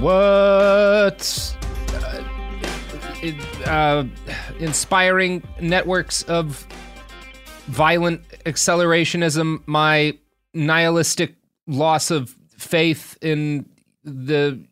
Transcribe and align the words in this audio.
What 0.00 1.56
uh, 1.92 2.22
uh, 3.66 4.04
inspiring 4.58 5.42
networks 5.60 6.22
of 6.22 6.66
violent 7.66 8.26
accelerationism, 8.46 9.62
my 9.66 10.16
nihilistic 10.54 11.34
loss 11.66 12.10
of 12.10 12.34
faith 12.56 13.18
in 13.20 13.68
the 14.02 14.64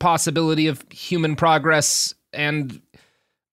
possibility 0.00 0.66
of 0.66 0.84
human 0.90 1.36
progress, 1.36 2.12
and 2.32 2.82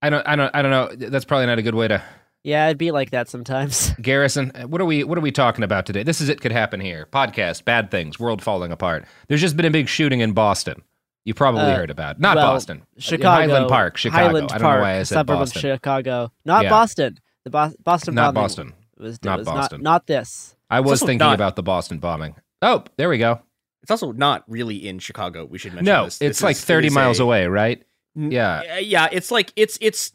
I 0.01 0.09
don't, 0.09 0.27
I 0.27 0.35
don't, 0.35 0.55
I 0.55 0.61
don't 0.63 0.71
know. 0.71 1.07
That's 1.07 1.25
probably 1.25 1.45
not 1.45 1.59
a 1.59 1.61
good 1.61 1.75
way 1.75 1.87
to. 1.89 2.01
Yeah, 2.43 2.67
it'd 2.67 2.77
be 2.77 2.91
like 2.91 3.11
that 3.11 3.27
sometimes. 3.29 3.91
Garrison, 4.01 4.51
what 4.67 4.79
are 4.81 4.85
we 4.85 5.03
what 5.03 5.17
are 5.17 5.21
we 5.21 5.31
talking 5.31 5.63
about 5.63 5.85
today? 5.85 6.03
This 6.03 6.21
is 6.21 6.29
it 6.29 6.39
could 6.41 6.51
happen 6.53 6.79
here. 6.79 7.05
Podcast, 7.11 7.65
bad 7.65 7.91
things, 7.91 8.19
world 8.19 8.41
falling 8.41 8.71
apart. 8.71 9.05
There's 9.27 9.41
just 9.41 9.57
been 9.57 9.65
a 9.65 9.71
big 9.71 9.87
shooting 9.89 10.21
in 10.21 10.31
Boston. 10.31 10.81
You 11.25 11.33
probably 11.33 11.63
Uh, 11.63 11.75
heard 11.75 11.89
about. 11.89 12.19
Not 12.19 12.37
well, 12.37 12.53
Boston. 12.53 12.83
Chicago, 12.97 13.29
Highland 13.29 13.69
Park, 13.69 13.97
Chicago. 13.97 14.23
Highland 14.23 14.45
I 14.51 14.57
don't 14.57 14.61
know 14.61 14.67
Park, 14.69 14.81
why 14.81 14.91
I 14.99 15.03
said 15.03 15.15
suburb 15.15 15.39
Boston. 15.39 15.57
of 15.57 15.75
Chicago, 15.75 16.31
not 16.45 16.63
Yeah. 16.63 16.69
Boston. 16.69 17.19
The 17.43 17.49
Bo- 17.49 17.73
Boston 17.83 18.15
Not 18.15 18.33
bombing 18.33 18.43
Boston. 18.43 18.73
Was, 18.97 19.23
Not 19.23 19.39
was 19.39 19.45
Boston. 19.45 19.81
Not, 19.81 19.91
not 19.91 20.07
this. 20.07 20.55
I 20.69 20.79
was 20.79 20.99
thinking 21.01 21.19
not- 21.19 21.35
about 21.35 21.55
the 21.55 21.63
Boston 21.63 21.99
bombing. 21.99 22.35
Oh, 22.61 22.83
there 22.97 23.09
we 23.09 23.17
go. 23.17 23.41
It's 23.81 23.91
also 23.91 24.11
not 24.11 24.43
really 24.47 24.87
in 24.87 24.99
Chicago. 24.99 25.45
We 25.45 25.57
should 25.57 25.73
mention 25.73 25.85
No, 25.93 26.05
this. 26.05 26.15
it's 26.21 26.39
This 26.39 26.43
like 26.43 26.55
is- 26.55 26.65
30 26.65 26.87
is 26.87 26.93
miles 26.93 27.19
a- 27.19 27.23
away, 27.23 27.47
right? 27.47 27.83
N- 28.17 28.31
Yeah. 28.31 28.61
Uh, 28.75 28.77
yeah, 28.77 29.07
it's 29.11 29.29
like 29.31 29.51
it's 29.55 29.77
it's 29.81 30.11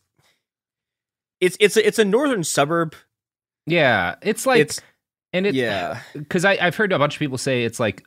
it's 1.40 1.56
it's 1.60 1.76
a, 1.76 1.86
it's 1.86 1.98
a 1.98 2.04
northern 2.04 2.44
suburb. 2.44 2.94
Yeah, 3.66 4.16
it's 4.22 4.46
like 4.46 4.60
It's 4.60 4.80
and 5.32 5.46
it 5.46 5.54
yeah. 5.54 6.00
because 6.12 6.44
I 6.44 6.58
I've 6.60 6.76
heard 6.76 6.92
a 6.92 6.98
bunch 6.98 7.14
of 7.14 7.18
people 7.18 7.38
say 7.38 7.64
it's 7.64 7.80
like 7.80 8.04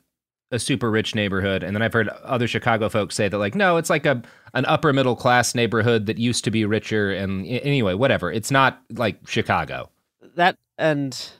a 0.50 0.58
super 0.58 0.90
rich 0.90 1.14
neighborhood, 1.14 1.62
and 1.62 1.76
then 1.76 1.82
I've 1.82 1.92
heard 1.92 2.08
other 2.08 2.48
Chicago 2.48 2.88
folks 2.88 3.14
say 3.14 3.28
that 3.28 3.38
like 3.38 3.54
no, 3.54 3.76
it's 3.76 3.90
like 3.90 4.06
a 4.06 4.22
an 4.54 4.64
upper 4.64 4.92
middle 4.92 5.16
class 5.16 5.54
neighborhood 5.54 6.06
that 6.06 6.18
used 6.18 6.44
to 6.44 6.50
be 6.50 6.64
richer, 6.64 7.12
and 7.12 7.46
anyway, 7.46 7.94
whatever. 7.94 8.32
It's 8.32 8.50
not 8.50 8.80
like 8.90 9.18
Chicago. 9.26 9.90
That 10.36 10.56
and 10.78 11.30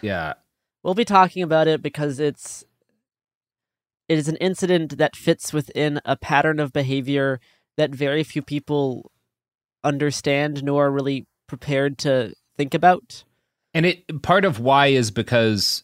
Yeah, 0.00 0.34
we'll 0.82 0.94
be 0.94 1.04
talking 1.04 1.42
about 1.42 1.68
it 1.68 1.82
because 1.82 2.18
it's 2.18 2.64
it 4.08 4.18
is 4.18 4.28
an 4.28 4.36
incident 4.36 4.98
that 4.98 5.16
fits 5.16 5.52
within 5.52 6.00
a 6.04 6.16
pattern 6.16 6.60
of 6.60 6.72
behavior 6.72 7.40
that 7.76 7.90
very 7.90 8.22
few 8.22 8.40
people 8.40 9.10
understand 9.86 10.62
nor 10.62 10.90
really 10.90 11.26
prepared 11.46 11.98
to 11.98 12.34
think 12.56 12.74
about. 12.74 13.24
and 13.72 13.86
it 13.86 14.22
part 14.22 14.44
of 14.44 14.58
why 14.58 14.88
is 14.88 15.10
because 15.10 15.82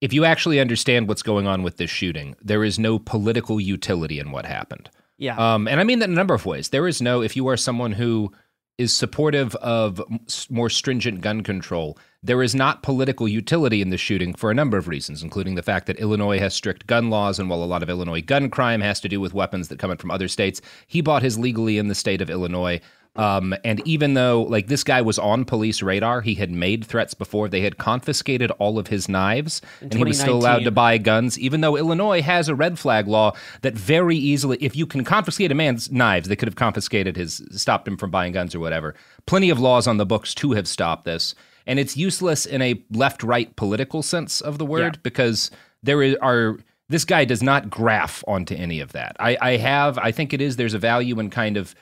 if 0.00 0.12
you 0.12 0.24
actually 0.24 0.58
understand 0.58 1.06
what's 1.08 1.22
going 1.22 1.46
on 1.46 1.62
with 1.62 1.76
this 1.76 1.90
shooting, 1.90 2.34
there 2.42 2.64
is 2.64 2.78
no 2.78 2.98
political 2.98 3.60
utility 3.60 4.18
in 4.18 4.32
what 4.32 4.44
happened. 4.44 4.90
Yeah. 5.16 5.36
Um, 5.36 5.68
and 5.68 5.78
I 5.78 5.84
mean 5.84 6.00
that 6.00 6.08
in 6.08 6.14
a 6.14 6.16
number 6.16 6.34
of 6.34 6.44
ways. 6.44 6.70
There 6.70 6.88
is 6.88 7.00
no, 7.00 7.22
if 7.22 7.36
you 7.36 7.46
are 7.46 7.56
someone 7.56 7.92
who 7.92 8.32
is 8.78 8.92
supportive 8.92 9.54
of 9.56 10.02
more 10.50 10.70
stringent 10.70 11.20
gun 11.20 11.42
control, 11.42 11.96
there 12.22 12.42
is 12.42 12.54
not 12.54 12.82
political 12.82 13.28
utility 13.28 13.80
in 13.80 13.90
the 13.90 13.98
shooting 13.98 14.34
for 14.34 14.50
a 14.50 14.54
number 14.54 14.76
of 14.76 14.88
reasons, 14.88 15.22
including 15.22 15.54
the 15.54 15.62
fact 15.62 15.86
that 15.86 16.00
Illinois 16.00 16.40
has 16.40 16.54
strict 16.54 16.86
gun 16.88 17.10
laws, 17.10 17.38
and 17.38 17.48
while 17.48 17.62
a 17.62 17.66
lot 17.66 17.82
of 17.82 17.90
Illinois 17.90 18.22
gun 18.22 18.50
crime 18.50 18.80
has 18.80 18.98
to 19.00 19.08
do 19.08 19.20
with 19.20 19.34
weapons 19.34 19.68
that 19.68 19.78
come 19.78 19.90
in 19.90 19.98
from 19.98 20.10
other 20.10 20.26
states, 20.26 20.60
he 20.86 21.00
bought 21.00 21.22
his 21.22 21.38
legally 21.38 21.78
in 21.78 21.88
the 21.88 21.94
state 21.94 22.22
of 22.22 22.30
Illinois. 22.30 22.80
Um, 23.14 23.54
and 23.62 23.86
even 23.86 24.14
though, 24.14 24.42
like, 24.42 24.68
this 24.68 24.84
guy 24.84 25.02
was 25.02 25.18
on 25.18 25.44
police 25.44 25.82
radar, 25.82 26.22
he 26.22 26.34
had 26.34 26.50
made 26.50 26.84
threats 26.84 27.12
before. 27.12 27.46
They 27.46 27.60
had 27.60 27.76
confiscated 27.76 28.50
all 28.52 28.78
of 28.78 28.86
his 28.86 29.06
knives, 29.06 29.60
In 29.82 29.88
and 29.88 29.98
he 29.98 30.04
was 30.04 30.18
still 30.18 30.36
allowed 30.36 30.64
to 30.64 30.70
buy 30.70 30.96
guns, 30.96 31.38
even 31.38 31.60
though 31.60 31.76
Illinois 31.76 32.22
has 32.22 32.48
a 32.48 32.54
red 32.54 32.78
flag 32.78 33.06
law 33.06 33.34
that 33.60 33.74
very 33.74 34.16
easily, 34.16 34.56
if 34.62 34.74
you 34.74 34.86
can 34.86 35.04
confiscate 35.04 35.52
a 35.52 35.54
man's 35.54 35.92
knives, 35.92 36.28
they 36.28 36.36
could 36.36 36.48
have 36.48 36.56
confiscated 36.56 37.16
his, 37.16 37.42
stopped 37.50 37.86
him 37.86 37.98
from 37.98 38.10
buying 38.10 38.32
guns 38.32 38.54
or 38.54 38.60
whatever. 38.60 38.94
Plenty 39.26 39.50
of 39.50 39.60
laws 39.60 39.86
on 39.86 39.98
the 39.98 40.06
books 40.06 40.34
to 40.36 40.52
have 40.52 40.66
stopped 40.66 41.04
this. 41.04 41.34
And 41.66 41.78
it's 41.78 41.96
useless 41.96 42.46
in 42.46 42.62
a 42.62 42.82
left 42.90 43.22
right 43.22 43.54
political 43.56 44.02
sense 44.02 44.40
of 44.40 44.56
the 44.56 44.64
word 44.66 44.98
because 45.02 45.50
there 45.82 46.02
is- 46.02 46.16
are. 46.22 46.58
This 46.88 47.04
guy 47.04 47.24
does 47.24 47.42
not 47.42 47.70
graph 47.70 48.22
onto 48.26 48.54
any 48.54 48.80
of 48.80 48.92
that. 48.92 49.16
I, 49.18 49.38
I 49.40 49.56
have, 49.56 49.96
I 49.96 50.12
think 50.12 50.34
it 50.34 50.42
is, 50.42 50.56
there's 50.56 50.74
a 50.74 50.78
value 50.78 51.18
in 51.20 51.30
kind 51.30 51.56
of 51.56 51.74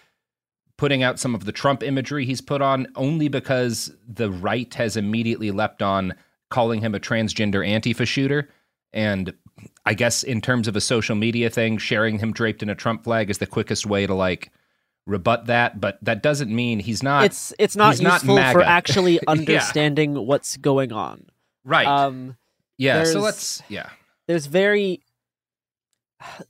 putting 0.80 1.02
out 1.02 1.18
some 1.18 1.34
of 1.34 1.44
the 1.44 1.52
Trump 1.52 1.82
imagery 1.82 2.24
he's 2.24 2.40
put 2.40 2.62
on 2.62 2.86
only 2.96 3.28
because 3.28 3.92
the 4.08 4.30
right 4.30 4.72
has 4.72 4.96
immediately 4.96 5.50
leapt 5.50 5.82
on 5.82 6.14
calling 6.48 6.80
him 6.80 6.94
a 6.94 6.98
transgender 6.98 7.60
Antifa 7.68 8.06
shooter. 8.06 8.48
And 8.94 9.34
I 9.84 9.92
guess 9.92 10.22
in 10.22 10.40
terms 10.40 10.66
of 10.68 10.76
a 10.76 10.80
social 10.80 11.14
media 11.14 11.50
thing, 11.50 11.76
sharing 11.76 12.18
him 12.18 12.32
draped 12.32 12.62
in 12.62 12.70
a 12.70 12.74
Trump 12.74 13.04
flag 13.04 13.28
is 13.28 13.36
the 13.36 13.46
quickest 13.46 13.84
way 13.84 14.06
to 14.06 14.14
like 14.14 14.50
rebut 15.06 15.44
that. 15.48 15.82
But 15.82 15.98
that 16.00 16.22
doesn't 16.22 16.50
mean 16.50 16.78
he's 16.78 17.02
not. 17.02 17.26
It's 17.26 17.52
it's 17.58 17.76
not 17.76 17.90
he's 17.90 18.00
not 18.00 18.22
useful 18.22 18.36
for 18.50 18.62
actually 18.62 19.12
Yeah. 19.22 19.28
understanding 19.28 20.14
what's 20.14 20.56
going 20.56 20.92
on. 20.92 21.26
right. 21.62 21.86
Um, 21.86 22.38
yeah. 22.78 23.04
So 23.04 23.20
let's. 23.20 23.62
Yeah. 23.68 23.90
there's 24.28 24.46
very 24.46 25.02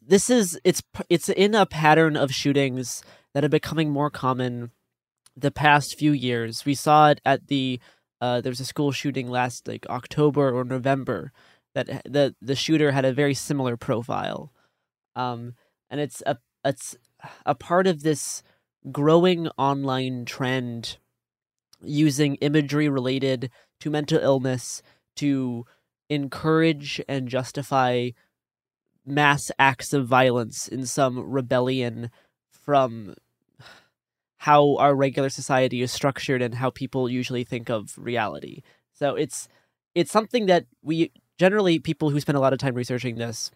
this 0.01 0.31
is 0.31 0.57
it's 0.63 0.85
it's 1.09 1.29
in 1.29 1.57
a 1.57 1.67
pattern 1.67 2.17
of 2.17 2.33
shootings 2.33 3.03
that 3.35 3.45
are 3.45 3.49
becoming 3.49 3.91
more 3.91 4.11
common 4.11 4.71
the 5.37 5.51
past 5.51 5.99
few 5.99 6.13
years. 6.13 6.65
We 6.65 6.75
saw 6.75 7.11
it 7.11 7.21
at 7.25 7.47
the 7.49 7.81
uh, 8.21 8.41
there 8.41 8.51
was 8.51 8.61
a 8.61 8.67
school 8.67 8.93
shooting 8.93 9.29
last 9.29 9.67
like 9.67 9.87
october 9.89 10.51
or 10.55 10.63
november 10.63 11.33
that 11.75 11.87
the 12.05 12.35
the 12.43 12.55
shooter 12.55 12.93
had 12.93 13.05
a 13.05 13.13
very 13.13 13.35
similar 13.35 13.77
profile. 13.77 14.53
Um 15.17 15.55
and 15.89 16.01
it's 16.01 16.23
a 16.27 16.37
it's 16.65 16.97
a 17.47 17.55
part 17.55 17.87
of 17.87 18.03
this 18.03 18.43
growing 18.91 19.49
online 19.59 20.25
trend 20.25 20.99
using 21.83 22.35
imagery 22.37 22.89
related 22.89 23.51
to 23.81 23.91
mental 23.91 24.19
illness 24.19 24.83
to 25.17 25.65
encourage 26.09 27.01
and 27.09 27.29
justify 27.29 28.11
mass 29.07 29.51
acts 29.59 29.93
of 29.93 30.07
violence 30.07 30.69
in 30.69 30.85
some 30.87 31.19
rebellion 31.19 32.11
from 32.71 33.15
how 34.37 34.77
our 34.77 34.95
regular 34.95 35.29
society 35.29 35.83
is 35.83 35.91
structured 35.91 36.41
and 36.41 36.55
how 36.55 36.71
people 36.71 37.09
usually 37.11 37.43
think 37.43 37.69
of 37.69 37.93
reality. 37.99 38.63
So 38.93 39.17
it's 39.17 39.49
it's 39.97 40.13
something 40.13 40.47
that 40.47 40.67
we 40.83 41.11
generally 41.37 41.81
people 41.81 42.11
who 42.11 42.21
spend 42.21 42.39
a 42.39 42.41
lot 42.41 42.53
of 42.53 42.61
time 42.61 42.77
researching 42.77 43.17
this, 43.17 43.51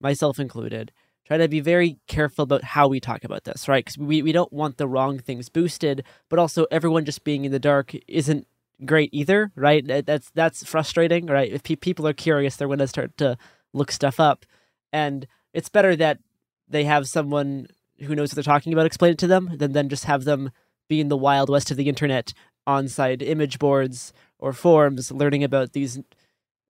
myself 0.00 0.38
included, 0.38 0.92
try 1.26 1.36
to 1.36 1.48
be 1.48 1.58
very 1.58 1.98
careful 2.06 2.44
about 2.44 2.62
how 2.62 2.86
we 2.86 3.00
talk 3.00 3.24
about 3.24 3.42
this, 3.42 3.66
right? 3.66 3.84
Because 3.84 3.98
we, 3.98 4.22
we 4.22 4.30
don't 4.30 4.52
want 4.52 4.76
the 4.76 4.86
wrong 4.86 5.18
things 5.18 5.48
boosted, 5.48 6.04
but 6.28 6.38
also 6.38 6.64
everyone 6.70 7.04
just 7.04 7.24
being 7.24 7.44
in 7.44 7.50
the 7.50 7.58
dark 7.58 7.92
isn't 8.06 8.46
great 8.86 9.10
either, 9.12 9.50
right? 9.56 9.84
That's 10.06 10.30
that's 10.30 10.62
frustrating, 10.62 11.26
right? 11.26 11.50
If 11.52 11.64
pe- 11.64 11.74
people 11.74 12.06
are 12.06 12.12
curious, 12.12 12.54
they're 12.54 12.68
going 12.68 12.78
to 12.78 12.86
start 12.86 13.16
to 13.16 13.36
look 13.72 13.90
stuff 13.90 14.20
up, 14.20 14.46
and 14.92 15.26
it's 15.52 15.68
better 15.68 15.96
that 15.96 16.20
they 16.68 16.84
have 16.84 17.08
someone 17.08 17.66
who 18.00 18.14
knows 18.14 18.30
what 18.30 18.34
they're 18.36 18.42
talking 18.54 18.72
about 18.72 18.86
explain 18.86 19.12
it 19.12 19.18
to 19.18 19.26
them 19.26 19.50
than 19.56 19.72
then 19.72 19.88
just 19.88 20.04
have 20.04 20.24
them 20.24 20.50
be 20.88 21.00
in 21.00 21.08
the 21.08 21.16
wild 21.16 21.48
west 21.48 21.70
of 21.70 21.76
the 21.76 21.88
internet 21.88 22.32
on 22.66 22.88
site 22.88 23.22
image 23.22 23.58
boards 23.58 24.12
or 24.38 24.52
forums 24.52 25.10
learning 25.12 25.44
about 25.44 25.72
these 25.72 26.00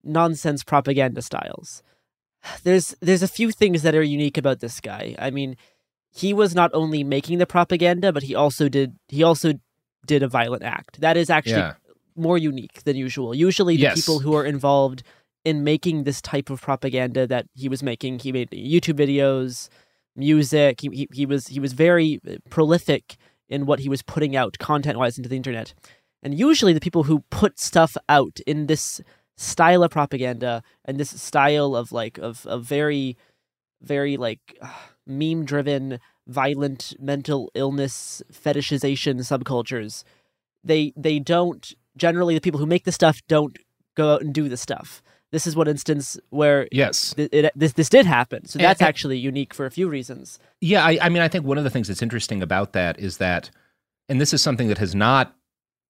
nonsense 0.02 0.62
propaganda 0.64 1.22
styles. 1.22 1.82
There's 2.62 2.94
there's 3.00 3.22
a 3.22 3.28
few 3.28 3.50
things 3.50 3.82
that 3.82 3.94
are 3.94 4.02
unique 4.02 4.36
about 4.36 4.60
this 4.60 4.80
guy. 4.80 5.14
I 5.18 5.30
mean, 5.30 5.56
he 6.12 6.34
was 6.34 6.54
not 6.54 6.70
only 6.74 7.02
making 7.02 7.38
the 7.38 7.46
propaganda, 7.46 8.12
but 8.12 8.24
he 8.24 8.34
also 8.34 8.68
did 8.68 8.94
he 9.08 9.22
also 9.22 9.54
did 10.06 10.22
a 10.22 10.28
violent 10.28 10.62
act. 10.62 11.00
That 11.00 11.16
is 11.16 11.30
actually 11.30 11.62
Yeah. 11.62 11.74
more 12.14 12.36
unique 12.36 12.82
than 12.84 12.96
usual. 12.96 13.34
Usually, 13.34 13.76
the 13.76 13.82
Yes. 13.84 13.94
people 13.94 14.18
who 14.20 14.34
are 14.34 14.44
involved 14.44 15.02
in 15.44 15.64
making 15.64 16.04
this 16.04 16.20
type 16.20 16.50
of 16.50 16.60
propaganda 16.60 17.26
that 17.26 17.46
he 17.54 17.68
was 17.68 17.82
making, 17.82 18.18
he 18.18 18.30
made 18.32 18.50
YouTube 18.50 18.98
videos, 18.98 19.68
music. 20.16 20.80
He 20.80 20.88
he, 20.88 21.08
he 21.12 21.26
was 21.26 21.48
he 21.48 21.60
was 21.60 21.72
very 21.72 22.20
uh, 22.28 22.36
prolific 22.50 23.16
in 23.48 23.66
what 23.66 23.80
he 23.80 23.88
was 23.88 24.02
putting 24.02 24.36
out 24.36 24.58
content 24.58 24.98
wise 24.98 25.16
into 25.16 25.28
the 25.28 25.36
internet. 25.36 25.74
And 26.22 26.38
usually, 26.38 26.72
the 26.72 26.80
people 26.80 27.04
who 27.04 27.24
put 27.30 27.58
stuff 27.58 27.96
out 28.08 28.40
in 28.46 28.66
this 28.66 29.00
style 29.36 29.82
of 29.82 29.90
propaganda 29.90 30.62
and 30.84 30.98
this 30.98 31.10
style 31.10 31.74
of 31.74 31.92
like 31.92 32.18
of 32.18 32.46
of 32.46 32.64
very 32.64 33.16
very 33.82 34.16
like 34.16 34.58
meme 35.06 35.44
driven 35.44 36.00
violent 36.26 36.94
mental 36.98 37.50
illness 37.54 38.22
fetishization 38.32 39.16
subcultures 39.16 40.04
they 40.62 40.92
they 40.96 41.18
don't 41.18 41.74
generally 41.96 42.34
the 42.34 42.40
people 42.40 42.58
who 42.58 42.66
make 42.66 42.84
the 42.84 42.92
stuff 42.92 43.20
don't 43.28 43.58
go 43.94 44.14
out 44.14 44.22
and 44.22 44.32
do 44.32 44.48
the 44.48 44.56
stuff 44.56 45.02
this 45.34 45.46
is 45.46 45.54
one 45.56 45.68
instance 45.68 46.16
where 46.30 46.68
Yes. 46.72 47.14
it, 47.18 47.50
this 47.56 47.72
this 47.72 47.88
did 47.88 48.06
happen 48.06 48.46
so 48.46 48.58
that's 48.58 48.80
and- 48.80 48.88
actually 48.88 49.18
unique 49.18 49.52
for 49.52 49.66
a 49.66 49.70
few 49.70 49.88
reasons 49.88 50.38
Yeah, 50.60 50.84
I, 50.84 50.98
I 51.02 51.08
mean, 51.08 51.22
I 51.22 51.28
think 51.28 51.44
one 51.44 51.58
of 51.58 51.64
the 51.64 51.70
things 51.70 51.88
that's 51.88 52.02
interesting 52.02 52.42
about 52.42 52.72
that 52.72 52.98
is 52.98 53.18
that, 53.18 53.50
and 54.08 54.20
this 54.20 54.32
is 54.32 54.40
something 54.42 54.68
that 54.68 54.78
has 54.78 54.94
not 54.94 55.34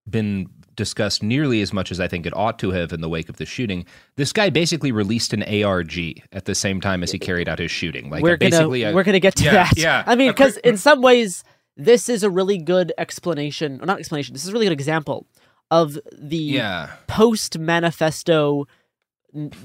been 0.09 0.49
discussed 0.77 1.23
nearly 1.23 1.61
as 1.63 1.73
much 1.73 1.93
as 1.93 2.01
I 2.01 2.09
think 2.09 2.27
it 2.27 2.35
ought 2.37 2.59
to 2.59 2.71
have 2.73 2.93
in 2.93 3.01
the 3.01 3.09
wake 3.09 3.29
of 3.29 3.37
the 3.37 3.47
shooting. 3.47 3.87
This 4.17 4.33
guy 4.33 4.51
basically 4.51 4.91
released 4.93 5.33
an 5.33 5.43
ARG 5.45 5.95
at 6.33 6.45
the 6.47 6.55
same 6.55 6.81
time 6.81 7.03
as 7.05 7.13
he 7.13 7.19
carried 7.19 7.49
out 7.49 7.59
his 7.61 7.71
shooting. 7.71 8.11
Like 8.11 8.23
we're 8.23 8.37
basically, 8.37 8.81
gonna 8.81 8.93
a- 8.93 8.95
we're 8.95 9.05
gonna 9.05 9.21
get 9.21 9.37
to 9.37 9.45
yeah, 9.45 9.53
that 9.53 9.79
Yeah, 9.79 10.03
i 10.07 10.15
mean 10.17 10.31
because 10.33 10.57
in 10.59 10.77
some 10.77 11.01
ways 11.01 11.45
this 11.77 12.09
is 12.09 12.23
a 12.23 12.31
really 12.31 12.59
good 12.59 12.93
explanation 12.99 13.81
or 13.81 13.87
not 13.87 13.99
explanation 13.99 14.33
this 14.35 14.43
is 14.45 14.51
a 14.51 14.53
really 14.53 14.67
good 14.67 14.73
example 14.73 15.27
of 15.71 15.99
the 16.13 16.37
yeah, 16.37 16.91
post 17.07 17.59
manifesto 17.59 18.67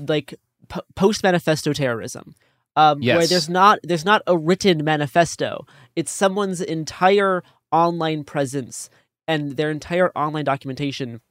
like 0.08 0.36
po- 0.68 0.82
post 0.96 1.24
manifesto 1.24 1.74
terrorism 1.74 2.36
um 2.76 3.02
where 3.18 3.28
there's 3.28 3.50
not 3.50 3.80
there's 3.84 4.06
not 4.06 4.22
a 4.28 4.38
written 4.38 4.84
manifesto. 4.84 5.66
It's 5.96 6.12
someone's 6.12 6.62
entire 6.62 7.44
online 7.72 8.24
presence 8.24 8.90
and 9.28 9.58
their 9.58 9.70
entire 9.72 10.12
online 10.16 10.46
documentation 10.46 11.22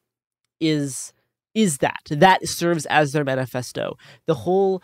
is 0.60 1.12
is 1.54 1.78
that. 1.78 2.02
That 2.10 2.46
serves 2.46 2.86
as 2.86 3.12
their 3.12 3.24
manifesto. 3.24 3.96
The 4.26 4.34
whole 4.34 4.82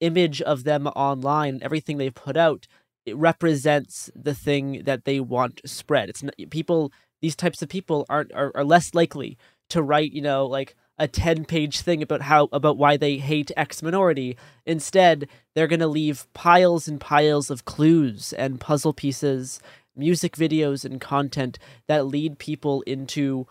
image 0.00 0.42
of 0.42 0.64
them 0.64 0.86
online 0.88 1.58
everything 1.62 1.96
they've 1.96 2.14
put 2.14 2.36
out 2.36 2.66
it 3.06 3.16
represents 3.16 4.10
the 4.14 4.34
thing 4.34 4.82
that 4.84 5.04
they 5.04 5.20
want 5.20 5.60
spread. 5.64 6.08
It's 6.08 6.22
not, 6.22 6.34
people 6.50 6.92
these 7.22 7.36
types 7.36 7.62
of 7.62 7.68
people 7.68 8.04
aren't 8.08 8.32
are, 8.34 8.52
are 8.54 8.64
less 8.64 8.94
likely 8.94 9.38
to 9.70 9.82
write 9.82 10.12
you 10.12 10.20
know 10.22 10.46
like 10.46 10.74
a 10.98 11.06
10 11.06 11.44
page 11.44 11.80
thing 11.80 12.02
about 12.02 12.22
how 12.22 12.48
about 12.52 12.76
why 12.76 12.96
they 12.96 13.18
hate 13.18 13.50
x 13.56 13.82
minority 13.82 14.36
instead 14.64 15.28
they're 15.54 15.66
going 15.66 15.80
to 15.80 15.86
leave 15.86 16.26
piles 16.32 16.88
and 16.88 17.00
piles 17.00 17.50
of 17.50 17.64
clues 17.64 18.32
and 18.34 18.60
puzzle 18.60 18.92
pieces 18.92 19.60
music 19.96 20.36
videos 20.36 20.84
and 20.84 21.00
content 21.00 21.58
that 21.86 22.06
lead 22.06 22.38
people 22.38 22.82
into 22.82 23.46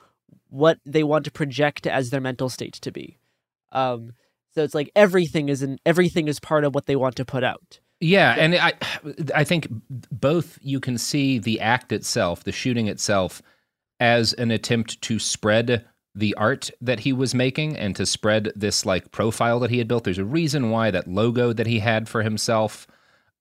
what 0.50 0.80
they 0.86 1.04
want 1.04 1.26
to 1.26 1.32
project 1.32 1.88
as 1.88 2.10
their 2.10 2.22
mental 2.22 2.50
state 2.50 2.74
to 2.74 2.92
be. 2.92 3.18
Um 3.72 4.14
so 4.54 4.64
it's 4.64 4.76
like 4.76 4.90
everything 4.96 5.50
is 5.50 5.62
in 5.62 5.80
everything 5.86 6.28
is 6.28 6.40
part 6.40 6.64
of 6.64 6.74
what 6.74 6.86
they 6.86 6.96
want 6.96 7.16
to 7.18 7.26
put 7.26 7.44
out. 7.44 7.80
Yeah, 8.00 8.36
and 8.38 8.56
I, 8.56 8.74
I 9.34 9.44
think 9.46 9.68
both 9.90 10.60
you 10.62 10.80
can 10.80 10.98
see 10.98 11.40
the 11.40 11.60
act 11.62 11.92
itself, 11.92 12.44
the 12.44 12.52
shooting 12.52 12.88
itself, 12.88 13.42
as 14.00 14.34
an 14.34 14.52
attempt 14.52 15.02
to 15.04 15.18
spread 15.18 15.86
the 16.16 16.34
art 16.36 16.72
that 16.82 17.02
he 17.02 17.12
was 17.12 17.36
making 17.36 17.76
and 17.76 17.96
to 17.98 18.06
spread 18.06 18.52
this 18.56 18.86
like 18.86 19.12
profile 19.12 19.60
that 19.60 19.70
he 19.70 19.78
had 19.80 19.88
built. 19.88 20.06
There's 20.06 20.18
a 20.18 20.24
reason 20.26 20.70
why 20.70 20.90
that 20.92 21.08
logo 21.08 21.52
that 21.54 21.68
he 21.68 21.80
had 21.80 22.08
for 22.08 22.24
himself 22.24 22.88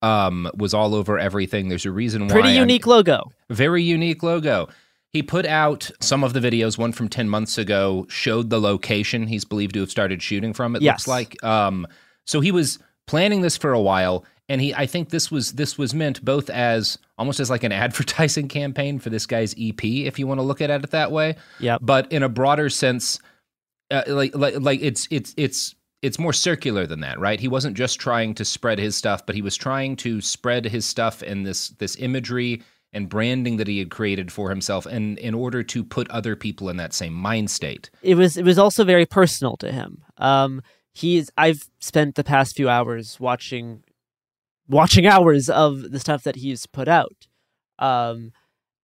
um, 0.02 0.50
was 0.56 0.74
all 0.74 0.94
over 0.94 1.18
everything. 1.18 1.68
There's 1.68 1.86
a 1.86 1.90
reason 1.92 2.22
why 2.22 2.32
pretty 2.32 2.48
I'm- 2.50 2.58
unique 2.60 2.86
logo 2.86 3.30
very 3.50 3.82
unique 3.82 4.22
logo. 4.22 4.68
He 5.10 5.22
put 5.22 5.46
out 5.46 5.90
some 6.00 6.24
of 6.24 6.32
the 6.32 6.40
videos. 6.40 6.76
One 6.76 6.90
from 6.90 7.08
ten 7.08 7.28
months 7.28 7.56
ago 7.56 8.04
showed 8.08 8.50
the 8.50 8.60
location 8.60 9.28
he's 9.28 9.44
believed 9.44 9.74
to 9.74 9.80
have 9.80 9.90
started 9.90 10.20
shooting 10.20 10.52
from. 10.52 10.74
It 10.74 10.82
Yes. 10.82 11.06
looks 11.06 11.08
like. 11.08 11.44
Um, 11.44 11.86
so 12.26 12.40
he 12.40 12.50
was 12.50 12.80
planning 13.06 13.40
this 13.42 13.56
for 13.56 13.72
a 13.72 13.80
while, 13.80 14.24
and 14.48 14.60
he. 14.60 14.74
I 14.74 14.86
think 14.86 15.10
this 15.10 15.30
was 15.30 15.52
this 15.52 15.78
was 15.78 15.94
meant 15.94 16.24
both 16.24 16.50
as 16.50 16.98
almost 17.18 17.40
as 17.40 17.50
like 17.50 17.64
an 17.64 17.72
advertising 17.84 18.48
campaign 18.48 18.98
for 18.98 19.10
this 19.10 19.26
guy's 19.26 19.54
EP, 19.58 19.84
if 19.84 20.18
you 20.18 20.26
want 20.26 20.38
to 20.38 20.42
look 20.42 20.60
at 20.60 20.70
it 20.70 20.90
that 20.90 21.12
way. 21.12 21.36
Yep. 21.60 21.80
But 21.82 22.10
in 22.12 22.22
a 22.22 22.28
broader 22.28 22.70
sense, 22.70 23.18
uh, 23.90 24.02
like 24.06 24.34
like 24.34 24.58
like 24.60 24.80
it's 24.82 25.06
it's 25.10 25.34
it's 25.36 25.74
it's 26.02 26.18
more 26.18 26.34
circular 26.34 26.86
than 26.86 27.00
that, 27.00 27.18
right? 27.18 27.40
He 27.40 27.48
wasn't 27.48 27.76
just 27.76 27.98
trying 27.98 28.34
to 28.34 28.44
spread 28.44 28.78
his 28.78 28.94
stuff, 28.94 29.24
but 29.24 29.34
he 29.34 29.42
was 29.42 29.56
trying 29.56 29.96
to 29.96 30.20
spread 30.20 30.66
his 30.66 30.84
stuff 30.84 31.22
and 31.22 31.46
this 31.46 31.68
this 31.70 31.96
imagery 31.96 32.62
and 32.92 33.08
branding 33.08 33.56
that 33.56 33.66
he 33.66 33.78
had 33.78 33.90
created 33.90 34.30
for 34.30 34.50
himself 34.50 34.86
and 34.86 35.18
in 35.18 35.34
order 35.34 35.62
to 35.62 35.82
put 35.82 36.08
other 36.10 36.36
people 36.36 36.68
in 36.68 36.76
that 36.76 36.94
same 36.94 37.12
mind 37.12 37.50
state. 37.50 37.90
it 38.02 38.14
was 38.14 38.36
it 38.36 38.44
was 38.44 38.58
also 38.58 38.84
very 38.84 39.06
personal 39.06 39.56
to 39.58 39.72
him. 39.72 40.02
Um, 40.18 40.62
he's 40.92 41.30
I've 41.36 41.68
spent 41.80 42.14
the 42.14 42.24
past 42.24 42.56
few 42.56 42.68
hours 42.68 43.18
watching 43.20 43.82
watching 44.68 45.06
hours 45.14 45.48
of 45.50 45.90
the 45.92 46.00
stuff 46.00 46.22
that 46.24 46.36
he's 46.36 46.66
put 46.66 46.88
out, 46.88 47.26
um, 47.78 48.32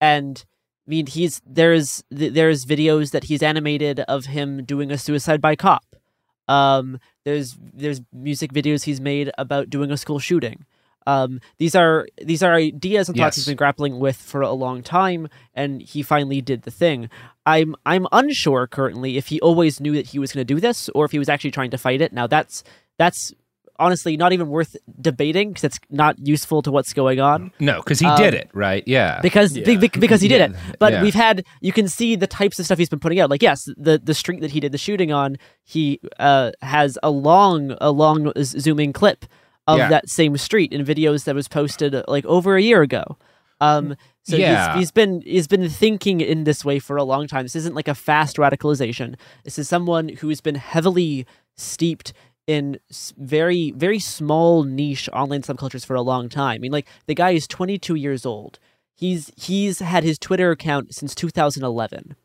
and 0.00 0.44
I 0.86 0.90
mean 0.90 1.06
he's 1.06 1.40
there's 1.46 2.02
there's 2.10 2.64
videos 2.66 3.10
that 3.12 3.24
he's 3.24 3.42
animated 3.42 4.00
of 4.00 4.26
him 4.26 4.64
doing 4.64 4.90
a 4.90 4.98
suicide 4.98 5.40
by 5.40 5.56
cop. 5.56 5.84
Um, 6.48 6.98
there's 7.24 7.56
there's 7.60 8.00
music 8.12 8.52
videos 8.52 8.84
he's 8.84 9.00
made 9.00 9.30
about 9.38 9.70
doing 9.70 9.90
a 9.90 9.96
school 9.96 10.18
shooting. 10.18 10.64
Um, 11.06 11.40
these 11.58 11.74
are 11.74 12.06
these 12.22 12.42
are 12.42 12.54
ideas 12.54 13.08
and 13.08 13.16
thoughts 13.16 13.36
Yes. 13.36 13.44
he's 13.44 13.46
been 13.46 13.56
grappling 13.56 13.98
with 14.00 14.16
for 14.16 14.42
a 14.42 14.52
long 14.52 14.82
time, 14.82 15.28
and 15.54 15.80
he 15.80 16.02
finally 16.02 16.40
did 16.40 16.62
the 16.62 16.70
thing. 16.70 17.08
I'm 17.46 17.74
I'm 17.86 18.06
unsure 18.12 18.66
currently 18.66 19.16
if 19.16 19.28
he 19.28 19.40
always 19.40 19.80
knew 19.80 19.92
that 19.94 20.08
he 20.08 20.18
was 20.18 20.32
going 20.32 20.44
to 20.46 20.54
do 20.54 20.60
this 20.60 20.88
or 20.90 21.04
if 21.04 21.12
he 21.12 21.18
was 21.18 21.28
actually 21.28 21.52
trying 21.52 21.70
to 21.70 21.78
fight 21.78 22.00
it. 22.00 22.12
Now 22.12 22.26
that's 22.26 22.62
that's 22.98 23.32
honestly 23.80 24.16
not 24.16 24.32
even 24.32 24.48
worth 24.48 24.76
debating 25.00 25.48
because 25.50 25.64
it's 25.64 25.80
not 25.90 26.14
useful 26.18 26.62
to 26.62 26.70
what's 26.70 26.92
going 26.92 27.18
on 27.20 27.50
No, 27.58 27.78
because 27.82 27.98
he 27.98 28.06
Um, 28.06 28.16
did 28.20 28.34
it, 28.34 28.48
right? 28.54 28.84
Yeah. 28.86 29.20
because 29.22 29.52
be- 29.54 29.76
be- 29.76 29.88
because 29.88 30.20
he 30.20 30.28
did 30.28 30.40
it. 30.42 30.52
But 30.78 30.92
yeah. 30.92 31.02
we've 31.02 31.14
had 31.14 31.44
you 31.60 31.72
can 31.72 31.88
see 31.88 32.14
the 32.16 32.26
types 32.26 32.58
of 32.58 32.64
stuff 32.66 32.78
he's 32.78 32.88
been 32.88 33.00
putting 33.00 33.18
out. 33.20 33.30
Like 33.30 33.42
yes, 33.42 33.68
the 33.76 33.98
the 34.02 34.14
street 34.14 34.40
that 34.42 34.50
he 34.52 34.60
did 34.60 34.72
the 34.72 34.78
shooting 34.78 35.10
on, 35.12 35.36
he 35.64 36.00
uh, 36.18 36.52
has 36.62 36.98
a 37.02 37.10
long 37.10 37.76
a 37.80 37.90
long 37.90 38.32
z- 38.40 38.60
zooming 38.60 38.92
clip 38.92 39.24
of 39.66 39.78
Yeah. 39.78 39.88
that 39.88 40.08
same 40.08 40.36
street 40.36 40.72
in 40.72 40.84
videos 40.84 41.24
that 41.24 41.34
was 41.34 41.48
posted 41.48 41.94
uh, 41.94 42.02
like 42.08 42.24
over 42.26 42.56
a 42.56 42.62
year 42.62 42.82
ago. 42.82 43.16
Um, 43.60 43.94
so 44.22 44.36
Yeah. 44.36 44.72
he's, 44.74 44.80
he's 44.80 44.90
been 44.90 45.20
he's 45.22 45.46
been 45.46 45.68
thinking 45.68 46.20
in 46.20 46.44
this 46.44 46.64
way 46.64 46.78
for 46.78 46.96
a 46.96 47.04
long 47.04 47.26
time. 47.26 47.44
This 47.44 47.56
isn't 47.56 47.74
like 47.74 47.88
a 47.88 47.94
fast 47.94 48.36
radicalization. 48.36 49.16
This 49.44 49.58
is 49.58 49.68
someone 49.68 50.08
who's 50.20 50.40
been 50.40 50.54
heavily 50.54 51.26
steeped 51.56 52.12
in 52.46 52.78
very 53.16 53.70
very 53.72 53.98
small 53.98 54.64
niche 54.64 55.08
online 55.12 55.42
subcultures 55.42 55.86
for 55.86 55.94
a 55.94 56.02
long 56.02 56.28
time. 56.28 56.56
I 56.56 56.58
mean, 56.58 56.72
like 56.72 56.88
the 57.06 57.14
guy 57.14 57.30
is 57.30 57.46
22 57.46 57.94
years 57.94 58.26
old. 58.26 58.58
He's 58.94 59.32
he's 59.36 59.78
had 59.78 60.04
his 60.04 60.18
Twitter 60.18 60.50
account 60.50 60.94
since 60.94 61.14
2011. 61.14 62.16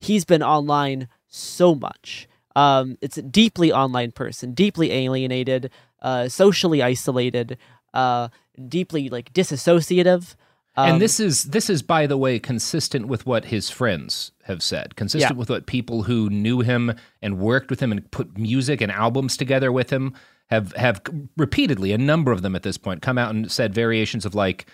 He's 0.00 0.24
been 0.24 0.42
online 0.42 1.08
so 1.28 1.74
much. 1.74 2.28
Um, 2.54 2.96
it's 3.02 3.18
a 3.18 3.22
deeply 3.22 3.70
online 3.70 4.12
person, 4.12 4.54
deeply 4.54 4.90
alienated, 4.90 5.70
uh, 6.00 6.28
socially 6.28 6.82
isolated, 6.82 7.58
uh, 7.92 8.28
deeply 8.68 9.08
like 9.10 9.32
disassociative. 9.32 10.36
Um, 10.78 10.92
and 10.92 11.00
this 11.00 11.18
is 11.20 11.44
this 11.44 11.70
is 11.70 11.82
by 11.82 12.06
the 12.06 12.18
way 12.18 12.38
consistent 12.38 13.08
with 13.08 13.24
what 13.26 13.46
his 13.46 13.70
friends 13.70 14.32
have 14.44 14.62
said 14.62 14.94
consistent 14.96 15.34
Yeah. 15.34 15.38
with 15.38 15.48
what 15.50 15.66
people 15.66 16.02
who 16.02 16.28
knew 16.28 16.60
him 16.60 16.92
and 17.22 17.38
worked 17.38 17.70
with 17.70 17.80
him 17.80 17.92
and 17.92 18.08
put 18.10 18.36
music 18.36 18.80
and 18.80 18.92
albums 18.92 19.36
together 19.36 19.72
with 19.72 19.90
him 19.90 20.14
have 20.48 20.72
have 20.74 21.00
repeatedly 21.36 21.92
a 21.92 21.98
number 21.98 22.30
of 22.30 22.42
them 22.42 22.54
at 22.54 22.62
this 22.62 22.76
point 22.78 23.02
come 23.02 23.16
out 23.18 23.34
and 23.34 23.50
said 23.50 23.74
variations 23.74 24.24
of 24.26 24.34
like 24.34 24.66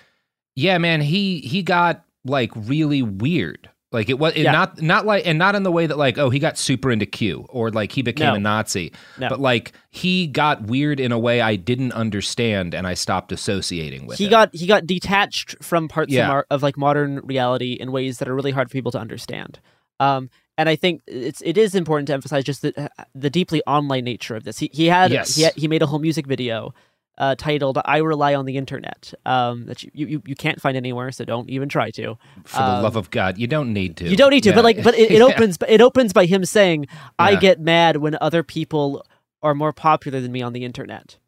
yeah 0.57 0.77
man 0.77 1.01
he 1.01 1.39
he 1.41 1.63
got 1.63 2.05
like 2.25 2.51
really 2.57 3.03
weird 3.03 3.71
like 3.93 4.09
it 4.09 4.19
was 4.19 4.33
it 4.35 4.43
Yeah. 4.43 4.53
not 4.53 4.81
not 4.83 5.07
like 5.07 5.27
and 5.27 5.39
not 5.39 5.55
in 5.55 5.63
the 5.63 5.71
way 5.73 5.87
that 5.87 5.99
like 5.99 6.19
oh 6.19 6.31
he 6.31 6.39
got 6.39 6.57
super 6.59 6.91
into 6.91 7.07
Q 7.07 7.47
or 7.49 7.71
like 7.71 7.93
he 7.93 8.03
became 8.03 8.29
No. 8.29 8.35
a 8.35 8.39
Nazi 8.41 8.93
No. 9.19 9.29
but 9.29 9.41
like 9.41 9.73
he 9.91 10.27
got 10.27 10.63
weird 10.63 10.99
in 11.01 11.13
a 11.13 11.19
way 11.19 11.41
I 11.41 11.57
didn't 11.57 11.93
understand 11.93 12.75
and 12.75 12.87
I 12.87 12.95
stopped 12.95 13.33
associating 13.33 14.07
with 14.07 14.19
he 14.19 14.25
him. 14.25 14.31
got 14.31 14.55
he 14.55 14.67
got 14.67 14.87
detached 14.87 15.57
from 15.63 15.89
parts 15.89 16.13
Yeah. 16.13 16.23
of, 16.25 16.29
mar- 16.29 16.47
of 16.51 16.63
like 16.63 16.77
modern 16.77 17.21
reality 17.25 17.73
in 17.75 17.93
ways 17.93 18.19
that 18.19 18.29
are 18.29 18.35
really 18.35 18.51
hard 18.53 18.69
for 18.69 18.73
people 18.73 18.93
to 18.93 18.99
understand. 18.99 19.61
Um, 20.01 20.31
and 20.59 20.69
I 20.69 20.77
think 20.77 21.03
it's 21.07 21.41
it 21.43 21.57
is 21.57 21.75
important 21.75 22.07
to 22.09 22.13
emphasize 22.15 22.45
just 22.45 22.63
the 22.63 22.91
the 23.15 23.31
deeply 23.31 23.63
online 23.67 24.05
nature 24.05 24.37
of 24.37 24.45
this. 24.45 24.59
He 24.59 24.71
he 24.73 24.87
had 24.87 25.11
Yes. 25.11 25.35
he, 25.37 25.43
had- 25.43 25.55
he 25.57 25.69
made 25.69 25.83
a 25.83 25.87
whole 25.87 25.99
music 25.99 26.27
video 26.27 26.75
uh, 27.23 27.35
titled 27.37 27.79
"I 27.97 27.99
Rely 27.99 28.35
on 28.35 28.45
the 28.47 28.57
Internet" 28.57 29.15
um, 29.25 29.67
that 29.67 29.83
you, 29.83 30.07
you 30.13 30.23
you 30.27 30.35
can't 30.45 30.61
find 30.61 30.77
anywhere, 30.77 31.11
so 31.13 31.25
don't 31.25 31.49
even 31.57 31.69
try 31.69 31.89
to. 31.93 32.17
for 32.45 32.63
the 32.69 32.75
Um, 32.79 32.83
love 32.83 32.97
of 32.97 33.11
God 33.11 33.39
you 33.39 33.47
don't 33.47 33.73
need 33.73 33.97
to 33.99 34.09
You 34.09 34.17
don't 34.17 34.31
need 34.37 34.43
to, 34.43 34.51
Yeah. 34.51 34.55
but 34.57 34.65
like, 34.65 34.83
but 34.83 34.95
it, 35.03 35.11
it 35.13 35.19
Yeah. 35.19 35.25
opens. 35.31 35.57
It 35.69 35.81
opens 35.81 36.13
by 36.13 36.27
him 36.27 36.45
saying, 36.45 36.87
"I 37.19 37.31
Yeah. 37.33 37.41
get 37.47 37.61
mad 37.61 37.97
when 37.99 38.15
other 38.21 38.43
people 38.43 39.05
are 39.43 39.55
more 39.55 39.73
popular 39.73 40.21
than 40.21 40.33
me 40.33 40.43
on 40.43 40.53
the 40.53 40.65
internet," 40.65 41.19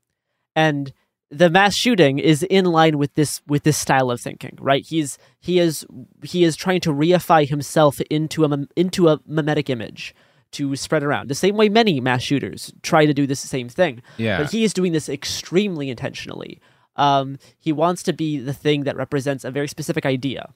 and 0.57 0.93
the 1.31 1.51
mass 1.51 1.75
shooting 1.75 2.19
is 2.19 2.43
in 2.45 2.65
line 2.65 2.97
with 2.99 3.15
this 3.15 3.41
with 3.47 3.63
this 3.65 3.77
style 3.79 4.11
of 4.11 4.21
thinking. 4.21 4.57
Right? 4.61 4.85
He's 4.85 5.19
he 5.41 5.59
is 5.59 5.87
he 6.23 6.45
is 6.45 6.57
trying 6.57 6.81
to 6.83 6.91
reify 6.93 7.49
himself 7.49 8.01
into 8.11 8.45
a 8.45 8.67
into 8.77 9.09
a 9.09 9.21
mimetic 9.27 9.71
image 9.71 10.15
to 10.55 10.75
spread 10.77 11.03
around 11.03 11.29
the 11.29 11.35
same 11.35 11.57
way 11.57 11.69
many 11.69 12.01
mass 12.01 12.23
shooters 12.23 12.73
try 12.83 13.07
to 13.07 13.15
do 13.15 13.27
this 13.27 13.41
same 13.41 13.69
thing. 13.69 14.03
Yeah. 14.17 14.39
But 14.39 14.51
he 14.51 14.65
is 14.65 14.73
doing 14.75 14.93
this 14.93 15.09
extremely 15.09 15.91
intentionally. 15.91 16.61
Um, 16.97 17.39
he 17.59 17.73
wants 17.73 18.03
to 18.05 18.13
be 18.13 18.39
the 18.39 18.53
thing 18.53 18.85
that 18.85 18.97
represents 18.97 19.45
a 19.45 19.51
very 19.51 19.69
specific 19.69 20.07
idea, 20.07 20.53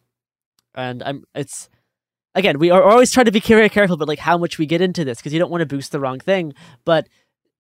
and 0.75 1.02
I'm 1.02 1.25
it's 1.35 1.69
again 2.35 2.59
we 2.59 2.71
are 2.71 2.83
always 2.83 3.11
trying 3.12 3.26
to 3.26 3.33
be 3.33 3.40
very 3.40 3.69
careful, 3.69 3.97
but 3.97 4.07
like 4.09 4.21
how 4.21 4.38
much 4.38 4.59
we 4.59 4.67
get 4.67 4.81
into 4.81 5.05
this 5.05 5.19
because 5.19 5.33
you 5.33 5.38
don't 5.40 5.50
want 5.50 5.62
to 5.62 5.67
boost 5.67 5.90
the 5.93 5.99
wrong 6.00 6.21
thing. 6.21 6.55
But 6.85 7.09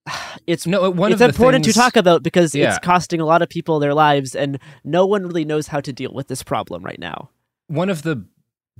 it's 0.46 0.66
No, 0.66 0.90
one 0.90 1.12
it's 1.12 1.20
important 1.20 1.64
things- 1.64 1.74
to 1.74 1.80
talk 1.80 1.96
about 1.96 2.22
because 2.22 2.54
Yeah. 2.54 2.68
it's 2.68 2.78
costing 2.78 3.20
a 3.20 3.26
lot 3.26 3.42
of 3.42 3.48
people 3.48 3.78
their 3.80 3.94
lives, 3.94 4.34
and 4.36 4.58
no 4.84 5.04
one 5.06 5.26
really 5.26 5.44
knows 5.44 5.66
how 5.68 5.80
to 5.80 5.92
deal 5.92 6.12
with 6.14 6.28
this 6.28 6.42
problem 6.44 6.82
right 6.84 7.00
now. 7.00 7.30
one 7.66 7.90
of 7.90 8.02
the 8.02 8.24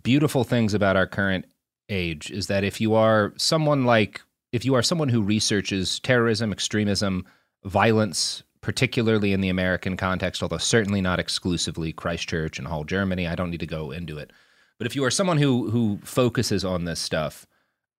beautiful 0.02 0.44
things 0.44 0.72
about 0.74 0.96
our 0.96 1.06
current 1.06 1.44
age 1.88 2.30
is 2.30 2.46
that 2.46 2.64
if 2.64 2.80
you 2.80 2.94
are 2.94 3.32
someone 3.36 3.84
like 3.84 4.20
if 4.52 4.64
you 4.64 4.74
are 4.74 4.82
someone 4.82 5.08
who 5.10 5.22
researches 5.22 6.00
terrorism, 6.00 6.52
extremism, 6.52 7.26
violence, 7.64 8.42
particularly 8.60 9.32
in 9.32 9.40
the 9.40 9.50
American 9.50 9.96
context, 9.96 10.42
although 10.42 10.58
certainly 10.58 11.00
not 11.00 11.20
exclusively 11.20 11.92
Christchurch 11.92 12.58
and 12.58 12.66
Halle, 12.66 12.84
Germany, 12.84 13.26
I 13.26 13.34
don't 13.34 13.50
need 13.50 13.60
to 13.60 13.66
go 13.66 13.90
into 13.90 14.18
it. 14.18 14.32
But 14.78 14.86
if 14.86 14.96
you 14.96 15.04
are 15.04 15.10
someone 15.10 15.38
who 15.38 15.70
who 15.70 15.98
focuses 16.04 16.64
on 16.64 16.84
this 16.84 17.00
stuff, 17.00 17.46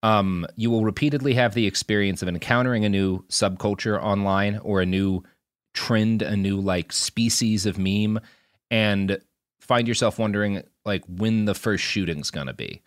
um, 0.01 0.45
you 0.55 0.69
will 0.71 0.85
repeatedly 0.85 1.33
have 1.33 1.53
the 1.53 1.67
experience 1.67 2.21
of 2.21 2.29
encountering 2.29 2.85
a 2.85 2.89
new 2.89 3.23
subculture 3.27 4.01
online 4.01 4.57
or 4.63 4.81
a 4.81 4.85
new 4.85 5.23
trend, 5.73 6.21
a 6.21 6.35
new 6.35 6.59
like 6.59 6.91
species 6.91 7.65
of 7.65 7.77
meme, 7.77 8.19
and 8.71 9.19
find 9.59 9.87
yourself 9.87 10.17
wondering 10.17 10.63
like 10.85 11.03
when 11.07 11.45
the 11.45 11.53
first 11.53 11.83
shooting's 11.83 12.31
gonna 12.31 12.53
be. 12.53 12.81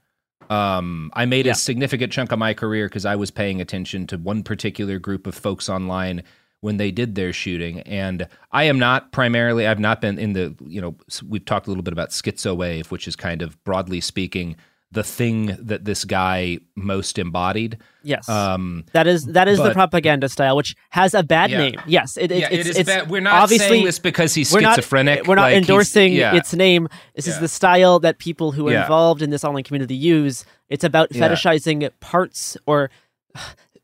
Um, 0.52 1.11
I 1.14 1.25
made 1.26 1.47
Yeah. 1.47 1.52
a 1.52 1.54
significant 1.54 2.12
chunk 2.12 2.32
of 2.32 2.38
my 2.38 2.54
career 2.54 2.87
because 2.88 3.06
I 3.06 3.16
was 3.16 3.30
paying 3.30 3.61
attention 3.61 4.06
to 4.09 4.18
one 4.18 4.42
particular 4.42 4.99
group 4.99 5.26
of 5.26 5.35
folks 5.35 5.68
online 5.68 6.23
when 6.61 6.76
they 6.76 6.90
did 6.92 7.14
their 7.16 7.32
shooting, 7.32 7.80
and 7.80 8.28
I 8.52 8.64
am 8.64 8.78
not 8.78 9.11
primarily. 9.12 9.66
I've 9.66 9.80
not 9.80 10.00
been 10.00 10.18
in 10.18 10.32
the. 10.35 10.54
You 10.66 10.80
know, 10.80 10.97
we've 11.28 11.44
talked 11.44 11.66
a 11.66 11.71
little 11.71 11.82
bit 11.82 11.92
about 11.92 12.11
schizo 12.11 12.56
wave, 12.56 12.90
which 12.92 13.09
is 13.09 13.16
kind 13.16 13.42
of 13.42 13.62
broadly 13.64 14.00
speaking 14.00 14.56
the 14.93 15.03
thing 15.03 15.57
that 15.59 15.85
this 15.85 16.05
guy 16.05 16.59
most 16.77 17.19
embodied. 17.19 17.79
Yes, 18.03 18.29
Um, 18.29 18.85
that 18.93 19.07
is 19.07 19.25
that 19.27 19.49
is 19.49 19.59
the 19.59 19.73
propaganda 19.73 20.29
style, 20.29 20.55
which 20.55 20.77
has 20.91 21.15
a 21.15 21.23
bad 21.23 21.51
Yeah. 21.51 21.59
name. 21.59 21.75
Yes, 21.87 22.17
it, 22.17 22.31
it, 22.31 22.39
yeah, 22.41 22.49
it's, 22.51 22.67
it 22.67 22.71
is 22.71 22.79
it's 22.79 22.89
bad. 22.89 23.11
We're 23.11 23.23
not 23.23 23.35
obviously 23.35 23.69
saying 23.69 23.85
this 23.85 23.99
because 23.99 24.35
he's 24.35 24.53
we're 24.53 24.61
not 24.61 24.77
schizophrenic. 24.77 25.27
we're 25.27 25.37
not 25.37 25.53
like, 25.53 25.57
endorsing 25.57 26.13
yeah. 26.13 26.35
its 26.35 26.53
name. 26.53 26.89
This 27.15 27.27
is 27.27 27.39
the 27.41 27.49
style 27.49 28.01
that 28.01 28.19
people 28.19 28.53
who 28.53 28.69
are 28.69 28.75
involved 28.75 29.23
in 29.23 29.31
this 29.31 29.45
online 29.45 29.65
community 29.65 29.95
use. 29.95 30.45
It's 30.69 30.85
about 30.85 31.11
fetishizing 31.11 31.89
parts 32.01 32.57
or 32.67 32.91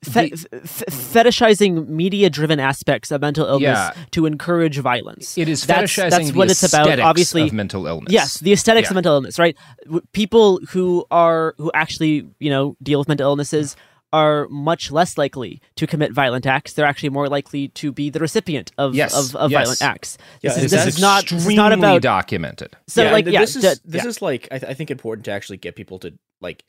fe- 0.05 0.31
f- 0.33 0.47
f- 0.53 0.83
fetishizing 0.89 1.89
media-driven 1.89 2.61
aspects 2.61 3.11
of 3.11 3.21
mental 3.21 3.47
illness 3.47 3.63
Yeah. 3.63 3.93
to 4.13 4.27
encourage 4.27 4.79
violence. 4.79 5.37
It 5.37 5.49
is 5.49 5.65
That's- 5.67 5.91
fetishizing 5.93 6.11
that's 6.11 6.31
the 6.31 6.39
what 6.39 6.51
it's 6.51 6.63
about. 6.63 6.99
Obviously, 7.01 7.43
of 7.43 7.53
mental 7.53 7.87
illness. 7.87 8.13
Yes, 8.13 8.39
the 8.39 8.53
aesthetics 8.53 8.87
Yeah. 8.87 8.91
of 8.93 8.95
mental 8.97 9.15
illness, 9.15 9.39
right? 9.39 9.57
W- 9.85 10.03
People 10.13 10.61
who 10.71 11.05
are 11.11 11.55
who 11.59 11.71
actually, 11.75 12.27
you 12.39 12.51
know, 12.51 12.77
deal 12.83 12.99
with 12.99 13.09
mental 13.09 13.27
illnesses 13.29 13.77
are 14.11 14.49
much 14.49 14.91
less 14.91 15.19
likely 15.19 15.61
to 15.77 15.87
commit 15.87 16.13
violent 16.13 16.47
acts. 16.47 16.73
They're 16.73 16.87
actually 16.87 17.11
more 17.11 17.29
likely 17.29 17.69
to 17.69 17.93
be 17.93 18.09
the 18.09 18.19
recipient 18.21 18.73
of 18.79 18.95
Yes, 18.95 19.13
of, 19.15 19.37
of 19.37 19.51
yes. 19.51 19.61
violent 19.63 19.83
acts. 19.83 20.17
Yeah, 20.41 20.49
This, 20.51 20.57
and 20.57 20.65
is, 20.65 20.71
this 20.71 20.85
that's 20.85 20.97
is 20.97 21.01
not 21.03 21.23
this 21.25 21.33
is 21.33 21.37
extremely 21.41 21.57
not 21.57 21.73
about 21.75 22.01
documented. 22.03 22.75
so 22.87 23.03
yeah, 23.03 23.13
like 23.13 23.27
and 23.27 23.35
yeah, 23.35 23.41
this 23.41 23.55
is 23.57 23.63
d- 23.63 23.81
this 23.85 24.05
yeah. 24.05 24.09
is 24.09 24.23
like 24.23 24.49
I, 24.51 24.59
th- 24.59 24.71
I 24.71 24.75
think 24.75 24.91
important 24.91 25.27
to 25.27 25.31
actually 25.33 25.59
get 25.59 25.77
people 25.77 25.99
to 25.99 26.15
like 26.41 26.65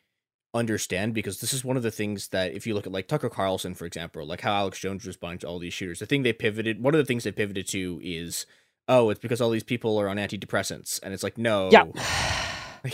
understand 0.53 1.13
because 1.13 1.39
this 1.39 1.53
is 1.53 1.63
one 1.63 1.77
of 1.77 1.83
the 1.83 1.91
things 1.91 2.29
that 2.29 2.53
if 2.53 2.65
you 2.65 2.73
look 2.73 2.87
at 2.87 2.93
like 2.93 3.07
Tucker 3.07 3.29
Carlson 3.29 3.75
for 3.75 3.85
example, 3.85 4.25
like 4.25 4.41
how 4.41 4.53
Alex 4.53 4.79
Jones 4.79 5.05
responded 5.05 5.41
to 5.41 5.47
all 5.47 5.59
these 5.59 5.73
shooters, 5.73 5.99
the 5.99 6.05
thing 6.05 6.23
they 6.23 6.33
pivoted, 6.33 6.81
one 6.81 6.93
of 6.93 6.97
the 6.97 7.05
things 7.05 7.23
they 7.23 7.31
pivoted 7.31 7.67
to 7.69 7.99
is 8.03 8.45
oh, 8.87 9.11
it's 9.11 9.19
because 9.19 9.39
all 9.39 9.51
these 9.51 9.63
people 9.63 9.99
are 9.99 10.09
on 10.09 10.17
antidepressants, 10.17 10.99
and 11.03 11.13
it's 11.13 11.23
like 11.23 11.37
no, 11.37 11.69
Yeah. 11.71 11.85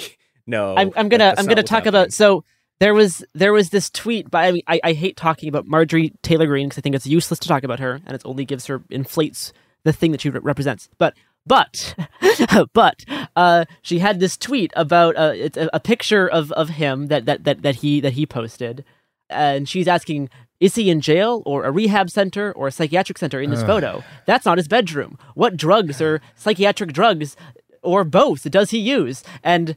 no, 0.47 0.75
I'm, 0.75 0.91
I'm 0.95 1.09
gonna 1.09 1.33
I'm 1.37 1.45
gonna 1.45 1.63
talk 1.63 1.85
happening. 1.85 1.89
about 1.89 2.13
so 2.13 2.43
there 2.79 2.93
was 2.93 3.23
there 3.33 3.53
was 3.53 3.69
this 3.69 3.89
tweet 3.89 4.29
by 4.29 4.47
I 4.47 4.51
mean 4.51 4.63
I, 4.67 4.79
I 4.83 4.93
hate 4.93 5.15
talking 5.17 5.49
about 5.49 5.65
Marjorie 5.65 6.13
Taylor 6.21 6.47
Greene 6.47 6.67
because 6.67 6.79
I 6.79 6.81
think 6.81 6.95
it's 6.95 7.07
useless 7.07 7.39
to 7.39 7.47
talk 7.47 7.63
about 7.63 7.79
her 7.79 8.01
and 8.05 8.15
it 8.15 8.21
only 8.25 8.45
gives 8.45 8.65
her 8.67 8.83
inflates 8.89 9.53
the 9.83 9.93
thing 9.93 10.11
that 10.11 10.21
she 10.21 10.29
re- 10.29 10.39
represents 10.41 10.89
but 10.97 11.15
but 11.45 11.95
but 12.73 13.05
uh, 13.35 13.65
she 13.81 13.99
had 13.99 14.19
this 14.19 14.37
tweet 14.37 14.71
about 14.75 15.15
uh, 15.15 15.33
it's 15.35 15.57
a, 15.57 15.69
a 15.73 15.79
picture 15.79 16.27
of, 16.27 16.51
of 16.53 16.69
him 16.69 17.07
that, 17.07 17.25
that 17.25 17.43
that 17.43 17.61
that 17.61 17.75
he 17.77 18.01
that 18.01 18.13
he 18.13 18.25
posted. 18.25 18.83
And 19.29 19.67
she's 19.67 19.87
asking 19.87 20.29
is 20.59 20.75
he 20.75 20.89
in 20.89 21.01
jail 21.01 21.43
or 21.45 21.65
a 21.65 21.71
rehab 21.71 22.09
center 22.09 22.51
or 22.53 22.67
a 22.67 22.71
psychiatric 22.71 23.17
center 23.17 23.41
in 23.41 23.49
this 23.49 23.61
photo? 23.67 24.03
That's 24.25 24.45
not 24.45 24.57
his 24.57 24.67
bedroom. 24.67 25.17
What 25.33 25.57
drugs 25.57 26.01
or 26.01 26.21
psychiatric 26.35 26.93
drugs 26.93 27.35
or 27.81 28.03
both 28.03 28.49
does 28.49 28.71
he 28.71 28.79
use? 28.79 29.23
And 29.43 29.75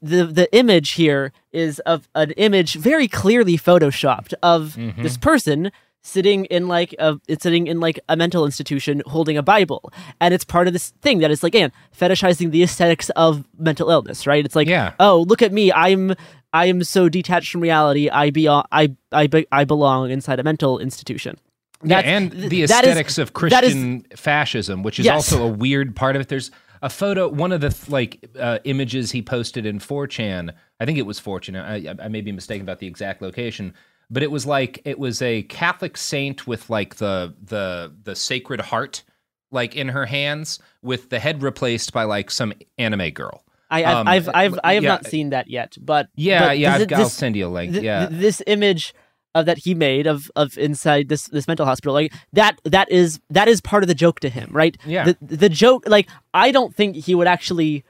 the 0.00 0.26
the 0.26 0.54
image 0.54 0.92
here 0.92 1.32
is 1.52 1.78
of 1.80 2.08
an 2.14 2.32
image 2.32 2.74
very 2.74 3.08
clearly 3.08 3.56
photoshopped 3.56 4.34
of 4.42 4.76
this 5.02 5.16
person 5.16 5.72
sitting 6.02 6.44
in 6.46 6.66
like 6.68 6.94
a 6.98 7.18
it's 7.28 7.42
sitting 7.42 7.66
in 7.66 7.78
like 7.80 8.00
a 8.08 8.16
mental 8.16 8.44
institution 8.46 9.02
holding 9.06 9.36
a 9.36 9.42
bible 9.42 9.92
and 10.20 10.32
it's 10.32 10.44
part 10.44 10.66
of 10.66 10.72
this 10.72 10.90
thing 11.02 11.18
that 11.18 11.30
is 11.30 11.42
like 11.42 11.54
again 11.54 11.70
fetishizing 11.98 12.50
the 12.50 12.62
aesthetics 12.62 13.10
of 13.10 13.44
mental 13.58 13.90
illness 13.90 14.26
right 14.26 14.44
it's 14.44 14.56
like 14.56 14.66
Yeah. 14.68 14.94
oh 14.98 15.24
look 15.28 15.42
at 15.42 15.52
me 15.52 15.70
i'm 15.72 16.14
i 16.54 16.66
am 16.66 16.82
so 16.84 17.08
detached 17.10 17.52
from 17.52 17.60
reality 17.60 18.08
i 18.08 18.30
be 18.30 18.48
i 18.48 18.64
i, 19.12 19.26
be, 19.26 19.46
I 19.52 19.64
belong 19.64 20.10
inside 20.10 20.40
a 20.40 20.42
mental 20.42 20.78
institution 20.78 21.36
Yeah, 21.84 21.98
and 22.00 22.30
the 22.32 22.48
that 22.48 22.84
is- 22.84 22.90
aesthetics 22.90 23.18
of 23.18 23.32
that 23.34 23.64
is- 23.64 23.72
Christian 23.72 24.06
fascism, 24.16 24.82
which 24.82 24.98
is 24.98 25.04
Yes. 25.06 25.14
also 25.32 25.46
a 25.46 25.48
weird 25.48 25.94
part 25.96 26.14
of 26.16 26.20
it. 26.22 26.28
There's 26.28 26.50
a 26.82 26.88
photo, 26.90 27.28
one 27.28 27.52
of 27.52 27.60
the 27.60 27.74
like 27.88 28.24
uh, 28.38 28.58
images 28.64 29.10
he 29.12 29.20
posted 29.22 29.64
in 29.66 29.78
4chan. 29.80 30.52
I 30.80 30.84
think 30.86 30.96
it 30.98 31.06
was 31.06 31.20
4chan. 31.20 31.56
I, 31.58 31.94
I 32.04 32.08
may 32.08 32.20
be 32.22 32.32
mistaken 32.32 32.62
about 32.62 32.78
the 32.80 32.86
exact 32.86 33.20
location, 33.22 33.72
but 34.10 34.22
it 34.22 34.30
was 34.30 34.44
like 34.46 34.80
it 34.84 34.98
was 34.98 35.22
a 35.22 35.42
Catholic 35.44 35.96
saint 35.96 36.46
with 36.46 36.68
like 36.70 36.96
the 36.96 37.34
the 37.42 37.92
the 38.02 38.14
Sacred 38.16 38.60
Heart 38.60 39.04
like 39.52 39.74
in 39.74 39.88
her 39.88 40.06
hands, 40.06 40.58
with 40.82 41.10
the 41.10 41.18
head 41.18 41.42
replaced 41.42 41.92
by 41.92 42.04
like 42.04 42.30
some 42.30 42.52
anime 42.78 43.10
girl. 43.10 43.42
I, 43.72 43.84
I've, 43.84 43.96
Um, 43.96 44.08
I've, 44.08 44.28
I've, 44.28 44.58
I 44.64 44.74
have 44.74 44.82
yeah. 44.82 44.88
not 44.88 45.06
seen 45.06 45.30
that 45.30 45.48
yet, 45.48 45.76
but 45.80 46.08
Yeah, 46.16 46.48
but 46.48 46.58
yeah, 46.58 46.74
I've, 46.74 46.92
I'll 46.92 47.08
send 47.08 47.36
you 47.36 47.46
a 47.46 47.48
link. 47.48 47.72
th- 47.72 47.84
yeah, 47.84 48.06
th- 48.08 48.20
this 48.20 48.42
image 48.46 48.94
of 49.34 49.46
that 49.46 49.58
he 49.58 49.74
made 49.76 50.08
of 50.08 50.28
of 50.34 50.58
inside 50.58 51.08
this 51.08 51.26
this 51.28 51.46
mental 51.46 51.64
hospital 51.64 51.94
like 51.94 52.12
that 52.32 52.60
that 52.64 52.90
is 52.90 53.20
that 53.30 53.46
is 53.46 53.60
part 53.60 53.84
of 53.84 53.86
the 53.86 53.94
joke 53.94 54.18
to 54.18 54.28
him 54.28 54.48
right 54.50 54.76
Yeah. 54.84 55.04
the 55.04 55.16
the 55.20 55.48
joke 55.48 55.84
like 55.86 56.08
i 56.34 56.50
don't 56.50 56.74
think 56.74 56.96
he 56.96 57.14
would 57.14 57.28
actually 57.28 57.84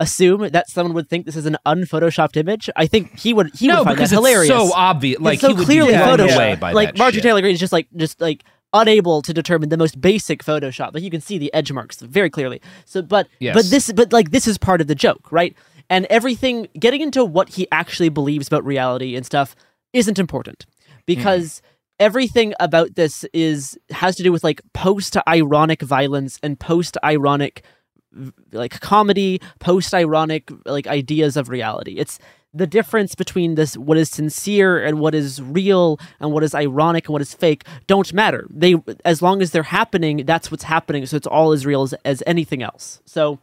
assume 0.00 0.48
that 0.48 0.68
someone 0.68 0.94
would 0.94 1.08
think 1.08 1.26
this 1.26 1.36
is 1.36 1.46
an 1.46 1.56
unphotoshopped 1.66 2.36
image 2.36 2.68
i 2.74 2.86
think 2.86 3.16
he 3.18 3.32
would 3.32 3.54
he 3.54 3.68
no, 3.68 3.78
would 3.78 3.84
find 3.84 3.96
because 3.96 4.10
that 4.10 4.16
hilarious 4.16 4.48
so 4.48 4.72
obvious. 4.74 5.20
Like 5.20 5.34
it's 5.34 5.42
so 5.42 5.48
he 5.48 5.54
would 5.54 5.66
clearly 5.66 5.92
photoshopped 5.92 6.34
away 6.34 6.56
by 6.56 6.72
like 6.72 6.88
that 6.88 6.98
marjorie 6.98 7.16
shit. 7.16 7.22
taylor 7.22 7.40
greene 7.42 7.54
is 7.54 7.60
just 7.60 7.72
like 7.72 7.86
just 7.94 8.20
like 8.20 8.42
unable 8.72 9.20
to 9.20 9.34
determine 9.34 9.68
the 9.68 9.76
most 9.76 10.00
basic 10.00 10.42
photoshop 10.42 10.94
like 10.94 11.02
you 11.02 11.10
can 11.10 11.20
see 11.20 11.38
the 11.38 11.52
edge 11.52 11.70
marks 11.70 12.00
very 12.00 12.30
clearly 12.30 12.60
so 12.86 13.02
but 13.02 13.28
Yes. 13.38 13.54
but 13.54 13.64
this 13.66 13.92
but 13.92 14.12
like 14.12 14.30
this 14.30 14.48
is 14.48 14.58
part 14.58 14.80
of 14.80 14.86
the 14.86 14.94
joke 14.94 15.30
right 15.30 15.54
and 15.90 16.06
everything 16.08 16.68
getting 16.78 17.00
into 17.00 17.24
what 17.24 17.50
he 17.50 17.66
actually 17.70 18.08
believes 18.08 18.46
about 18.46 18.64
reality 18.64 19.16
and 19.16 19.26
stuff 19.26 19.54
isn't 19.92 20.18
important 20.18 20.66
because 21.04 21.56
mm-hmm. 21.56 21.66
everything 21.98 22.54
about 22.60 22.94
this 22.94 23.24
is 23.32 23.76
has 23.90 24.16
to 24.16 24.22
do 24.22 24.32
with 24.32 24.44
like 24.44 24.62
post 24.72 25.16
ironic 25.28 25.82
violence 25.82 26.38
and 26.42 26.58
post 26.58 26.96
ironic 27.04 27.64
like 28.52 28.80
comedy 28.80 29.40
post 29.58 29.94
ironic 29.94 30.50
like 30.66 30.86
ideas 30.86 31.36
of 31.36 31.48
reality. 31.48 31.94
It's 31.96 32.18
the 32.52 32.66
difference 32.66 33.14
between 33.14 33.54
this 33.54 33.76
what 33.76 33.96
is 33.96 34.10
sincere 34.10 34.82
and 34.84 34.98
what 34.98 35.14
is 35.14 35.40
real 35.40 36.00
and 36.18 36.32
what 36.32 36.42
is 36.42 36.54
ironic 36.54 37.06
and 37.06 37.12
what 37.12 37.22
is 37.22 37.32
fake 37.32 37.64
don't 37.86 38.12
matter. 38.12 38.46
They 38.50 38.74
as 39.04 39.22
long 39.22 39.40
as 39.42 39.52
they're 39.52 39.62
happening 39.62 40.24
that's 40.26 40.50
what's 40.50 40.64
happening. 40.64 41.06
So 41.06 41.16
it's 41.16 41.26
all 41.28 41.52
as 41.52 41.64
real 41.64 41.82
as, 41.82 41.94
as 42.04 42.22
anything 42.26 42.62
else. 42.62 43.00
So 43.04 43.38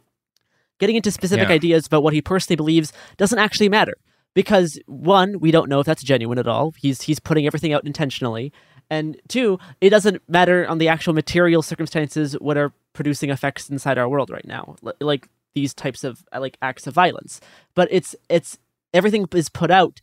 getting 0.78 0.96
into 0.96 1.10
specific 1.10 1.48
Yeah. 1.48 1.54
ideas 1.54 1.86
about 1.86 2.02
what 2.02 2.12
he 2.12 2.20
personally 2.20 2.56
believes 2.56 2.92
doesn't 3.16 3.38
actually 3.38 3.70
matter 3.70 3.96
because 4.34 4.78
one 4.86 5.40
we 5.40 5.50
don't 5.50 5.70
know 5.70 5.80
if 5.80 5.86
that's 5.86 6.02
genuine 6.02 6.38
at 6.38 6.46
all. 6.46 6.74
He's 6.76 7.02
he's 7.02 7.18
putting 7.18 7.46
everything 7.46 7.72
out 7.72 7.86
intentionally 7.86 8.52
and 8.90 9.20
two 9.28 9.58
it 9.80 9.90
doesn't 9.90 10.22
matter 10.28 10.66
on 10.66 10.78
the 10.78 10.88
actual 10.88 11.12
material 11.12 11.62
circumstances 11.62 12.34
what 12.34 12.56
are 12.56 12.72
producing 12.92 13.30
effects 13.30 13.68
inside 13.68 13.98
our 13.98 14.08
world 14.08 14.30
right 14.30 14.46
now 14.46 14.76
li- 14.82 14.92
like 15.00 15.28
these 15.54 15.74
types 15.74 16.04
of 16.04 16.24
uh, 16.32 16.40
like 16.40 16.56
acts 16.62 16.86
of 16.86 16.94
violence. 16.94 17.40
But 17.74 17.88
it's 17.90 18.14
it's 18.28 18.58
everything 18.94 19.26
is 19.34 19.48
put 19.48 19.70
out 19.70 20.00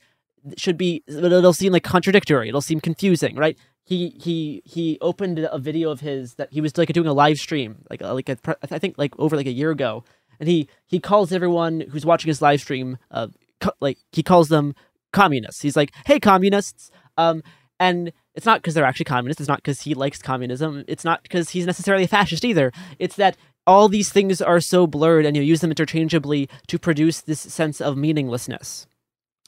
should 0.57 0.77
be 0.77 1.03
it'll 1.07 1.53
seem 1.53 1.73
like 1.73 1.83
contradictory 1.83 2.49
it'll 2.49 2.61
seem 2.61 2.79
confusing 2.79 3.35
right? 3.35 3.57
He 3.83 4.09
he 4.19 4.61
he 4.65 4.97
opened 5.01 5.39
a 5.39 5.59
video 5.59 5.89
of 5.91 6.01
his 6.01 6.35
that 6.35 6.51
he 6.51 6.61
was 6.61 6.77
like 6.77 6.89
doing 6.89 7.07
a 7.07 7.13
live 7.13 7.37
stream 7.37 7.83
like 7.89 8.01
like 8.01 8.29
a, 8.29 8.37
I 8.71 8.79
think 8.79 8.97
like 8.97 9.17
over 9.19 9.35
like 9.35 9.47
a 9.47 9.51
year 9.51 9.71
ago. 9.71 10.03
And 10.39 10.49
he 10.49 10.67
he 10.85 10.99
calls 10.99 11.31
everyone 11.31 11.81
who's 11.91 12.05
watching 12.05 12.27
his 12.27 12.41
live 12.41 12.61
stream 12.61 12.97
uh 13.11 13.27
co- 13.61 13.71
like 13.79 13.97
he 14.11 14.23
calls 14.23 14.49
them 14.49 14.75
communists. 15.13 15.61
He's 15.61 15.75
like 15.75 15.91
hey 16.05 16.19
communists 16.19 16.91
um 17.17 17.41
and 17.79 18.11
it's 18.33 18.45
not 18.45 18.61
because 18.61 18.73
they're 18.73 18.85
actually 18.85 19.05
communists 19.05 19.41
it's 19.41 19.49
not 19.49 19.59
because 19.59 19.81
he 19.81 19.93
likes 19.93 20.21
communism 20.21 20.83
it's 20.87 21.03
not 21.03 21.23
because 21.23 21.49
he's 21.49 21.65
necessarily 21.65 22.03
a 22.05 22.07
fascist 22.07 22.45
either 22.45 22.71
it's 22.99 23.15
that 23.15 23.37
all 23.67 23.89
these 23.89 24.11
things 24.11 24.41
are 24.41 24.59
so 24.59 24.85
blurred 24.87 25.25
and 25.25 25.35
you 25.35 25.41
use 25.43 25.61
them 25.61 25.71
interchangeably 25.71 26.47
to 26.67 26.77
produce 26.77 27.21
this 27.21 27.39
sense 27.39 27.81
of 27.81 27.97
meaninglessness 27.97 28.85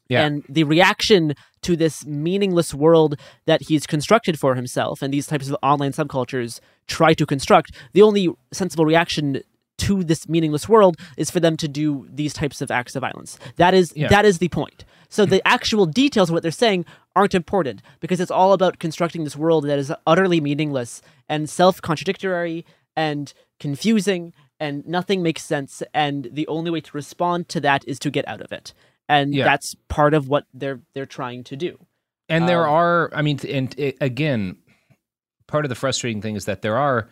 Yeah. 0.10 0.26
and 0.26 0.44
the 0.50 0.64
reaction 0.64 1.34
to 1.62 1.76
this 1.76 2.06
meaningless 2.06 2.74
world 2.74 3.16
that 3.46 3.64
he's 3.64 3.86
constructed 3.86 4.40
for 4.40 4.56
himself 4.56 5.02
and 5.02 5.14
these 5.14 5.28
types 5.28 5.50
of 5.50 5.56
online 5.62 5.92
subcultures 5.92 6.60
try 6.88 7.14
to 7.14 7.26
construct, 7.26 7.72
the 7.94 8.02
only 8.02 8.30
sensible 8.54 8.86
reaction 8.86 9.42
to 9.78 10.04
this 10.04 10.28
meaningless 10.28 10.68
world 10.68 10.98
is 11.18 11.30
for 11.30 11.40
them 11.40 11.56
to 11.58 11.68
do 11.68 12.08
these 12.12 12.34
types 12.34 12.62
of 12.62 12.72
acts 12.72 12.96
of 12.96 13.02
violence. 13.02 13.38
That 13.58 13.74
is 13.74 13.94
Yeah. 13.96 14.08
that 14.10 14.26
is 14.26 14.40
the 14.40 14.50
point. 14.50 14.86
So 15.10 15.26
the 15.26 15.42
actual 15.48 15.86
details 15.86 16.30
of 16.30 16.34
what 16.34 16.44
they're 16.44 16.52
saying 16.52 16.86
aren't 17.16 17.34
important 17.36 17.82
because 18.02 18.20
it's 18.20 18.32
all 18.32 18.54
about 18.54 18.80
constructing 18.80 19.24
this 19.24 19.36
world 19.38 19.64
that 19.66 19.80
is 19.80 19.94
utterly 20.06 20.42
meaningless 20.42 21.02
and 21.30 21.50
self-contradictory 21.50 22.66
and 22.96 23.34
confusing 23.60 24.34
and 24.60 24.86
nothing 24.88 25.22
makes 25.22 25.44
sense 25.44 25.82
and 25.94 26.30
the 26.32 26.48
only 26.48 26.72
way 26.72 26.82
to 26.82 26.92
respond 26.94 27.48
to 27.50 27.60
that 27.62 27.88
is 27.88 28.00
to 28.00 28.10
get 28.12 28.28
out 28.28 28.42
of 28.42 28.52
it. 28.52 28.74
And 29.08 29.34
Yeah. 29.34 29.46
that's 29.46 29.76
part 29.88 30.14
of 30.14 30.28
what 30.28 30.46
they're 30.54 30.82
they're 30.94 31.06
trying 31.06 31.44
to 31.46 31.56
do. 31.56 31.80
And 32.28 32.50
there 32.50 32.66
Um, 32.68 32.74
are, 32.74 33.10
I 33.14 33.22
mean, 33.22 33.40
and 33.50 33.74
it, 33.80 33.96
again, 34.02 34.58
part 35.48 35.64
of 35.64 35.70
the 35.70 35.76
frustrating 35.76 36.22
thing 36.22 36.36
is 36.36 36.44
that 36.46 36.62
there 36.62 36.76
are 36.76 37.08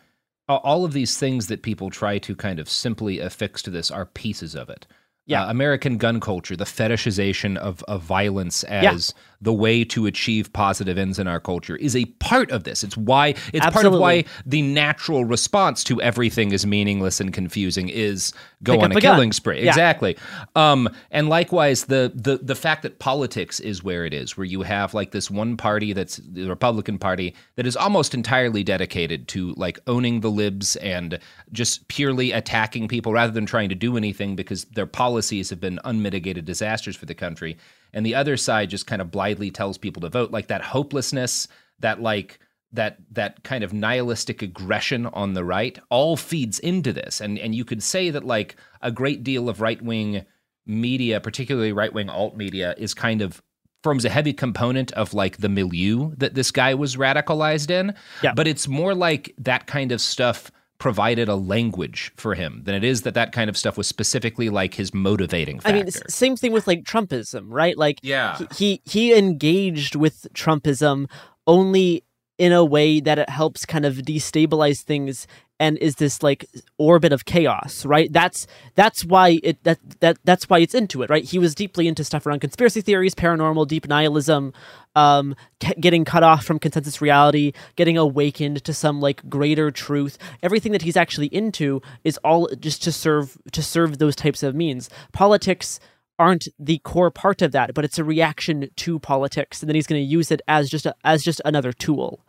all 0.48 0.86
of 0.86 0.94
these 0.94 1.18
things 1.18 1.48
that 1.48 1.64
people 1.64 1.90
try 1.90 2.18
to 2.20 2.36
kind 2.36 2.60
of 2.60 2.70
simply 2.70 3.20
affix 3.20 3.62
to 3.64 3.70
this 3.70 3.92
are 3.92 4.06
pieces 4.06 4.56
of 4.56 4.70
it. 4.70 4.86
Yeah. 5.26 5.46
Uh, 5.46 5.50
American 5.50 5.98
gun 5.98 6.20
culture, 6.20 6.56
the 6.56 6.66
fetishization 6.66 7.58
of, 7.58 7.84
of 7.84 8.02
violence 8.02 8.64
as 8.66 9.14
the 9.42 9.54
way 9.54 9.84
to 9.86 10.06
achieve 10.06 10.52
positive 10.54 10.98
ends 10.98 11.20
in 11.20 11.28
our 11.28 11.40
culture 11.40 11.76
is 11.76 11.96
a 11.96 12.06
part 12.06 12.52
of 12.52 12.64
this. 12.64 12.84
It's 12.84 12.98
why 12.98 13.36
it's 13.54 13.66
part 13.68 13.86
of 13.86 13.94
why 13.94 14.26
the 14.46 14.62
natural 14.62 15.26
response 15.26 15.84
to 15.86 16.02
everything 16.02 16.52
is 16.52 16.66
meaningless 16.66 17.20
and 17.20 17.34
confusing 17.34 17.90
is 17.90 18.34
go 18.64 18.74
Pick 18.74 18.84
on 18.84 18.92
a 18.92 19.02
killing 19.02 19.32
spree. 19.32 19.64
Yeah. 19.64 19.70
Exactly. 19.70 20.18
Um, 20.56 20.90
and 21.12 21.30
likewise, 21.30 21.86
the, 21.86 22.12
the 22.14 22.38
the 22.38 22.56
fact 22.56 22.84
that 22.84 23.00
politics 23.00 23.60
is 23.60 23.84
where 23.84 24.06
it 24.06 24.14
is, 24.14 24.38
where 24.38 24.46
you 24.46 24.62
have 24.64 24.94
like 24.94 25.12
this 25.12 25.30
one 25.30 25.58
party 25.58 25.94
that's 25.94 26.18
the 26.18 26.48
Republican 26.48 26.98
Party 26.98 27.36
that 27.56 27.66
is 27.66 27.76
almost 27.76 28.14
entirely 28.14 28.64
dedicated 28.64 29.28
to 29.30 29.54
like 29.54 29.80
owning 29.88 30.22
the 30.22 30.32
libs 30.32 30.76
and 30.78 31.20
just 31.52 31.88
purely 31.88 32.32
attacking 32.32 32.88
people 32.88 33.14
rather 33.14 33.32
than 33.32 33.46
trying 33.46 33.70
to 33.70 33.76
do 33.76 33.98
anything 33.98 34.36
because 34.36 34.66
their 34.66 34.86
policies 34.86 35.50
have 35.50 35.60
been 35.60 35.80
unmitigated 35.86 36.46
disasters 36.46 36.96
for 36.96 37.06
the 37.06 37.16
country. 37.16 37.58
And 37.96 38.06
the 38.06 38.14
other 38.14 38.38
side 38.38 38.70
just 38.70 38.86
kind 38.86 39.02
of 39.02 39.10
blithely 39.10 39.50
tells 39.50 39.80
people 39.80 40.02
to 40.02 40.10
vote, 40.10 40.30
like 40.30 40.48
that 40.48 40.62
hopelessness, 40.62 41.48
that 41.80 42.02
like 42.02 42.40
that 42.72 42.98
that 43.12 43.44
kind 43.44 43.64
of 43.64 43.74
nihilistic 43.74 44.42
aggression 44.42 45.06
on 45.08 45.34
the 45.34 45.44
right 45.46 45.80
all 45.90 46.18
feeds 46.18 46.60
into 46.60 46.92
this 46.92 47.22
and 47.22 47.40
and 47.40 47.56
you 47.56 47.64
could 47.64 47.82
say 47.82 48.10
that 48.10 48.26
like 48.26 48.56
a 48.82 48.92
great 48.92 49.24
deal 49.24 49.48
of 49.48 49.62
right-wing 49.62 50.26
media 50.66 51.22
particularly 51.22 51.72
right-wing 51.72 52.10
alt 52.10 52.36
media 52.36 52.74
is 52.78 52.94
kind 52.94 53.22
of 53.22 53.42
forms 53.84 54.04
a 54.04 54.10
heavy 54.10 54.34
component 54.34 54.92
of 54.94 55.14
like 55.14 55.38
the 55.38 55.48
milieu 55.48 56.12
that 56.18 56.34
this 56.34 56.52
guy 56.52 56.74
was 56.74 56.96
radicalized 56.98 57.70
in 57.70 57.94
Yeah. 58.24 58.34
but 58.34 58.48
it's 58.48 58.68
more 58.68 58.96
like 58.96 59.34
that 59.38 59.68
kind 59.68 59.92
of 59.92 60.02
stuff 60.02 60.52
provided 60.78 61.30
a 61.30 61.36
language 61.36 62.12
for 62.18 62.36
him 62.36 62.62
than 62.66 62.76
it 62.76 62.84
is 62.84 63.04
that 63.04 63.14
that 63.14 63.32
kind 63.32 63.50
of 63.50 63.58
stuff 63.58 63.78
was 63.78 63.88
specifically 63.88 64.50
like 64.50 64.74
his 64.74 64.94
motivating 64.94 65.62
I 65.64 65.72
mean, 65.72 65.90
same 66.10 66.36
thing 66.36 66.52
with 66.52 66.68
like 66.68 66.84
Trumpism, 66.84 67.46
right? 67.48 67.78
Like, 67.78 68.00
Yeah. 68.04 68.38
he, 68.38 68.48
he 68.56 68.82
he 68.86 69.18
engaged 69.18 69.96
with 69.96 70.28
Trumpism 70.34 71.10
only 71.48 72.04
in 72.38 72.52
a 72.52 72.66
way 72.66 73.00
that 73.00 73.18
it 73.18 73.30
helps 73.30 73.66
kind 73.66 73.86
of 73.86 73.96
destabilize 73.98 74.82
things 74.82 75.28
and 75.60 75.78
is 75.78 75.96
this 75.96 76.22
like 76.22 76.46
orbit 76.78 77.14
of 77.14 77.26
chaos, 77.26 77.86
right? 77.86 78.12
That's 78.12 78.46
that's 78.76 79.06
why 79.06 79.40
it 79.42 79.64
that 79.64 79.80
that 80.02 80.18
that's 80.26 80.50
why 80.50 80.60
it's 80.60 80.76
into 80.76 81.02
it, 81.02 81.10
right? 81.10 81.24
He 81.24 81.40
was 81.40 81.56
deeply 81.56 81.88
into 81.88 82.04
stuff 82.04 82.26
around 82.26 82.42
conspiracy 82.42 82.82
theories, 82.82 83.16
paranormal, 83.16 83.68
deep 83.68 83.88
nihilism, 83.88 84.54
um, 84.96 85.36
getting 85.60 86.04
cut 86.04 86.24
off 86.24 86.44
from 86.44 86.60
consensus 86.60 87.02
reality, 87.02 87.54
getting 87.78 87.98
awakened 87.98 88.64
to 88.66 88.74
some 88.74 89.00
like 89.00 89.28
greater 89.30 89.72
truth. 89.72 90.18
Everything 90.44 90.74
that 90.74 90.82
he's 90.82 90.98
actually 90.98 91.28
into 91.28 91.82
is 92.04 92.18
all 92.24 92.50
just 92.60 92.84
to 92.84 92.92
serve 92.92 93.38
to 93.54 93.64
serve 93.64 93.98
those 93.98 94.16
types 94.16 94.44
of 94.44 94.56
means. 94.56 94.90
Politics 95.14 95.80
aren't 96.18 96.48
the 96.58 96.80
core 96.80 97.12
part 97.12 97.42
of 97.42 97.52
that, 97.52 97.74
but 97.74 97.86
it's 97.86 98.00
a 98.00 98.04
reaction 98.04 98.70
to 98.76 99.00
politics, 99.00 99.62
and 99.62 99.70
then 99.70 99.76
he's 99.76 99.88
going 99.88 100.02
to 100.02 100.08
use 100.08 100.32
it 100.32 100.42
as 100.48 100.70
just 100.70 100.86
a, 100.86 100.96
as 101.04 101.24
just 101.24 101.42
another 101.46 101.74
tool. 101.74 102.22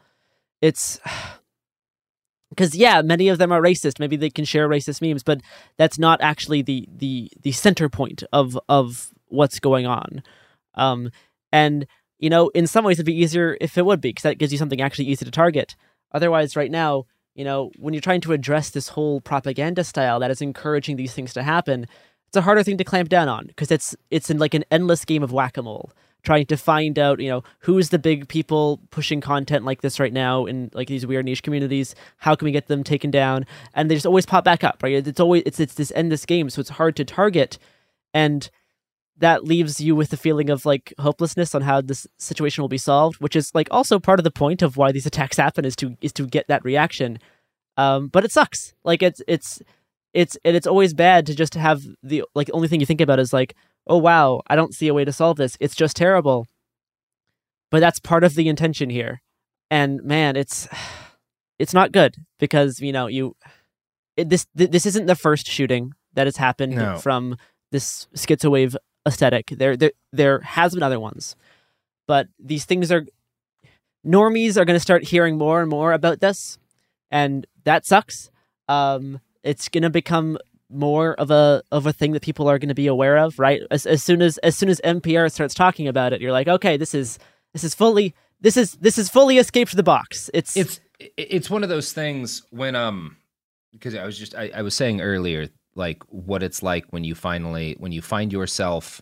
It's 0.61 1.01
because 2.51 2.75
yeah, 2.75 3.03
many 3.03 3.29
of 3.29 3.38
them 3.38 3.53
are 3.53 3.61
racist. 3.61 3.99
Maybe 4.01 4.16
they 4.16 4.31
can 4.31 4.44
share 4.44 4.68
racist 4.68 5.01
memes, 5.03 5.22
but 5.22 5.40
that's 5.77 5.99
not 5.99 6.20
actually 6.20 6.62
the 6.62 6.88
the 6.94 7.31
the 7.42 7.53
center 7.53 7.88
point 7.88 8.22
of 8.33 8.59
of 8.68 9.11
what's 9.29 9.61
going 9.61 9.87
on. 9.87 10.22
Um, 10.75 11.11
and 11.53 11.87
you 12.18 12.31
know, 12.31 12.49
in 12.49 12.66
some 12.66 12.85
ways 12.85 12.96
it'd 12.96 13.07
be 13.07 13.20
easier 13.20 13.57
if 13.61 13.77
it 13.77 13.85
would 13.85 14.01
be 14.01 14.11
because 14.11 14.22
that 14.22 14.38
gives 14.38 14.53
you 14.53 14.59
something 14.59 14.81
actually 14.81 15.07
easy 15.07 15.25
to 15.25 15.31
target. 15.31 15.77
Otherwise, 16.12 16.57
right 16.57 16.70
now, 16.70 17.05
you 17.35 17.44
know, 17.44 17.70
when 17.79 17.92
you're 17.92 18.01
trying 18.01 18.22
to 18.22 18.33
address 18.33 18.70
this 18.70 18.88
whole 18.88 19.20
propaganda 19.20 19.85
style 19.85 20.18
that 20.20 20.31
is 20.31 20.40
encouraging 20.40 20.96
these 20.96 21.12
things 21.12 21.35
to 21.35 21.42
happen, 21.42 21.87
it's 22.29 22.37
a 22.37 22.43
harder 22.43 22.62
thing 22.62 22.79
to 22.79 22.85
clamp 22.85 23.09
down 23.09 23.29
on 23.29 23.47
because 23.47 23.71
it's 23.71 23.97
it's 24.11 24.31
in 24.31 24.39
like 24.39 24.55
an 24.55 24.65
endless 24.71 25.05
game 25.05 25.23
of 25.23 25.33
whack-a-mole 25.33 25.93
trying 26.27 26.45
to 26.45 26.57
find 26.57 26.99
out, 26.99 27.21
you 27.21 27.29
know, 27.29 27.45
who's 27.61 27.91
the 27.91 28.01
big 28.01 28.29
people 28.29 28.81
pushing 28.91 29.21
content 29.21 29.65
like 29.65 29.81
this 29.81 30.01
right 30.01 30.12
now 30.12 30.45
in 30.45 30.69
like 30.75 30.89
these 30.89 31.07
weird 31.07 31.25
niche 31.25 31.43
communities. 31.43 31.95
How 32.17 32.35
can 32.35 32.47
we 32.47 32.53
get 32.53 32.67
them 32.67 32.83
taken 32.83 33.12
down? 33.12 33.47
And 33.75 33.89
they 33.89 33.95
just 33.95 34.07
always 34.07 34.27
pop 34.27 34.45
back 34.45 34.65
up, 34.65 34.83
right? 34.83 35.07
It's 35.07 35.21
always 35.21 35.45
it's 35.47 35.61
it's 35.61 35.75
this 35.75 35.93
endless 35.95 36.27
game, 36.27 36.51
so 36.51 36.61
it's 36.61 36.71
hard 36.71 36.97
to 36.97 37.05
target, 37.05 37.59
and 38.12 38.51
that 39.19 39.45
leaves 39.45 39.81
you 39.81 39.95
with 39.95 40.11
the 40.11 40.17
feeling 40.17 40.51
of 40.51 40.67
like 40.67 40.93
hopelessness 40.99 41.55
on 41.55 41.62
how 41.62 41.81
this 41.81 42.07
situation 42.19 42.61
will 42.61 42.69
be 42.69 42.77
solved, 42.77 43.21
which 43.21 43.37
is 43.37 43.55
like 43.55 43.69
also 43.71 43.99
part 43.99 44.19
of 44.19 44.25
the 44.25 44.31
point 44.31 44.62
of 44.62 44.77
why 44.77 44.93
these 44.93 45.07
attacks 45.07 45.37
happen 45.37 45.65
is 45.65 45.77
to 45.77 45.97
is 46.01 46.12
to 46.12 46.27
get 46.27 46.49
that 46.49 46.65
reaction. 46.65 47.19
Um, 47.77 48.09
but 48.09 48.25
it 48.25 48.33
sucks. 48.33 48.75
Like 48.85 49.03
it's 49.03 49.23
it's 49.29 49.62
it's 50.14 50.37
and 50.45 50.57
it's 50.57 50.66
always 50.66 50.95
bad 50.95 51.27
to 51.27 51.35
just 51.35 51.55
have 51.55 51.83
the 52.03 52.25
like 52.35 52.49
only 52.53 52.69
thing 52.69 52.81
you 52.81 52.87
think 52.87 53.01
about 53.01 53.19
is 53.19 53.33
like 53.33 53.55
oh 53.87 53.99
wow, 53.99 54.42
I 54.49 54.57
don't 54.57 54.75
see 54.75 54.88
a 54.88 54.95
way 54.95 55.05
to 55.05 55.12
solve 55.12 55.37
this. 55.37 55.57
It's 55.61 55.75
just 55.77 55.97
terrible. 55.97 56.47
But 57.71 57.81
that's 57.81 58.01
part 58.01 58.25
of 58.25 58.35
the 58.35 58.49
intention 58.49 58.90
here. 58.90 59.23
And 59.71 60.03
man, 60.03 60.37
it's 60.37 60.69
it's 61.59 61.75
not 61.75 61.92
good 61.92 62.16
because, 62.38 62.81
you 62.81 62.92
know, 62.92 63.07
you 63.07 63.37
it, 64.16 64.29
this 64.29 64.47
this 64.55 64.87
isn't 64.87 65.07
the 65.07 65.14
first 65.14 65.47
shooting 65.47 65.92
that 66.14 66.27
has 66.27 66.37
happened 66.38 66.75
No. 66.75 66.97
from 66.99 67.37
this 67.73 68.09
schizowave 68.16 68.77
aesthetic. 69.07 69.49
There 69.51 69.77
there 69.77 69.92
there 70.12 70.40
has 70.40 70.75
been 70.75 70.83
other 70.83 71.01
ones. 71.01 71.37
But 72.09 72.29
these 72.38 72.64
things 72.64 72.90
are 72.92 73.05
normies 74.07 74.57
are 74.57 74.64
going 74.64 74.77
to 74.77 74.81
start 74.81 75.05
hearing 75.05 75.37
more 75.37 75.61
and 75.61 75.69
more 75.69 75.92
about 75.92 76.21
this 76.21 76.59
and 77.11 77.47
that 77.64 77.85
sucks. 77.87 78.31
Um 78.69 79.21
it's 79.47 79.69
going 79.69 79.83
to 79.83 79.91
become 79.91 80.39
more 80.69 81.15
of 81.15 81.31
a 81.31 81.63
of 81.71 81.87
a 81.87 81.93
thing 81.93 82.13
that 82.13 82.23
people 82.23 82.49
are 82.49 82.59
going 82.59 82.69
to 82.69 82.75
be 82.75 82.89
aware 82.89 83.17
of, 83.19 83.39
right? 83.39 83.63
As, 83.71 83.87
as 83.87 84.03
soon 84.03 84.21
as 84.21 84.39
as 84.39 84.57
soon 84.57 84.69
as 84.69 84.81
NPR 84.85 85.31
starts 85.31 85.55
talking 85.55 85.87
about 85.89 86.13
it, 86.13 86.21
you're 86.21 86.33
like, 86.33 86.49
okay, 86.49 86.77
this 86.77 86.95
is 86.95 87.19
this 87.53 87.63
is 87.65 87.75
fully 87.75 88.15
this 88.41 88.57
is 88.57 88.73
this 88.73 88.99
is 88.99 89.09
fully 89.09 89.39
escaped 89.39 89.75
the 89.77 89.83
box. 89.83 90.29
It's 90.35 90.57
it's 90.57 90.81
it's 91.17 91.49
one 91.51 91.63
of 91.63 91.69
those 91.69 91.93
things 91.93 92.43
when 92.51 92.75
um 92.75 93.17
because 93.73 93.95
I 93.95 94.05
was 94.05 94.19
just 94.19 94.35
I, 94.35 94.51
I 94.55 94.63
was 94.63 94.75
saying 94.75 95.01
earlier 95.01 95.49
like 95.75 96.03
what 96.09 96.43
it's 96.43 96.63
like 96.63 96.87
when 96.91 97.05
you 97.05 97.15
finally 97.15 97.77
when 97.79 97.93
you 97.93 98.03
find 98.03 98.33
yourself 98.33 99.01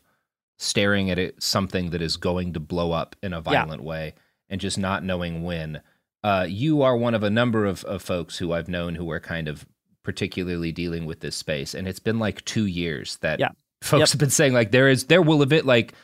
staring 0.58 1.10
at 1.10 1.18
it, 1.18 1.42
something 1.42 1.90
that 1.90 2.02
is 2.02 2.16
going 2.16 2.52
to 2.52 2.60
blow 2.60 2.92
up 2.92 3.16
in 3.22 3.32
a 3.32 3.36
Yeah. 3.38 3.42
violent 3.42 3.82
way 3.82 4.14
and 4.48 4.60
just 4.60 4.78
not 4.78 5.02
knowing 5.02 5.42
when. 5.42 5.80
Uh, 6.22 6.46
you 6.48 6.80
are 6.80 6.96
one 6.96 7.12
of 7.14 7.22
a 7.22 7.28
number 7.28 7.66
of, 7.66 7.84
of 7.84 8.00
folks 8.00 8.38
who 8.38 8.52
I've 8.52 8.68
known 8.68 8.94
who 8.94 9.10
are 9.10 9.20
kind 9.20 9.46
of 9.46 9.66
particularly 10.04 10.70
dealing 10.70 11.04
with 11.06 11.18
this 11.20 11.34
space, 11.34 11.74
and 11.74 11.88
it's 11.88 11.98
been 11.98 12.20
like 12.20 12.44
two 12.44 12.66
years 12.66 13.16
that 13.16 13.40
Yeah. 13.40 13.48
folks 13.82 14.00
Yep. 14.00 14.08
have 14.10 14.18
been 14.20 14.30
saying 14.30 14.52
like 14.52 14.70
there 14.70 14.88
is 14.88 15.04
there 15.06 15.22
will 15.22 15.40
have 15.40 15.52
it 15.52 15.66
like 15.66 15.94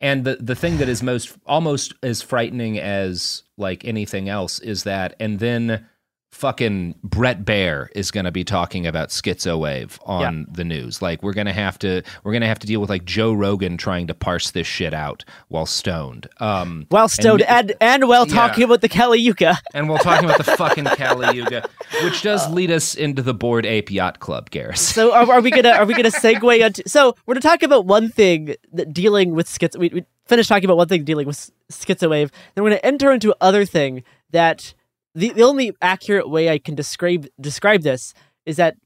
and 0.00 0.24
the 0.24 0.36
the 0.36 0.54
thing 0.54 0.76
that 0.78 0.88
is 0.88 1.02
most 1.02 1.36
almost 1.46 1.92
as 2.04 2.22
frightening 2.22 2.78
as 2.78 3.42
like 3.56 3.84
anything 3.84 4.28
else 4.28 4.60
is 4.60 4.84
that 4.84 5.16
and 5.18 5.40
then 5.40 5.84
fucking 6.30 6.94
Bret 7.02 7.44
Baier 7.44 7.88
is 7.94 8.10
going 8.10 8.24
to 8.24 8.30
be 8.30 8.44
talking 8.44 8.86
about 8.86 9.08
schizo 9.08 9.58
wave 9.58 9.98
on 10.04 10.46
the 10.50 10.62
news. 10.64 11.00
Like 11.02 11.22
we're 11.22 11.32
going 11.32 11.46
to 11.46 11.52
have 11.52 11.78
to 11.80 12.02
we're 12.22 12.32
going 12.32 12.42
to 12.42 12.48
have 12.48 12.58
to 12.60 12.66
deal 12.66 12.80
with 12.80 12.90
like 12.90 13.04
Joe 13.04 13.32
Rogan 13.32 13.76
trying 13.76 14.06
to 14.08 14.14
parse 14.14 14.50
this 14.50 14.66
shit 14.66 14.94
out 14.94 15.24
while 15.48 15.66
stoned. 15.66 16.28
Um 16.38 16.86
while 16.90 17.08
stoned 17.08 17.42
and 17.42 17.72
and, 17.80 18.06
while 18.08 18.26
Yeah. 18.28 18.34
talking 18.34 18.64
about 18.64 18.82
the 18.82 18.88
Kali 18.88 19.18
Yuga. 19.20 19.58
and 19.74 19.88
we're 19.88 19.98
talking 19.98 20.26
about 20.26 20.38
the 20.38 20.56
fucking 20.56 20.84
Kali 20.84 21.36
Yuga, 21.36 21.68
which 22.04 22.22
does 22.22 22.48
lead 22.50 22.70
us 22.70 22.94
into 22.94 23.22
the 23.22 23.34
Bored 23.34 23.66
Ape 23.66 23.90
Yacht 23.90 24.20
Club, 24.20 24.50
Garrus. 24.50 24.78
So 24.78 25.12
are, 25.14 25.30
are 25.32 25.40
we 25.40 25.50
gonna 25.50 25.70
are 25.70 25.86
we 25.86 25.94
gonna 25.94 26.10
segue 26.10 26.60
into? 26.60 26.88
So 26.88 27.14
we're 27.26 27.34
gonna 27.34 27.42
talk 27.42 27.62
about 27.62 27.86
one 27.86 28.10
thing 28.10 28.54
that 28.72 28.92
dealing 28.92 29.34
with 29.34 29.48
schizo. 29.48 29.76
We, 29.78 29.88
we 29.88 30.04
finished 30.26 30.48
talking 30.48 30.66
about 30.66 30.76
one 30.76 30.88
thing 30.88 31.04
dealing 31.04 31.26
with 31.26 31.50
schizo 31.72 32.10
wave. 32.10 32.30
Then 32.54 32.64
we're 32.64 32.70
gonna 32.70 32.80
enter 32.84 33.10
into 33.12 33.34
other 33.40 33.64
thing 33.64 34.04
that 34.30 34.74
the 35.18 35.30
the 35.30 35.42
only 35.42 35.72
accurate 35.82 36.28
way 36.30 36.48
I 36.50 36.58
can 36.58 36.74
describe 36.74 37.26
describe 37.40 37.82
this 37.82 38.14
is 38.46 38.56
that 38.56 38.76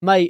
my 0.00 0.28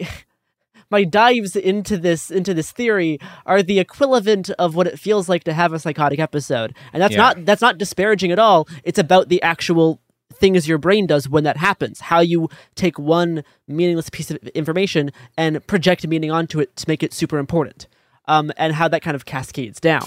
my 0.90 1.04
dives 1.04 1.54
into 1.54 1.96
this 1.98 2.30
into 2.30 2.54
this 2.54 2.72
theory 2.72 3.18
are 3.44 3.62
the 3.62 3.78
equivalent 3.78 4.50
of 4.58 4.74
what 4.74 4.86
it 4.86 4.98
feels 4.98 5.28
like 5.28 5.44
to 5.44 5.52
have 5.52 5.72
a 5.72 5.78
psychotic 5.78 6.18
episode. 6.18 6.74
And 6.92 7.02
that's 7.02 7.12
Yeah. 7.12 7.18
not 7.18 7.44
that's 7.44 7.62
not 7.62 7.78
disparaging 7.78 8.32
at 8.32 8.38
all. 8.38 8.66
It's 8.84 8.98
about 8.98 9.28
the 9.28 9.42
actual 9.42 10.00
things 10.32 10.68
your 10.68 10.78
brain 10.78 11.06
does 11.06 11.28
when 11.28 11.42
that 11.44 11.56
happens 11.56 12.00
how 12.00 12.20
you 12.20 12.48
take 12.74 12.98
one 12.98 13.42
meaningless 13.66 14.08
piece 14.10 14.30
of 14.30 14.36
information 14.48 15.10
and 15.36 15.66
project 15.66 16.06
meaning 16.06 16.30
onto 16.30 16.60
it 16.60 16.76
to 16.76 16.84
make 16.86 17.02
it 17.02 17.12
super 17.12 17.38
important 17.38 17.86
um, 18.26 18.52
and 18.56 18.74
how 18.74 18.86
that 18.86 19.02
kind 19.02 19.14
of 19.16 19.24
cascades 19.24 19.80
down 19.80 20.06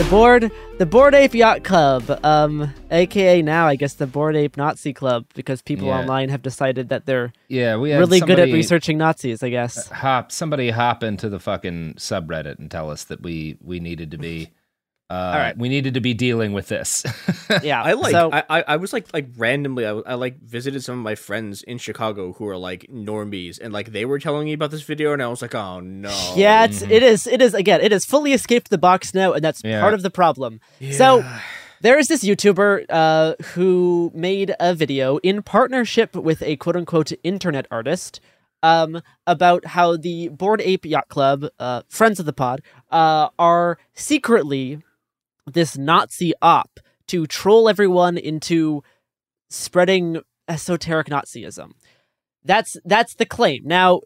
the 0.00 0.06
board 0.08 0.50
the 0.78 0.86
Bored 0.86 1.14
Ape 1.14 1.34
Yacht 1.34 1.62
Club, 1.62 2.18
um, 2.24 2.72
aka 2.90 3.42
now 3.42 3.66
I 3.66 3.76
guess 3.76 3.94
the 3.94 4.06
Bored 4.06 4.34
Ape 4.34 4.56
Nazi 4.56 4.94
Club, 4.94 5.26
because 5.34 5.60
people 5.60 5.88
Yeah. 5.88 5.98
online 5.98 6.30
have 6.30 6.40
decided 6.40 6.88
that 6.88 7.04
they're 7.04 7.32
Yeah, 7.48 7.76
we 7.76 7.92
really 7.92 8.20
good 8.20 8.38
at 8.38 8.50
researching 8.50 8.96
Nazis, 8.96 9.42
I 9.42 9.50
guess. 9.50 9.88
hop 9.88 10.32
somebody 10.32 10.70
hop 10.70 11.02
into 11.02 11.28
the 11.28 11.38
fucking 11.38 11.94
subreddit 11.98 12.58
and 12.58 12.70
tell 12.70 12.90
us 12.90 13.04
that 13.04 13.20
we 13.22 13.58
we 13.62 13.78
needed 13.78 14.10
to 14.12 14.18
be 14.18 14.48
uh 15.10 15.32
right. 15.36 15.58
we 15.58 15.68
needed 15.68 15.94
to 15.94 16.00
be 16.00 16.14
dealing 16.14 16.52
with 16.52 16.68
this 16.68 17.02
Yeah, 17.62 17.82
I 17.82 17.92
like. 17.94 18.12
so 18.12 18.30
I, 18.32 18.44
I 18.48 18.64
I 18.68 18.76
was 18.76 18.92
like 18.92 19.06
like 19.12 19.26
randomly. 19.36 19.84
I, 19.84 19.90
I 19.90 20.14
like 20.14 20.38
visited 20.40 20.84
some 20.84 20.98
of 20.98 21.02
my 21.04 21.16
friends 21.16 21.62
in 21.64 21.78
Chicago 21.78 22.32
who 22.34 22.46
are 22.46 22.56
like 22.56 22.86
normies, 22.92 23.58
and 23.60 23.72
like 23.72 23.90
they 23.90 24.04
were 24.04 24.20
telling 24.20 24.44
me 24.46 24.52
about 24.52 24.70
this 24.70 24.82
video, 24.82 25.12
and 25.12 25.20
I 25.20 25.26
was 25.26 25.42
like, 25.42 25.54
oh 25.54 25.80
no. 25.80 26.14
yeah, 26.36 26.64
it's 26.64 26.80
it 26.82 27.02
is 27.02 27.26
it 27.26 27.42
is 27.42 27.54
again 27.54 27.80
it 27.80 27.90
has 27.90 28.04
fully 28.04 28.32
escaped 28.32 28.70
the 28.70 28.78
box 28.78 29.12
now, 29.12 29.32
and 29.32 29.42
that's 29.42 29.62
Yeah. 29.64 29.80
part 29.80 29.94
of 29.94 30.02
the 30.02 30.10
problem. 30.10 30.60
So 30.92 31.24
there 31.80 31.98
is 31.98 32.06
this 32.06 32.22
YouTuber 32.22 32.86
uh, 32.88 33.34
who 33.54 34.12
made 34.14 34.54
a 34.60 34.74
video 34.74 35.16
in 35.18 35.42
partnership 35.42 36.14
with 36.14 36.40
a 36.42 36.54
quote 36.56 36.76
unquote 36.76 37.12
internet 37.24 37.66
artist. 37.70 38.20
Um, 38.62 39.00
about 39.26 39.64
how 39.64 39.96
the 39.96 40.28
Bored 40.28 40.60
Ape 40.60 40.84
Yacht 40.84 41.08
Club, 41.08 41.46
uh, 41.58 41.80
friends 41.88 42.20
of 42.20 42.26
the 42.26 42.34
pod, 42.34 42.60
uh, 42.90 43.30
are 43.38 43.78
secretly 43.94 44.82
this 45.46 45.76
Nazi 45.76 46.32
op 46.42 46.80
to 47.08 47.26
troll 47.26 47.68
everyone 47.68 48.16
into 48.16 48.82
spreading 49.48 50.20
esoteric 50.48 51.08
Nazism. 51.08 51.72
That's 52.44 52.76
that's 52.84 53.14
the 53.14 53.26
claim. 53.26 53.62
Now, 53.64 54.00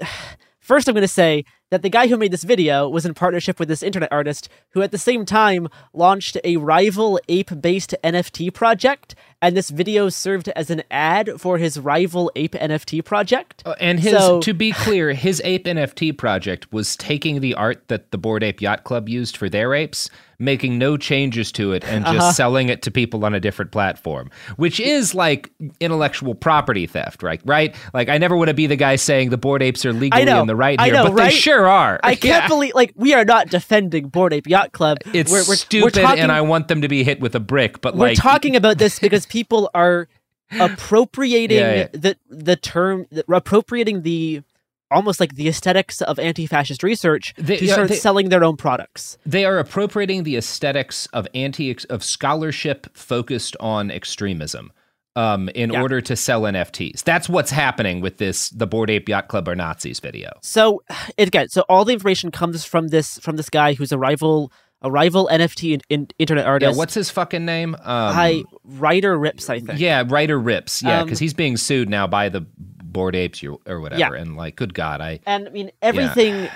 first 0.60 0.88
I'm 0.88 0.94
going 0.94 1.02
to 1.02 1.08
say 1.08 1.44
that 1.70 1.82
the 1.82 1.90
guy 1.90 2.06
who 2.06 2.16
made 2.16 2.30
this 2.30 2.44
video 2.44 2.88
was 2.88 3.04
in 3.04 3.14
partnership 3.14 3.58
with 3.58 3.68
this 3.68 3.82
internet 3.82 4.12
artist 4.12 4.48
who 4.70 4.82
at 4.82 4.92
the 4.92 4.98
same 4.98 5.24
time 5.24 5.68
launched 5.92 6.36
a 6.44 6.56
rival 6.56 7.18
ape-based 7.28 7.94
NFT 8.04 8.52
project 8.54 9.14
and 9.44 9.56
this 9.56 9.68
video 9.70 10.08
served 10.08 10.48
as 10.56 10.70
an 10.70 10.82
ad 10.90 11.30
for 11.38 11.58
his 11.58 11.78
rival 11.78 12.32
ape 12.34 12.52
NFT 12.54 13.04
project. 13.04 13.62
Uh, 13.66 13.74
and 13.78 14.00
his 14.00 14.12
So- 14.12 14.40
to 14.40 14.54
be 14.54 14.72
clear 14.72 15.12
his 15.12 15.40
ape 15.44 15.66
nft 15.66 16.16
project 16.16 16.72
was 16.72 16.96
taking 16.96 17.40
the 17.40 17.54
art 17.54 17.86
that 17.88 18.10
the 18.10 18.18
bored 18.18 18.42
ape 18.42 18.60
yacht 18.62 18.84
club 18.84 19.08
used 19.08 19.36
for 19.36 19.48
their 19.48 19.74
apes 19.74 20.08
making 20.40 20.76
no 20.78 20.96
changes 20.96 21.52
to 21.52 21.72
it 21.72 21.84
and 21.84 22.04
just 22.04 22.18
Uh-huh. 22.18 22.32
selling 22.32 22.68
it 22.68 22.82
to 22.82 22.90
people 22.90 23.24
on 23.24 23.34
a 23.34 23.40
different 23.40 23.70
platform 23.70 24.30
which 24.56 24.80
is 24.80 25.14
like 25.14 25.48
intellectual 25.78 26.34
property 26.34 26.86
theft 26.86 27.22
right 27.22 27.40
right 27.44 27.72
like 27.94 28.08
i 28.08 28.18
never 28.18 28.36
want 28.36 28.48
to 28.48 28.54
be 28.54 28.66
the 28.66 28.74
guy 28.76 28.96
saying 28.96 29.30
the 29.30 29.38
bored 29.38 29.62
apes 29.62 29.86
are 29.86 29.92
legally 29.92 30.24
know, 30.24 30.40
in 30.40 30.48
the 30.48 30.56
right 30.56 30.80
here 30.80 30.92
know, 30.92 31.04
but 31.04 31.12
right? 31.14 31.30
they 31.30 31.36
sure 31.36 31.68
are 31.68 32.00
I 32.02 32.14
can't 32.16 32.42
Yeah. 32.44 32.48
believe 32.48 32.74
like 32.74 32.92
we 32.96 33.14
are 33.14 33.24
not 33.24 33.48
defending 33.48 34.08
Bored 34.08 34.32
Ape 34.32 34.48
Yacht 34.48 34.72
Club. 34.72 34.98
it's 35.12 35.30
we're, 35.30 35.38
we're, 35.46 35.54
stupid 35.54 35.84
we're 35.96 36.02
talking, 36.02 36.22
and 36.24 36.32
i 36.32 36.40
want 36.40 36.66
them 36.66 36.82
to 36.82 36.88
be 36.88 37.04
hit 37.04 37.20
with 37.20 37.36
a 37.36 37.40
brick 37.40 37.80
but 37.80 37.94
like 37.94 38.00
we're 38.00 38.06
like 38.08 38.18
talking 38.18 38.56
about 38.56 38.78
this 38.78 38.98
because 38.98 39.26
people 39.38 39.70
are 39.74 40.08
appropriating 40.60 41.58
Yeah, 41.58 41.74
yeah. 41.74 41.88
the 41.92 42.16
the 42.30 42.56
term 42.56 43.06
the, 43.10 43.24
appropriating 43.32 44.02
the 44.02 44.42
almost 44.90 45.18
like 45.18 45.34
the 45.34 45.48
aesthetics 45.48 46.00
of 46.02 46.18
anti-fascist 46.18 46.82
research 46.82 47.34
They- 47.36 47.56
to 47.56 47.64
yeah, 47.64 47.72
start 47.72 47.88
they- 47.88 47.96
selling 47.96 48.28
their 48.28 48.44
own 48.44 48.56
products. 48.56 49.18
They 49.26 49.44
are 49.44 49.58
appropriating 49.58 50.22
the 50.24 50.36
aesthetics 50.36 51.06
of 51.12 51.26
anti 51.34 51.76
of 51.90 52.04
scholarship 52.04 52.96
focused 52.96 53.56
on 53.60 53.90
extremism 53.90 54.72
um, 55.16 55.48
in 55.54 55.70
Yeah. 55.72 55.80
order 55.82 56.00
to 56.02 56.14
sell 56.16 56.42
NFTs. 56.42 57.02
That's 57.04 57.28
what's 57.28 57.50
happening 57.50 58.00
with 58.00 58.18
this 58.18 58.50
the 58.50 58.66
Bored 58.66 58.90
Ape 58.90 59.08
Yacht 59.08 59.28
Club 59.28 59.48
or 59.48 59.54
Nazis 59.56 59.98
video. 60.00 60.30
So 60.42 60.82
again, 61.18 61.48
so 61.48 61.62
all 61.68 61.84
the 61.84 61.92
information 61.92 62.30
comes 62.30 62.64
from 62.64 62.88
this 62.88 63.18
from 63.20 63.36
this 63.36 63.50
guy 63.50 63.74
who's 63.74 63.92
a 63.92 63.98
rival 63.98 64.52
a 64.84 64.90
rival 64.90 65.28
NFT 65.32 65.74
in, 65.74 65.80
in, 65.88 66.08
internet 66.18 66.62
Yeah, 66.62 66.74
what's 66.74 66.94
his 66.94 67.10
fucking 67.10 67.44
name? 67.44 67.74
Um, 67.74 67.80
I 67.84 68.44
Ryder 68.64 69.18
Ripps, 69.18 69.48
I 69.48 69.58
think. 69.58 69.80
yeah, 69.80 70.04
Ryder 70.06 70.38
Ripps. 70.38 70.82
Yeah, 70.82 71.00
Um, 71.00 71.06
because 71.06 71.18
he's 71.18 71.34
being 71.34 71.56
sued 71.56 71.88
now 71.88 72.06
by 72.06 72.28
the 72.28 72.42
Bored 72.42 73.16
Apes 73.16 73.42
or, 73.42 73.58
or 73.66 73.80
whatever. 73.80 73.98
Yeah. 73.98 74.12
And 74.12 74.36
like, 74.36 74.56
good 74.56 74.74
God, 74.74 75.00
I 75.00 75.20
and 75.26 75.48
I 75.48 75.50
mean 75.50 75.70
everything. 75.82 76.48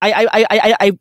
I, 0.00 0.12
I, 0.12 0.26
I, 0.32 0.46
I, 0.50 0.76
I, 0.80 0.98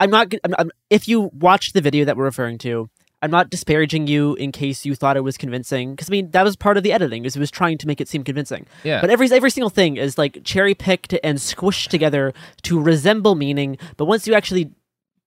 I'm 0.00 0.10
not. 0.10 0.34
I'm, 0.44 0.54
I'm, 0.58 0.70
if 0.90 1.08
you 1.08 1.30
watch 1.32 1.72
the 1.72 1.80
video 1.80 2.04
that 2.04 2.16
we're 2.16 2.24
referring 2.24 2.58
to, 2.58 2.90
I'm 3.22 3.30
not 3.30 3.48
disparaging 3.48 4.08
you 4.08 4.34
in 4.34 4.52
case 4.52 4.84
you 4.84 4.94
thought 4.94 5.16
it 5.16 5.22
was 5.22 5.38
convincing. 5.38 5.92
Because 5.92 6.10
I 6.10 6.12
mean, 6.12 6.30
that 6.32 6.42
was 6.42 6.54
part 6.54 6.76
of 6.76 6.82
the 6.82 6.92
editing. 6.92 7.24
Is 7.24 7.34
it 7.34 7.40
was 7.40 7.50
trying 7.50 7.78
to 7.78 7.86
make 7.86 8.00
it 8.00 8.08
seem 8.08 8.24
convincing. 8.24 8.66
Yeah. 8.84 9.00
But 9.00 9.10
every 9.10 9.30
every 9.32 9.50
single 9.50 9.70
thing 9.70 9.96
is 9.96 10.18
like 10.18 10.44
cherry 10.44 10.74
picked 10.74 11.14
and 11.24 11.38
squished 11.38 11.88
together 11.88 12.34
to 12.62 12.80
resemble 12.80 13.36
meaning. 13.36 13.78
But 13.96 14.04
once 14.04 14.26
you 14.26 14.34
actually 14.34 14.72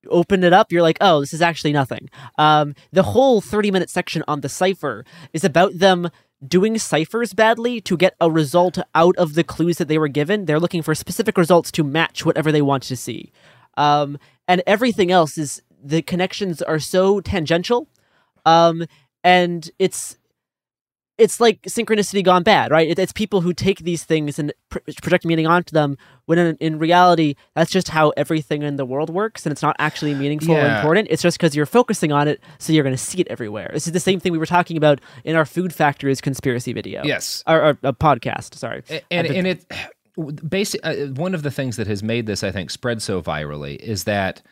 open 0.08 0.44
it 0.44 0.52
up, 0.52 0.72
you're 0.72 0.82
like, 0.82 0.98
oh, 1.00 1.20
this 1.20 1.32
is 1.32 1.42
actually 1.42 1.72
nothing. 1.72 2.08
Um, 2.38 2.74
the 2.92 3.02
whole 3.02 3.40
30 3.40 3.70
minute 3.70 3.90
section 3.90 4.22
on 4.26 4.40
the 4.40 4.48
cipher 4.48 5.04
is 5.32 5.44
about 5.44 5.78
them 5.78 6.10
doing 6.46 6.78
ciphers 6.78 7.34
badly 7.34 7.80
to 7.82 7.96
get 7.96 8.14
a 8.20 8.30
result 8.30 8.78
out 8.94 9.16
of 9.16 9.34
the 9.34 9.44
clues 9.44 9.78
that 9.78 9.88
they 9.88 9.98
were 9.98 10.08
given. 10.08 10.46
They're 10.46 10.60
looking 10.60 10.82
for 10.82 10.94
specific 10.94 11.36
results 11.36 11.70
to 11.72 11.84
match 11.84 12.24
whatever 12.24 12.50
they 12.50 12.62
want 12.62 12.82
to 12.84 12.96
see. 12.96 13.32
Um, 13.76 14.18
and 14.48 14.62
everything 14.66 15.10
else 15.10 15.36
is 15.36 15.62
the 15.82 16.02
connections 16.02 16.62
are 16.62 16.78
so 16.78 17.20
tangential. 17.20 17.88
Um, 18.46 18.86
and 19.22 19.70
it's 19.78 20.16
it's 21.20 21.38
like 21.40 21.62
synchronicity 21.62 22.24
gone 22.24 22.42
bad, 22.42 22.70
right? 22.70 22.88
It, 22.88 22.98
it's 22.98 23.12
people 23.12 23.40
who 23.42 23.52
take 23.52 23.80
these 23.80 24.04
things 24.04 24.38
and 24.38 24.52
pr- 24.70 24.78
project 25.02 25.24
meaning 25.24 25.46
onto 25.46 25.72
them, 25.72 25.96
when 26.26 26.38
in, 26.38 26.56
in 26.56 26.78
reality, 26.78 27.34
that's 27.54 27.70
just 27.70 27.88
how 27.88 28.10
everything 28.16 28.62
in 28.62 28.76
the 28.76 28.84
world 28.84 29.10
works, 29.10 29.44
and 29.46 29.52
it's 29.52 29.62
not 29.62 29.76
actually 29.78 30.14
meaningful 30.14 30.54
or 30.56 30.66
important. 30.76 31.08
It's 31.10 31.22
just 31.22 31.38
because 31.38 31.54
you're 31.54 31.66
focusing 31.66 32.10
on 32.12 32.26
it, 32.28 32.40
so 32.58 32.72
you're 32.72 32.84
going 32.84 32.96
to 32.96 33.02
see 33.02 33.20
it 33.20 33.28
everywhere. 33.28 33.70
This 33.72 33.86
is 33.86 33.92
the 33.92 34.00
same 34.00 34.18
thing 34.20 34.32
we 34.32 34.38
were 34.38 34.46
talking 34.46 34.76
about 34.76 35.00
in 35.24 35.36
our 35.36 35.44
Food 35.44 35.72
Factories 35.74 36.20
conspiracy 36.20 36.72
video. 36.72 37.02
Yes. 37.04 37.44
or, 37.46 37.60
or 37.62 37.70
a 37.82 37.92
podcast. 37.92 38.54
Sorry, 38.54 38.82
and 39.10 39.28
been- 39.28 39.36
and 39.36 39.46
it 39.46 39.66
basic 40.48 40.80
uh, 40.84 40.94
one 41.14 41.34
of 41.34 41.42
the 41.42 41.50
things 41.50 41.76
that 41.76 41.86
has 41.86 42.02
made 42.02 42.26
this 42.26 42.42
I 42.42 42.50
think 42.50 42.70
spread 42.70 43.00
so 43.00 43.22
virally 43.22 43.76
is 43.76 44.04
that 44.04 44.42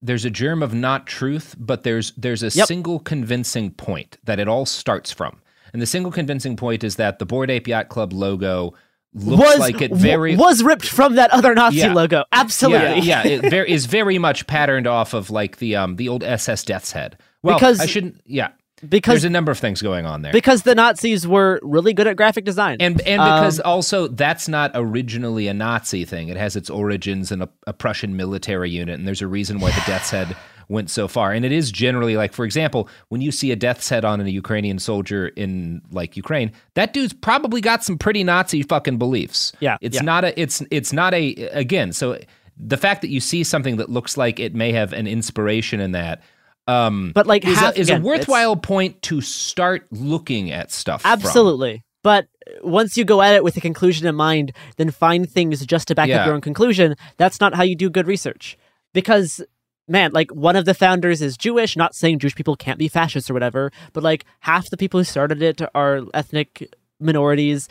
there's 0.00 0.24
a 0.24 0.30
germ 0.30 0.62
of 0.62 0.74
not 0.74 1.06
truth, 1.06 1.54
but 1.58 1.84
there's 1.84 2.12
there's 2.16 2.42
a 2.42 2.48
Yep. 2.48 2.66
single 2.66 2.98
convincing 2.98 3.70
point 3.70 4.18
that 4.24 4.40
it 4.40 4.48
all 4.48 4.66
starts 4.66 5.12
from. 5.12 5.40
And 5.72 5.80
the 5.80 5.86
single 5.86 6.12
convincing 6.12 6.56
point 6.56 6.84
is 6.84 6.96
that 6.96 7.18
the 7.18 7.26
Bored 7.26 7.50
Ape 7.50 7.66
Yacht 7.68 7.88
Club 7.88 8.12
logo 8.12 8.74
looks 9.14 9.42
was 9.42 9.58
like 9.58 9.80
it 9.82 9.92
very 9.92 10.36
was 10.36 10.62
ripped 10.62 10.86
from 10.88 11.16
that 11.16 11.30
other 11.32 11.54
Nazi 11.54 11.78
Yeah. 11.78 11.92
logo. 11.92 12.24
Absolutely, 12.32 13.00
Yeah, 13.00 13.22
yeah, 13.24 13.26
it 13.26 13.40
ver- 13.50 13.62
is 13.64 13.86
very 13.86 14.18
much 14.18 14.46
patterned 14.46 14.86
off 14.86 15.12
of 15.14 15.30
like 15.30 15.56
the 15.58 15.76
um 15.76 15.96
the 15.96 16.08
old 16.08 16.22
SS 16.24 16.64
Death's 16.64 16.92
Head. 16.92 17.18
Well, 17.42 17.56
Because- 17.58 17.80
I 17.80 17.86
shouldn't. 17.86 18.20
Yeah, 18.26 18.48
because 18.88 19.12
there's 19.14 19.24
a 19.24 19.30
number 19.30 19.52
of 19.52 19.58
things 19.58 19.80
going 19.82 20.06
on 20.06 20.22
there. 20.22 20.32
because 20.32 20.62
the 20.62 20.74
Nazis 20.74 21.26
were 21.26 21.60
really 21.62 21.92
good 21.92 22.06
at 22.06 22.16
graphic 22.16 22.44
design, 22.44 22.78
and 22.80 23.00
and 23.02 23.20
because 23.20 23.58
Um, 23.60 23.66
also 23.66 24.08
that's 24.08 24.48
not 24.48 24.70
originally 24.74 25.46
a 25.48 25.54
Nazi 25.54 26.04
thing. 26.04 26.28
It 26.28 26.36
has 26.36 26.56
its 26.56 26.68
origins 26.70 27.30
in 27.32 27.42
a, 27.42 27.48
a 27.66 27.72
Prussian 27.72 28.16
military 28.16 28.70
unit, 28.70 28.98
and 28.98 29.06
there's 29.06 29.22
a 29.22 29.26
reason 29.28 29.58
why 29.60 29.70
the 29.70 29.82
Death's 29.86 30.10
Head 30.10 30.34
went 30.72 30.90
so 30.90 31.06
far. 31.06 31.32
And 31.32 31.44
it 31.44 31.52
is 31.52 31.70
generally 31.70 32.16
like, 32.16 32.32
for 32.32 32.44
example, 32.44 32.88
when 33.08 33.20
you 33.20 33.30
see 33.30 33.52
a 33.52 33.56
Death's 33.56 33.88
Head 33.88 34.04
on 34.04 34.20
a 34.20 34.28
Ukrainian 34.28 34.78
soldier 34.78 35.28
in 35.28 35.82
like 35.92 36.16
Ukraine, 36.16 36.50
that 36.74 36.92
dude's 36.92 37.12
probably 37.12 37.60
got 37.60 37.84
some 37.84 37.98
pretty 37.98 38.24
Nazi 38.24 38.62
fucking 38.62 38.98
beliefs. 38.98 39.52
Yeah, 39.60 39.76
it's 39.80 39.96
yeah. 39.96 40.02
not 40.02 40.24
a. 40.24 40.40
It's 40.40 40.62
it's 40.70 40.92
not 40.92 41.14
a. 41.14 41.34
Again, 41.52 41.92
so 41.92 42.18
the 42.56 42.76
fact 42.76 43.02
that 43.02 43.10
you 43.10 43.20
see 43.20 43.44
something 43.44 43.76
that 43.76 43.88
looks 43.88 44.16
like 44.16 44.40
it 44.40 44.54
may 44.54 44.72
have 44.72 44.92
an 44.92 45.06
inspiration 45.06 45.80
in 45.80 45.92
that. 45.92 46.22
Um, 46.68 47.10
But, 47.12 47.26
like, 47.26 47.44
is, 47.44 47.58
half- 47.58 47.74
a, 47.76 47.80
is 47.80 47.88
again, 47.88 48.02
a 48.02 48.04
worthwhile 48.04 48.56
point 48.56 49.02
to 49.02 49.20
start 49.20 49.86
looking 49.90 50.52
at 50.52 50.70
stuff. 50.70 51.02
from. 51.02 51.10
Absolutely. 51.10 51.82
But 52.04 52.26
once 52.62 52.96
you 52.96 53.04
go 53.04 53.20
at 53.22 53.34
it 53.34 53.42
with 53.42 53.56
a 53.56 53.60
conclusion 53.60 54.06
in 54.06 54.14
mind, 54.14 54.52
then 54.76 54.90
find 54.90 55.28
things 55.28 55.64
just 55.66 55.88
to 55.88 55.94
back 55.94 56.08
Yeah. 56.08 56.20
up 56.20 56.26
your 56.26 56.34
own 56.34 56.40
conclusion. 56.40 56.94
That's 57.16 57.40
not 57.40 57.54
how 57.54 57.62
you 57.62 57.74
do 57.76 57.90
good 57.90 58.06
research. 58.06 58.56
Because 58.92 59.40
man, 59.88 60.12
like 60.12 60.30
one 60.32 60.56
of 60.56 60.64
the 60.64 60.74
founders 60.74 61.20
is 61.22 61.36
Jewish, 61.36 61.76
not 61.76 61.94
saying 61.94 62.18
Jewish 62.20 62.34
people 62.34 62.56
can't 62.56 62.78
be 62.78 62.88
fascists 62.88 63.28
or 63.30 63.34
whatever, 63.34 63.70
but 63.92 64.02
like 64.02 64.24
half 64.40 64.70
the 64.70 64.76
people 64.76 65.00
who 65.00 65.04
started 65.04 65.42
it 65.42 65.60
are 65.74 66.02
ethnic 66.14 66.74
minorities. 67.00 67.68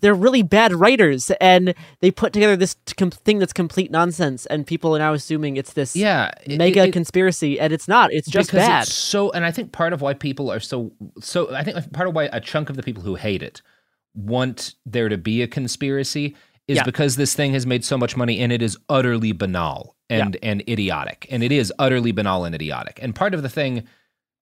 They're 0.00 0.12
really 0.14 0.42
bad 0.42 0.72
writers, 0.72 1.30
and 1.40 1.72
they 2.00 2.10
put 2.10 2.32
together 2.32 2.56
this 2.56 2.74
com- 2.96 3.12
thing 3.12 3.38
that's 3.38 3.52
complete 3.52 3.92
nonsense, 3.92 4.44
and 4.46 4.66
people 4.66 4.94
are 4.96 4.98
now 4.98 5.12
assuming 5.12 5.56
it's 5.56 5.74
this 5.74 5.94
yeah 5.94 6.32
it- 6.44 6.58
mega 6.58 6.88
it- 6.88 6.92
conspiracy, 6.92 7.60
and 7.60 7.72
it's 7.72 7.86
not. 7.86 8.12
It's 8.12 8.28
just 8.28 8.48
because 8.50 8.66
bad. 8.66 8.82
It's 8.82 8.92
so, 8.92 9.30
and 9.30 9.44
I 9.44 9.52
think 9.52 9.70
part 9.70 9.92
of 9.92 10.00
why 10.00 10.14
people 10.14 10.50
are 10.50 10.58
so 10.58 10.90
so. 11.20 11.54
I 11.54 11.62
think 11.62 11.92
part 11.92 12.08
of 12.08 12.14
why 12.16 12.28
a 12.32 12.40
chunk 12.40 12.70
of 12.70 12.76
the 12.76 12.82
people 12.82 13.04
who 13.04 13.14
hate 13.14 13.40
it 13.42 13.62
want 14.16 14.74
there 14.84 15.08
to 15.08 15.16
be 15.16 15.42
a 15.42 15.46
conspiracy 15.46 16.34
is 16.68 16.76
Yeah. 16.76 16.84
because 16.84 17.16
this 17.16 17.34
thing 17.34 17.52
has 17.52 17.66
made 17.66 17.84
so 17.84 17.98
much 17.98 18.16
money 18.16 18.40
and 18.40 18.52
it 18.52 18.62
is 18.62 18.76
utterly 18.88 19.32
banal 19.32 19.94
and 20.10 20.36
and 20.42 20.62
idiotic, 20.68 21.26
and 21.30 21.42
it 21.42 21.50
is 21.52 21.72
utterly 21.78 22.12
banal 22.12 22.44
and 22.44 22.54
idiotic. 22.54 22.98
And 23.02 23.14
part 23.14 23.34
of 23.34 23.42
the 23.42 23.48
thing, 23.48 23.84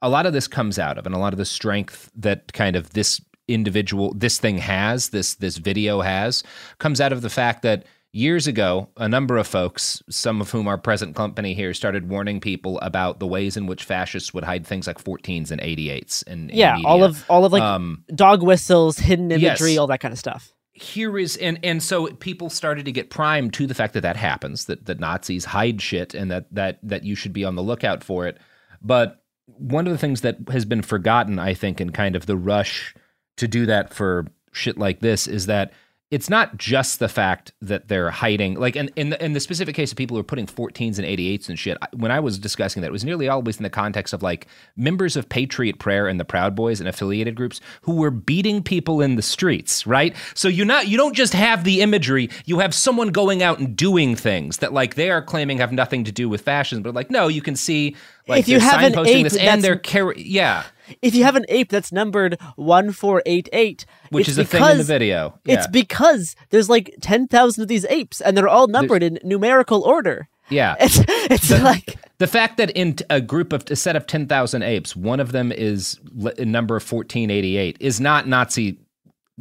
a 0.03 0.09
lot 0.09 0.27
of 0.27 0.33
this 0.33 0.49
comes 0.49 0.79
out 0.79 0.99
of, 0.99 1.07
and 1.07 1.15
a 1.15 1.19
lot 1.19 1.33
of 1.33 1.39
the 1.39 1.45
strength 1.45 2.11
that 2.17 2.53
kind 2.53 2.75
of 2.77 2.91
this 2.91 3.21
individual 3.49 4.15
this 4.15 4.39
thing 4.39 4.59
has 4.59 5.11
this 5.11 5.35
this 5.35 5.57
video 5.59 6.01
has 6.01 6.43
comes 6.79 7.01
out 7.01 7.13
of 7.13 7.23
the 7.23 7.29
fact 7.31 7.63
that 7.63 7.85
years 8.13 8.47
ago 8.47 8.89
a 8.97 9.09
number 9.09 9.37
of 9.37 9.47
folks 9.47 10.01
some 10.09 10.41
of 10.41 10.51
whom 10.51 10.69
are 10.69 10.79
present 10.79 11.17
company 11.17 11.53
here 11.53 11.75
started 11.75 12.09
warning 12.09 12.39
people 12.41 12.79
about 12.81 13.19
the 13.19 13.27
ways 13.27 13.57
in 13.57 13.67
which 13.67 13.83
fascists 13.85 14.33
would 14.33 14.45
hide 14.45 14.65
things 14.67 14.87
like 14.87 15.03
14s 15.03 15.51
and 15.51 15.61
88s 15.61 16.23
and 16.29 16.51
yeah, 16.53 16.79
all 16.85 17.03
of 17.03 17.25
all 17.29 17.45
of 17.45 17.53
like 17.53 17.63
Um, 17.63 18.05
dog 18.15 18.43
whistles, 18.43 18.99
hidden 18.99 19.31
imagery, 19.33 19.71
yes. 19.73 19.79
all 19.79 19.89
that 19.89 20.01
kind 20.01 20.13
of 20.13 20.19
stuff. 20.19 20.53
Here 20.73 21.19
is 21.19 21.37
and 21.37 21.59
and 21.63 21.83
so 21.83 22.07
people 22.15 22.49
started 22.49 22.87
to 22.87 22.93
get 22.93 23.11
primed 23.11 23.53
to 23.55 23.67
the 23.67 23.75
fact 23.75 23.93
that 23.95 24.01
that 24.01 24.17
happens 24.17 24.65
that 24.67 24.87
that 24.87 24.99
Nazis 24.99 25.45
hide 25.45 25.83
shit 25.83 26.15
and 26.15 26.31
that 26.31 26.47
that 26.53 26.79
that 26.83 27.05
you 27.05 27.15
should 27.15 27.33
be 27.33 27.45
on 27.45 27.57
the 27.57 27.63
lookout 27.63 28.03
for 28.03 28.27
it. 28.27 28.39
But 28.81 29.23
one 29.47 29.87
of 29.87 29.93
the 29.93 29.99
things 29.99 30.23
that 30.23 30.39
has 30.51 30.65
been 30.65 30.83
forgotten 30.83 31.39
I 31.39 31.53
think 31.55 31.81
in 31.81 31.91
kind 31.91 32.17
of 32.17 32.27
the 32.27 32.37
rush 32.37 32.95
to 33.37 33.47
do 33.47 33.67
that 33.67 33.93
for 33.93 34.27
shit 34.53 34.79
like 34.79 35.01
this 35.01 35.27
is 35.27 35.47
that 35.47 35.73
it's 36.13 36.29
not 36.29 36.59
just 36.59 36.99
the 36.99 37.09
fact 37.09 37.53
that 37.63 37.89
they're 37.89 38.11
hiding 38.11 38.55
like 38.55 38.77
in 38.77 38.91
in 38.97 39.11
the, 39.11 39.25
in 39.25 39.33
the 39.33 39.41
specific 39.41 39.75
case 39.75 39.91
of 39.91 39.97
people 39.97 40.17
who 40.17 40.21
are 40.21 40.25
putting 40.25 40.47
14s 40.47 40.99
and 40.99 41.07
88s 41.07 41.49
and 41.49 41.59
shit 41.59 41.79
when 41.95 42.11
i 42.13 42.21
was 42.21 42.39
discussing 42.39 42.83
that 42.83 42.89
it 42.89 42.93
was 42.93 43.05
nearly 43.05 43.29
always 43.29 43.57
in 43.57 43.63
the 43.63 43.71
context 43.71 44.13
of 44.13 44.23
like 44.23 44.47
members 44.77 45.17
of 45.17 45.29
patriot 45.29 45.79
prayer 45.79 46.07
and 46.07 46.21
the 46.21 46.25
proud 46.25 46.55
boys 46.55 46.81
and 46.81 46.89
affiliated 46.89 47.35
groups 47.35 47.61
who 47.81 47.97
were 47.97 48.11
beating 48.11 48.63
people 48.63 49.01
in 49.01 49.17
the 49.17 49.23
streets 49.23 49.87
right? 49.87 50.15
So 50.35 50.49
you 50.49 50.65
not 50.65 50.89
you 50.89 50.99
don't 50.99 51.15
just 51.15 51.33
have 51.33 51.65
the 51.65 51.81
imagery 51.81 52.29
you 52.45 52.59
have 52.59 52.75
someone 52.75 53.09
going 53.09 53.43
out 53.43 53.59
and 53.59 53.75
doing 53.75 54.15
things 54.15 54.59
that 54.59 54.73
like 54.73 54.95
they 54.95 55.11
are 55.11 55.23
claiming 55.23 55.59
have 55.59 55.73
nothing 55.73 56.05
to 56.05 56.13
do 56.13 56.29
with 56.29 56.43
fashion 56.43 56.83
but 56.83 56.95
like 56.95 57.11
no 57.11 57.29
you 57.29 57.41
can 57.41 57.57
see 57.57 57.97
like 58.29 58.41
If 58.41 58.49
you 58.49 58.61
have 58.61 58.83
an 58.83 58.99
ape 59.07 59.25
this 59.25 59.37
and 59.37 59.63
they're 59.65 59.77
carry 59.77 60.23
yeah 60.23 60.65
If 61.01 61.15
you 61.15 61.25
have 61.25 61.37
an 61.37 61.45
ape 61.49 61.71
that's 61.71 61.93
numbered 61.93 62.39
one 62.57 62.93
four 62.93 63.23
eight 63.27 63.49
eight, 63.53 63.87
which 64.11 64.29
it's 64.29 64.37
is 64.37 64.39
a 64.39 64.45
thing 64.45 64.63
in 64.65 64.79
the 64.79 64.85
video 64.85 65.39
It's 65.45 65.67
because 65.67 66.35
there's 66.51 66.69
like 66.69 66.95
ten 67.01 67.29
thousand 67.29 67.63
of 67.63 67.69
these 67.69 67.85
apes, 67.87 68.21
and 68.21 68.37
they're 68.37 68.49
all 68.49 68.67
numbered 68.69 69.03
in 69.03 69.19
numerical 69.25 69.83
order. 69.83 70.29
yeah 70.51 70.75
It's 70.81 71.01
it's 71.09 71.51
like 71.63 71.97
The 72.19 72.27
fact 72.27 72.57
that 72.59 72.71
in 72.71 72.97
a 73.11 73.21
group 73.21 73.53
of 73.53 73.65
a 73.71 73.75
set 73.77 73.97
of 73.97 74.07
10,000 74.07 74.63
apes, 74.63 74.95
one 74.95 75.19
of 75.19 75.33
them 75.33 75.51
is 75.51 75.99
le- 76.15 76.45
number 76.45 76.75
1488 76.75 77.77
is 77.81 78.01
not 78.01 78.29
Nazi 78.29 78.79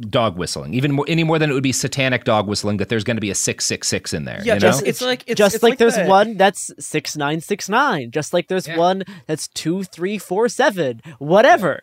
dog 0.00 0.36
whistling, 0.36 0.74
even 0.74 0.92
more, 0.92 1.04
any 1.08 1.24
more 1.24 1.38
than 1.38 1.50
it 1.50 1.52
would 1.52 1.62
be 1.62 1.72
satanic 1.72 2.24
dog 2.24 2.46
whistling 2.46 2.78
that 2.78 2.88
there's 2.88 3.04
going 3.04 3.16
to 3.16 3.20
be 3.20 3.30
a 3.30 3.34
666 3.34 4.12
in 4.12 4.24
there. 4.24 4.40
Yeah, 4.44 4.54
you 4.54 4.54
know? 4.54 4.58
just 4.58 4.86
it's 4.86 5.02
like 5.02 5.24
it's 5.26 5.38
just 5.38 5.56
it's 5.56 5.62
like, 5.62 5.78
there's 5.78 5.96
the- 5.96 6.06
one 6.06 6.36
that's 6.36 6.72
six 6.78 7.16
nine 7.16 7.40
six 7.40 7.68
nine, 7.68 8.10
just 8.10 8.32
like 8.32 8.48
there's 8.48 8.68
one 8.68 9.04
that's 9.26 9.48
two 9.48 9.84
three 9.84 10.18
four 10.18 10.48
seven, 10.48 11.02
whatever. 11.18 11.82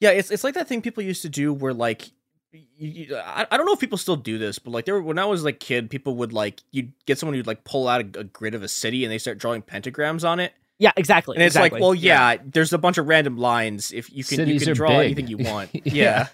Yeah, 0.00 0.10
it's 0.10 0.30
it's 0.30 0.44
like 0.44 0.54
that 0.54 0.68
thing 0.68 0.82
people 0.82 1.02
used 1.02 1.22
to 1.22 1.28
do 1.28 1.52
where 1.52 1.74
like 1.74 2.10
you, 2.52 2.60
you, 2.78 3.16
I, 3.16 3.46
I 3.50 3.56
don't 3.56 3.66
know 3.66 3.72
if 3.72 3.80
people 3.80 3.98
still 3.98 4.16
do 4.16 4.36
this, 4.36 4.58
but 4.58 4.70
like 4.72 4.84
there 4.84 4.94
were, 4.94 5.02
when 5.02 5.18
I 5.18 5.24
was 5.24 5.44
like 5.44 5.60
kid, 5.60 5.90
people 5.90 6.16
would 6.16 6.32
like 6.32 6.60
you'd 6.70 6.92
get 7.06 7.18
someone 7.18 7.34
who'd 7.34 7.46
like 7.46 7.64
pull 7.64 7.88
out 7.88 8.00
a, 8.00 8.20
a 8.20 8.24
grid 8.24 8.54
of 8.54 8.62
a 8.62 8.68
city 8.68 9.04
and 9.04 9.12
they 9.12 9.18
start 9.18 9.38
drawing 9.38 9.62
pentagrams 9.62 10.28
on 10.28 10.40
it. 10.40 10.52
Yeah, 10.78 10.90
exactly. 10.96 11.36
And 11.36 11.44
it's 11.44 11.54
exactly. 11.54 11.76
like, 11.76 11.82
well, 11.82 11.94
yeah, 11.94 12.38
there's 12.44 12.72
a 12.72 12.78
bunch 12.78 12.98
of 12.98 13.06
random 13.06 13.36
lines. 13.36 13.92
If 13.92 14.12
you 14.12 14.24
can, 14.24 14.48
you 14.48 14.58
can 14.58 14.74
draw 14.74 14.88
big. 14.88 14.98
anything 14.98 15.28
you 15.28 15.38
want. 15.38 15.70
Yeah. 15.84 16.28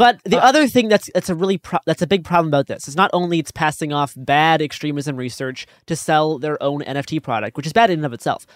But 0.00 0.18
the 0.24 0.42
other 0.42 0.66
thing 0.66 0.88
that's 0.88 1.10
that's 1.12 1.28
a 1.28 1.34
really 1.34 1.58
pro- 1.58 1.84
that's 1.84 2.00
a 2.00 2.06
big 2.06 2.24
problem 2.24 2.48
about 2.48 2.68
this 2.68 2.88
is 2.88 2.96
not 2.96 3.10
only 3.12 3.38
it's 3.38 3.50
passing 3.50 3.92
off 3.92 4.14
bad 4.16 4.62
extremism 4.62 5.14
research 5.16 5.66
to 5.84 5.94
sell 5.94 6.38
their 6.38 6.56
own 6.62 6.80
NFT 6.80 7.22
product, 7.22 7.54
which 7.58 7.66
is 7.66 7.74
bad 7.74 7.90
in 7.90 7.98
and 7.98 8.06
of 8.06 8.14
itself. 8.14 8.46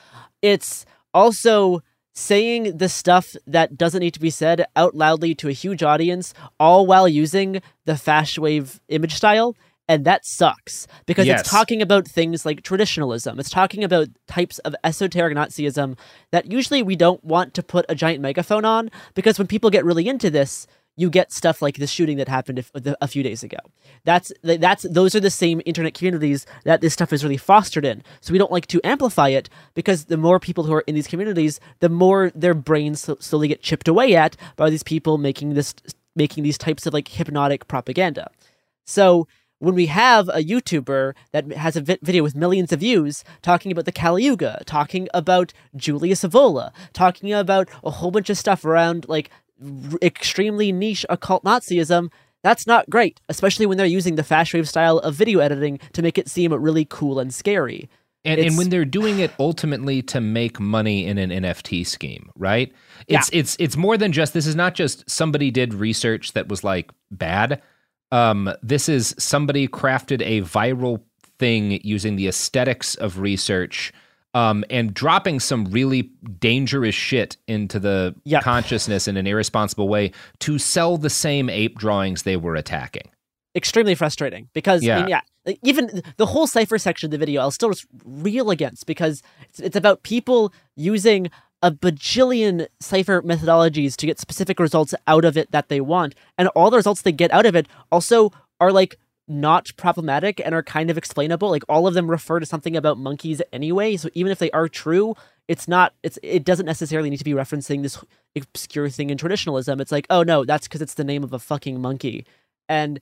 It's 0.40 0.86
also 1.12 1.82
saying 2.14 2.78
the 2.78 2.88
stuff 2.88 3.36
that 3.46 3.76
doesn't 3.76 4.00
need 4.00 4.14
to 4.14 4.20
be 4.20 4.30
said 4.30 4.64
out 4.74 4.94
loudly 4.94 5.34
to 5.34 5.48
a 5.50 5.52
huge 5.52 5.82
audience, 5.82 6.32
all 6.58 6.86
while 6.86 7.06
using 7.06 7.60
the 7.84 7.92
fashwave 7.92 8.80
image 8.88 9.12
style. 9.14 9.54
And 9.86 10.06
that 10.06 10.24
sucks 10.24 10.86
because 11.04 11.26
Yes. 11.26 11.40
it's 11.40 11.50
talking 11.50 11.82
about 11.82 12.08
things 12.08 12.46
like 12.46 12.62
traditionalism. 12.62 13.38
It's 13.38 13.50
talking 13.50 13.84
about 13.84 14.08
types 14.26 14.58
of 14.60 14.74
esoteric 14.82 15.36
Nazism 15.36 15.98
that 16.30 16.50
usually 16.50 16.82
we 16.82 16.96
don't 16.96 17.22
want 17.22 17.52
to 17.52 17.62
put 17.62 17.84
a 17.90 17.94
giant 17.94 18.22
megaphone 18.22 18.64
on 18.64 18.90
because 19.14 19.36
when 19.38 19.46
people 19.46 19.68
get 19.68 19.84
really 19.84 20.08
into 20.08 20.30
this, 20.30 20.66
you 20.96 21.10
get 21.10 21.32
stuff 21.32 21.60
like 21.60 21.76
the 21.76 21.86
shooting 21.86 22.16
that 22.18 22.28
happened 22.28 22.64
a 22.74 23.08
few 23.08 23.22
days 23.22 23.42
ago. 23.42 23.58
That's 24.04 24.32
that's 24.42 24.84
those 24.88 25.14
are 25.14 25.20
the 25.20 25.30
same 25.30 25.60
internet 25.64 25.94
communities 25.94 26.46
that 26.64 26.80
this 26.80 26.92
stuff 26.92 27.12
is 27.12 27.24
really 27.24 27.36
fostered 27.36 27.84
in. 27.84 28.02
So 28.20 28.32
we 28.32 28.38
don't 28.38 28.52
like 28.52 28.66
to 28.68 28.80
amplify 28.84 29.28
it 29.28 29.48
because 29.74 30.04
the 30.04 30.16
more 30.16 30.38
people 30.38 30.64
who 30.64 30.74
are 30.74 30.84
in 30.86 30.94
these 30.94 31.08
communities, 31.08 31.58
the 31.80 31.88
more 31.88 32.30
their 32.34 32.54
brains 32.54 33.08
slowly 33.18 33.48
get 33.48 33.62
chipped 33.62 33.88
away 33.88 34.14
at 34.14 34.36
by 34.56 34.70
these 34.70 34.82
people 34.82 35.18
making 35.18 35.54
this 35.54 35.74
making 36.14 36.44
these 36.44 36.58
types 36.58 36.86
of 36.86 36.94
like 36.94 37.08
hypnotic 37.08 37.66
propaganda. 37.66 38.30
So 38.84 39.26
when 39.58 39.74
we 39.74 39.86
have 39.86 40.28
a 40.28 40.44
YouTuber 40.44 41.14
that 41.32 41.50
has 41.52 41.74
a 41.74 41.80
vi- 41.80 41.98
video 42.02 42.22
with 42.22 42.36
millions 42.36 42.72
of 42.72 42.80
views 42.80 43.24
talking 43.40 43.72
about 43.72 43.86
the 43.86 43.92
Kali 43.92 44.24
Yuga, 44.24 44.62
talking 44.66 45.08
about 45.14 45.52
Julius 45.74 46.22
Evola, 46.22 46.70
talking 46.92 47.32
about 47.32 47.68
a 47.82 47.90
whole 47.90 48.10
bunch 48.10 48.28
of 48.30 48.38
stuff 48.38 48.64
around 48.64 49.06
like 49.08 49.30
extremely 50.02 50.72
niche 50.72 51.06
occult 51.08 51.44
Nazism, 51.44 52.10
that's 52.42 52.66
not 52.66 52.88
great, 52.90 53.20
especially 53.28 53.66
when 53.66 53.78
they're 53.78 53.86
using 53.86 54.16
the 54.16 54.22
fashwave 54.22 54.68
style 54.68 54.98
of 54.98 55.14
video 55.14 55.40
editing 55.40 55.78
to 55.94 56.02
make 56.02 56.18
it 56.18 56.28
seem 56.28 56.52
really 56.52 56.84
cool 56.84 57.18
and 57.18 57.32
scary. 57.32 57.88
And, 58.26 58.40
and 58.40 58.56
when 58.56 58.70
they're 58.70 58.86
doing 58.86 59.18
it 59.18 59.32
ultimately 59.38 60.00
to 60.02 60.20
make 60.20 60.58
money 60.58 61.06
in 61.06 61.18
an 61.18 61.30
NFT 61.30 61.86
scheme, 61.86 62.30
right? 62.36 62.72
It's 63.06 63.28
it's 63.32 63.54
it's 63.58 63.76
more 63.76 63.98
than 63.98 64.12
just 64.12 64.32
this 64.32 64.46
is 64.46 64.56
not 64.56 64.74
just 64.74 65.08
somebody 65.08 65.50
did 65.50 65.74
research 65.74 66.32
that 66.32 66.48
was 66.48 66.64
like 66.64 66.90
bad. 67.10 67.60
Um, 68.12 68.50
this 68.62 68.88
is 68.88 69.14
somebody 69.18 69.68
crafted 69.68 70.22
a 70.22 70.40
viral 70.42 71.02
thing 71.38 71.80
using 71.82 72.16
the 72.16 72.28
aesthetics 72.28 72.94
of 72.94 73.18
research 73.18 73.92
um, 74.34 74.64
and 74.68 74.92
dropping 74.92 75.40
some 75.40 75.64
really 75.66 76.10
dangerous 76.40 76.94
shit 76.94 77.36
into 77.48 77.78
the 77.78 78.14
Yeah. 78.24 78.40
consciousness 78.40 79.06
in 79.08 79.16
an 79.16 79.26
irresponsible 79.26 79.88
way 79.88 80.10
to 80.40 80.58
sell 80.58 80.96
the 80.96 81.10
same 81.10 81.48
ape 81.48 81.78
drawings 81.78 82.22
they 82.24 82.36
were 82.36 82.56
attacking. 82.56 83.08
extremely 83.56 83.94
frustrating 83.94 84.48
because 84.52 84.82
I 84.82 84.96
mean, 84.96 85.08
Yeah. 85.08 85.18
yeah, 85.18 85.20
like, 85.46 85.60
even 85.62 86.02
the 86.16 86.26
whole 86.26 86.48
cipher 86.48 86.76
section 86.76 87.06
of 87.06 87.10
the 87.12 87.18
video, 87.18 87.40
I'll 87.40 87.52
still 87.52 87.70
just 87.70 87.86
reel 88.04 88.50
against 88.50 88.84
because 88.84 89.22
it's, 89.48 89.60
it's 89.60 89.76
about 89.76 90.02
people 90.02 90.52
using 90.74 91.30
a 91.62 91.70
bajillion 91.70 92.66
cipher 92.80 93.22
methodologies 93.22 93.94
to 93.98 94.06
get 94.06 94.18
specific 94.18 94.58
results 94.58 94.92
out 95.06 95.24
of 95.24 95.36
it 95.36 95.52
that 95.52 95.68
they 95.68 95.80
want, 95.80 96.16
and 96.36 96.48
all 96.48 96.68
the 96.68 96.76
results 96.76 97.02
they 97.02 97.12
get 97.12 97.30
out 97.32 97.46
of 97.46 97.54
it 97.54 97.68
also 97.92 98.32
are 98.58 98.72
like 98.72 98.98
not 99.26 99.72
problematic 99.76 100.40
and 100.44 100.54
are 100.54 100.62
kind 100.62 100.90
of 100.90 100.98
explainable. 100.98 101.50
Like 101.50 101.64
all 101.68 101.86
of 101.86 101.94
them 101.94 102.10
refer 102.10 102.40
to 102.40 102.46
something 102.46 102.76
about 102.76 102.98
monkeys 102.98 103.40
anyway, 103.52 103.96
so 103.96 104.08
even 104.14 104.30
if 104.30 104.38
they 104.38 104.50
are 104.50 104.68
true, 104.68 105.14
it's 105.48 105.68
not. 105.68 105.94
It's 106.02 106.18
it 106.22 106.44
doesn't 106.44 106.66
necessarily 106.66 107.10
need 107.10 107.18
to 107.18 107.24
be 107.24 107.32
referencing 107.32 107.82
this 107.82 108.02
obscure 108.36 108.88
thing 108.88 109.10
in 109.10 109.18
traditionalism. 109.18 109.80
It's 109.80 109.92
like, 109.92 110.06
oh 110.10 110.22
no, 110.22 110.44
that's 110.44 110.66
because 110.66 110.82
it's 110.82 110.94
the 110.94 111.04
name 111.04 111.24
of 111.24 111.32
a 111.32 111.38
fucking 111.38 111.80
monkey, 111.80 112.26
and 112.68 113.00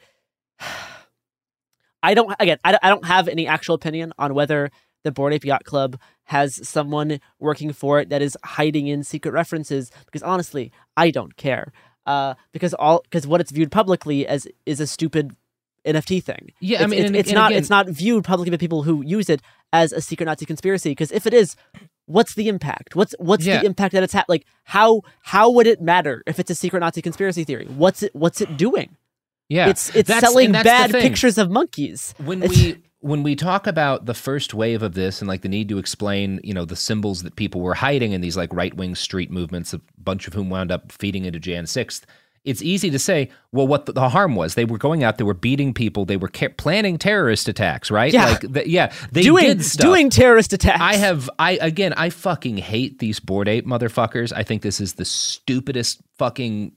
I 2.03 2.15
don't 2.15 2.35
again. 2.39 2.59
I, 2.65 2.79
I 2.83 2.89
don't 2.89 3.07
have 3.07 3.29
any 3.29 3.47
actual 3.47 3.75
opinion 3.75 4.13
on 4.19 4.35
whether 4.35 4.71
the 5.05 5.13
Bored 5.13 5.33
Ape 5.33 5.45
Yacht 5.45 5.65
Club 5.65 5.99
has 6.25 6.67
someone 6.67 7.21
working 7.39 7.73
for 7.73 7.99
it 8.01 8.09
that 8.09 8.23
is 8.23 8.37
hiding 8.45 8.87
in 8.87 9.03
secret 9.03 9.33
references. 9.33 9.91
Because 10.07 10.23
honestly, 10.23 10.73
I 10.97 11.11
don't 11.11 11.37
care. 11.37 11.73
Uh, 12.07 12.35
because 12.53 12.75
all 12.75 13.03
because 13.05 13.27
what 13.27 13.41
it's 13.41 13.53
viewed 13.53 13.71
publicly 13.71 14.27
as 14.27 14.49
is 14.67 14.81
a 14.81 14.87
stupid 14.87 15.37
NFT 15.87 16.23
thing. 16.23 16.53
Yeah, 16.61 16.83
I 16.83 16.87
mean, 16.87 17.01
it's, 17.01 17.07
and- 17.09 17.17
it's 17.17 17.29
and 17.31 17.35
not 17.37 17.51
again- 17.51 17.59
it's 17.61 17.71
not 17.71 17.89
viewed 17.89 18.25
publicly 18.25 18.51
by 18.51 18.57
people 18.57 18.83
who 18.85 19.03
use 19.05 19.29
it 19.29 19.43
as 19.73 19.93
a 19.93 20.01
secret 20.01 20.27
Nazi 20.27 20.47
conspiracy. 20.47 20.91
Because 20.91 21.11
if 21.13 21.27
it 21.27 21.35
is, 21.35 21.57
what's 22.07 22.35
the 22.35 22.49
impact? 22.49 22.95
What's 22.95 23.15
what's 23.19 23.45
Yeah. 23.47 23.61
the 23.61 23.67
impact 23.67 23.93
that 23.95 24.03
it's 24.03 24.13
had? 24.13 24.25
Like 24.29 24.47
how 24.65 25.03
how 25.23 25.51
would 25.51 25.67
it 25.67 25.81
matter 25.81 26.23
if 26.27 26.39
it's 26.39 26.51
a 26.51 26.55
secret 26.55 26.81
Nazi 26.81 27.03
conspiracy 27.03 27.45
theory? 27.45 27.67
What's 27.67 28.03
it 28.03 28.15
what's 28.15 28.41
it 28.41 28.57
doing? 28.57 28.97
Yeah, 29.49 29.69
It's 29.69 29.95
it's 29.95 30.09
That's- 30.09 30.21
selling 30.23 30.53
bad 30.53 30.91
pictures 30.93 31.37
of 31.37 31.51
monkeys. 31.51 32.15
when 32.19 32.43
It's- 32.43 32.57
we 32.59 32.77
when 33.01 33.25
we 33.25 33.35
talk 33.35 33.67
about 33.67 34.07
the 34.07 34.15
first 34.15 34.55
wave 34.55 34.81
of 34.81 34.95
this 34.95 35.21
and 35.21 35.27
like 35.27 35.41
the 35.43 35.49
need 35.49 35.69
to 35.69 35.79
explain, 35.79 36.39
you 36.45 36.55
know, 36.55 36.65
the 36.65 36.77
symbols 36.77 37.25
that 37.25 37.35
people 37.35 37.61
were 37.61 37.75
hiding 37.75 38.13
in 38.13 38.21
these 38.21 38.37
like 38.37 38.53
right 38.55 38.75
wing 38.75 38.95
street 38.95 39.29
movements, 39.29 39.75
a 39.75 39.81
bunch 39.99 40.29
of 40.29 40.35
whom 40.35 40.49
wound 40.51 40.71
up 40.71 40.93
feeding 40.93 41.25
into 41.25 41.41
Jan 41.41 41.65
6th, 41.65 42.03
it's 42.45 42.61
easy 42.63 42.91
to 42.91 42.99
say, 42.99 43.31
well, 43.53 43.69
what 43.69 43.87
the, 43.87 43.93
the 43.93 44.09
harm 44.09 44.35
was. 44.35 44.55
They 44.55 44.65
were 44.65 44.79
going 44.79 45.05
out, 45.05 45.19
they 45.19 45.25
were 45.25 45.35
beating 45.35 45.73
people, 45.73 46.05
they 46.05 46.17
were 46.17 46.29
ca- 46.29 46.49
planning 46.49 46.99
terrorist 46.99 47.49
attacks, 47.49 47.91
right? 47.91 48.13
Yeah. 48.13 48.27
Like, 48.27 48.41
the, 48.41 48.69
yeah, 48.69 48.93
they 49.13 49.23
doing 49.23 49.45
did 49.45 49.65
stuff. 49.65 49.85
doing 49.85 50.11
terrorist 50.11 50.53
attacks. 50.53 50.81
I 50.81 50.95
have 50.97 51.31
I 51.39 51.53
again 51.61 51.93
I 51.97 52.11
fucking 52.11 52.57
hate 52.57 52.99
these 52.99 53.21
bored 53.21 53.49
ape 53.49 53.67
motherfuckers. 53.67 54.33
I 54.35 54.43
think 54.43 54.63
this 54.63 54.81
is 54.81 54.95
the 54.95 55.05
stupidest 55.05 56.01
fucking 56.19 56.73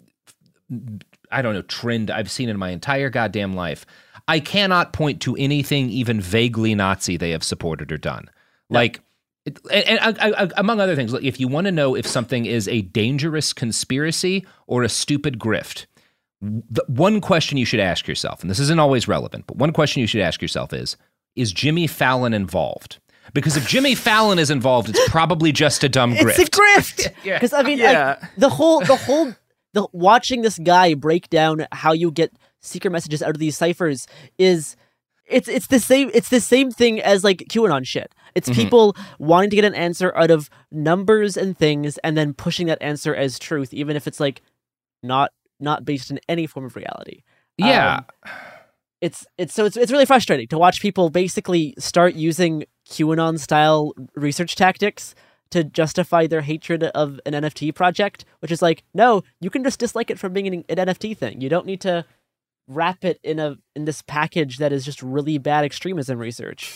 I 1.32 1.41
don't 1.41 1.55
know 1.55 1.63
trend 1.63 2.11
I've 2.11 2.30
seen 2.30 2.49
in 2.49 2.57
my 2.57 2.70
entire 2.70 3.09
goddamn 3.09 3.55
life. 3.55 3.86
I 4.28 4.39
cannot 4.39 4.93
point 4.93 5.22
to 5.22 5.36
anything 5.36 5.89
even 5.89 6.22
vaguely 6.22 6.76
Nazi 6.76 7.18
they 7.18 7.32
have 7.32 7.43
supported 7.43 7.91
or 7.91 7.97
done. 7.97 8.30
Like 8.70 9.01
it- 9.45 9.59
and, 9.71 9.99
and 9.99 10.17
I, 10.19 10.43
I, 10.43 10.49
among 10.57 10.79
other 10.79 10.95
things, 10.95 11.13
if 11.13 11.39
you 11.39 11.47
want 11.47 11.65
to 11.65 11.71
know 11.71 11.95
if 11.95 12.05
something 12.07 12.45
is 12.45 12.67
a 12.67 12.81
dangerous 12.81 13.53
conspiracy 13.53 14.45
or 14.67 14.83
a 14.83 14.89
stupid 14.89 15.39
grift, 15.39 15.85
the 16.41 16.83
one 16.87 17.21
question 17.21 17.57
you 17.57 17.65
should 17.65 17.79
ask 17.79 18.07
yourself, 18.07 18.41
and 18.41 18.49
this 18.49 18.59
isn't 18.59 18.79
always 18.79 19.07
relevant, 19.07 19.45
but 19.47 19.57
one 19.57 19.71
question 19.73 20.01
you 20.01 20.07
should 20.07 20.21
ask 20.21 20.41
yourself 20.41 20.73
is 20.73 20.97
Is 21.35 21.51
Jimmy 21.51 21.87
Fallon 21.87 22.33
involved? 22.33 22.99
Because 23.33 23.57
if 23.57 23.67
Jimmy 23.67 23.95
Fallon 24.07 24.37
is 24.39 24.51
involved, 24.51 24.89
it's 24.89 25.09
probably 25.09 25.51
just 25.51 25.83
a 25.83 25.89
dumb 25.89 26.13
grift. 26.15 26.39
It's 26.39 26.49
a 26.49 26.51
grift. 26.51 27.13
Yeah. 27.23 27.35
Because 27.37 27.53
I 27.53 27.63
mean, 27.63 27.79
Yeah. 27.79 28.17
like, 28.21 28.35
the 28.37 28.49
whole, 28.49 28.81
the 28.81 28.95
whole, 28.95 29.33
the 29.73 29.87
watching 29.93 30.41
this 30.41 30.59
guy 30.59 30.93
break 30.93 31.29
down 31.29 31.65
how 31.71 31.93
you 31.93 32.11
get 32.11 32.31
secret 32.61 32.91
messages 32.91 33.21
out 33.23 33.31
of 33.31 33.37
these 33.39 33.57
ciphers 33.57 34.07
is, 34.37 34.75
it's 35.27 35.47
it's 35.47 35.67
the 35.67 35.79
same. 35.79 36.11
It's 36.13 36.29
the 36.29 36.39
same 36.39 36.69
thing 36.69 37.01
as 37.01 37.23
like 37.23 37.39
QAnon 37.49 37.85
shit. 37.87 38.13
It's 38.36 38.49
Mhm. 38.49 38.55
people 38.55 38.95
wanting 39.17 39.49
to 39.49 39.55
get 39.55 39.65
an 39.65 39.73
answer 39.75 40.15
out 40.15 40.29
of 40.29 40.49
numbers 40.71 41.38
and 41.38 41.57
things, 41.57 41.97
and 41.99 42.17
then 42.17 42.33
pushing 42.33 42.67
that 42.67 42.77
answer 42.81 43.15
as 43.15 43.39
truth, 43.39 43.73
even 43.73 43.95
if 43.95 44.07
it's 44.07 44.19
like 44.19 44.41
not 45.01 45.31
not 45.59 45.86
based 45.86 46.11
in 46.11 46.19
any 46.27 46.45
form 46.45 46.65
of 46.65 46.75
reality. 46.75 47.23
Yeah. 47.57 48.01
Um, 48.25 48.31
it's 49.01 49.25
it's 49.38 49.53
so 49.53 49.65
it's 49.65 49.77
it's 49.77 49.91
really 49.91 50.05
frustrating 50.05 50.47
to 50.49 50.57
watch 50.57 50.81
people 50.81 51.09
basically 51.09 51.73
start 51.77 52.13
using 52.15 52.65
QAnon 52.89 53.39
style 53.39 53.93
research 54.15 54.55
tactics 54.55 55.15
to 55.51 55.63
justify 55.63 56.27
their 56.27 56.41
hatred 56.41 56.83
of 56.83 57.19
an 57.25 57.33
NFT 57.33 57.71
project, 57.73 58.25
which 58.39 58.51
is 58.51 58.61
like, 58.61 58.83
no, 58.93 59.21
you 59.39 59.49
can 59.49 59.63
just 59.63 59.79
dislike 59.79 60.09
it 60.09 60.19
from 60.19 60.33
being 60.33 60.47
an, 60.47 60.65
an 60.67 60.77
NFT 60.89 61.15
thing. 61.15 61.39
You 61.39 61.49
don't 61.49 61.65
need 61.67 61.81
to 61.81 62.03
wrap 62.67 63.05
it 63.05 63.19
in 63.23 63.39
a 63.39 63.57
in 63.75 63.86
this 63.86 64.01
package 64.01 64.57
that 64.57 64.73
is 64.73 64.83
just 64.83 65.01
really 65.01 65.38
bad 65.38 65.63
extremism 65.63 66.17
research. 66.17 66.75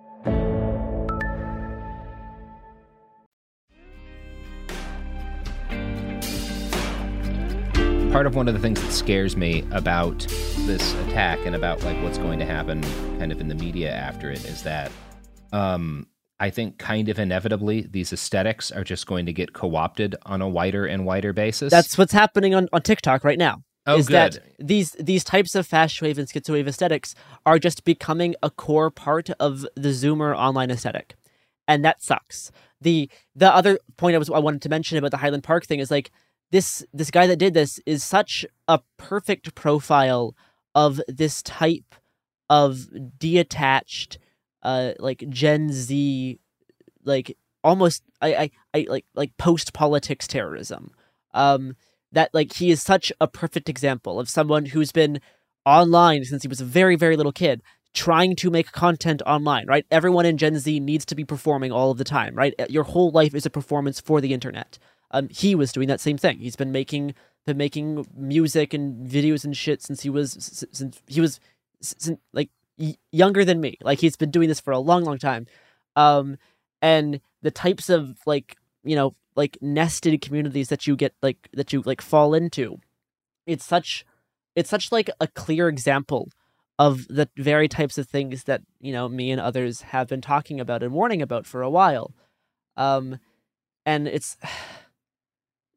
Part 8.11 8.27
of 8.27 8.35
one 8.35 8.49
of 8.49 8.53
the 8.53 8.59
things 8.59 8.81
that 8.81 8.91
scares 8.91 9.37
me 9.37 9.63
about 9.71 10.19
this 10.65 10.93
attack 11.05 11.39
and 11.45 11.55
about 11.55 11.81
like 11.83 11.95
what's 12.03 12.17
going 12.17 12.39
to 12.39 12.45
happen 12.45 12.81
kind 13.17 13.31
of 13.31 13.39
in 13.39 13.47
the 13.47 13.55
media 13.55 13.89
after 13.89 14.29
it 14.29 14.43
is 14.43 14.63
that 14.63 14.91
um 15.53 16.07
I 16.37 16.49
think 16.49 16.77
kind 16.77 17.07
of 17.07 17.19
inevitably 17.19 17.87
these 17.89 18.11
aesthetics 18.11 18.69
are 18.69 18.83
just 18.83 19.07
going 19.07 19.27
to 19.27 19.33
get 19.33 19.53
co-opted 19.53 20.17
on 20.25 20.41
a 20.41 20.49
wider 20.49 20.85
and 20.85 21.05
wider 21.05 21.31
basis. 21.31 21.71
That's 21.71 21.97
what's 21.97 22.11
happening 22.11 22.53
on, 22.53 22.67
on 22.73 22.81
TikTok 22.81 23.23
right 23.23 23.37
now. 23.37 23.63
Oh, 23.87 23.97
is 23.97 24.07
that 24.07 24.33
good. 24.33 24.67
these 24.67 24.91
these 24.99 25.23
types 25.23 25.55
of 25.55 25.65
fashwave 25.65 26.17
and 26.17 26.27
schizo 26.27 26.51
wave 26.51 26.67
aesthetics 26.67 27.15
are 27.45 27.59
just 27.59 27.85
becoming 27.85 28.35
a 28.43 28.49
core 28.49 28.91
part 28.91 29.29
of 29.39 29.65
the 29.75 29.89
Zoomer 29.89 30.35
online 30.35 30.69
aesthetic, 30.69 31.15
and 31.65 31.85
that 31.85 32.03
sucks. 32.03 32.51
the 32.81 33.09
The 33.35 33.55
other 33.55 33.79
point 33.95 34.15
I 34.15 34.17
was 34.19 34.29
I 34.29 34.39
wanted 34.39 34.61
to 34.63 34.69
mention 34.69 34.97
about 34.97 35.11
the 35.11 35.17
Highland 35.17 35.43
Park 35.43 35.65
thing 35.65 35.79
is 35.79 35.89
like 35.89 36.11
this 36.51 36.85
this 36.93 37.11
guy 37.11 37.27
that 37.27 37.37
did 37.37 37.53
this 37.53 37.79
is 37.85 38.03
such 38.03 38.45
a 38.67 38.79
perfect 38.97 39.55
profile 39.55 40.35
of 40.75 41.01
this 41.07 41.41
type 41.41 41.95
of 42.49 42.87
detached, 43.17 44.19
uh, 44.63 44.91
like 44.99 45.23
Gen 45.29 45.71
Z, 45.71 46.39
like 47.03 47.37
almost 47.63 48.03
I 48.21 48.35
I, 48.35 48.51
I 48.73 48.85
like 48.89 49.05
like 49.15 49.37
post 49.37 49.73
politics 49.73 50.27
terrorism. 50.27 50.91
Um, 51.33 51.75
that 52.11 52.33
like 52.33 52.53
he 52.53 52.71
is 52.71 52.81
such 52.81 53.11
a 53.21 53.27
perfect 53.27 53.69
example 53.69 54.19
of 54.19 54.29
someone 54.29 54.65
who's 54.65 54.91
been 54.91 55.21
online 55.65 56.23
since 56.25 56.41
he 56.43 56.47
was 56.47 56.61
a 56.61 56.65
very 56.65 56.95
very 56.95 57.15
little 57.15 57.31
kid 57.31 57.61
trying 57.93 58.35
to 58.35 58.49
make 58.49 58.71
content 58.71 59.21
online 59.25 59.65
right? 59.67 59.85
Everyone 59.91 60.25
in 60.25 60.37
gen 60.37 60.57
z 60.57 60.79
needs 60.79 61.05
to 61.05 61.15
be 61.15 61.23
performing 61.23 61.71
all 61.71 61.91
of 61.91 61.97
the 61.97 62.03
time 62.03 62.35
right? 62.35 62.53
Your 62.69 62.83
whole 62.83 63.11
life 63.11 63.35
is 63.35 63.45
a 63.45 63.49
performance 63.49 64.01
for 64.01 64.19
the 64.19 64.33
internet 64.33 64.77
um 65.11 65.29
he 65.29 65.55
was 65.55 65.71
doing 65.71 65.87
that 65.87 65.99
same 65.99 66.17
thing. 66.17 66.39
He's 66.39 66.55
been 66.55 66.71
making 66.71 67.13
been 67.45 67.57
making 67.57 68.05
music 68.15 68.73
and 68.73 69.07
videos 69.07 69.43
and 69.43 69.55
shit 69.55 69.81
since 69.81 70.01
he 70.01 70.09
was 70.09 70.31
since 70.71 71.01
he 71.07 71.21
was 71.21 71.39
since, 71.81 72.19
like 72.33 72.49
younger 73.11 73.45
than 73.45 73.61
me. 73.61 73.77
Like 73.81 73.99
he's 73.99 74.15
been 74.15 74.31
doing 74.31 74.47
this 74.49 74.59
for 74.59 74.71
a 74.71 74.79
long 74.79 75.03
long 75.03 75.17
time. 75.17 75.47
Um 75.95 76.37
and 76.81 77.21
the 77.41 77.51
types 77.51 77.89
of 77.89 78.17
like 78.25 78.57
you 78.83 78.95
know 78.95 79.15
like 79.35 79.57
nested 79.61 80.19
communities 80.21 80.69
that 80.69 80.87
you 80.87 80.95
get 80.95 81.13
like 81.21 81.49
that 81.53 81.71
you 81.71 81.81
like 81.85 82.01
fall 82.01 82.33
into 82.33 82.77
it's 83.45 83.65
such 83.65 84.05
it's 84.55 84.69
such 84.69 84.91
like 84.91 85.09
a 85.19 85.27
clear 85.27 85.69
example 85.69 86.29
of 86.79 87.07
the 87.07 87.29
very 87.37 87.67
types 87.67 87.97
of 87.97 88.07
things 88.07 88.45
that 88.45 88.61
you 88.79 88.91
know 88.91 89.07
me 89.07 89.31
and 89.31 89.39
others 89.39 89.81
have 89.81 90.07
been 90.07 90.21
talking 90.21 90.59
about 90.59 90.83
and 90.83 90.93
warning 90.93 91.21
about 91.21 91.45
for 91.45 91.61
a 91.61 91.69
while. 91.69 92.13
Um 92.75 93.19
and 93.85 94.07
it's 94.07 94.37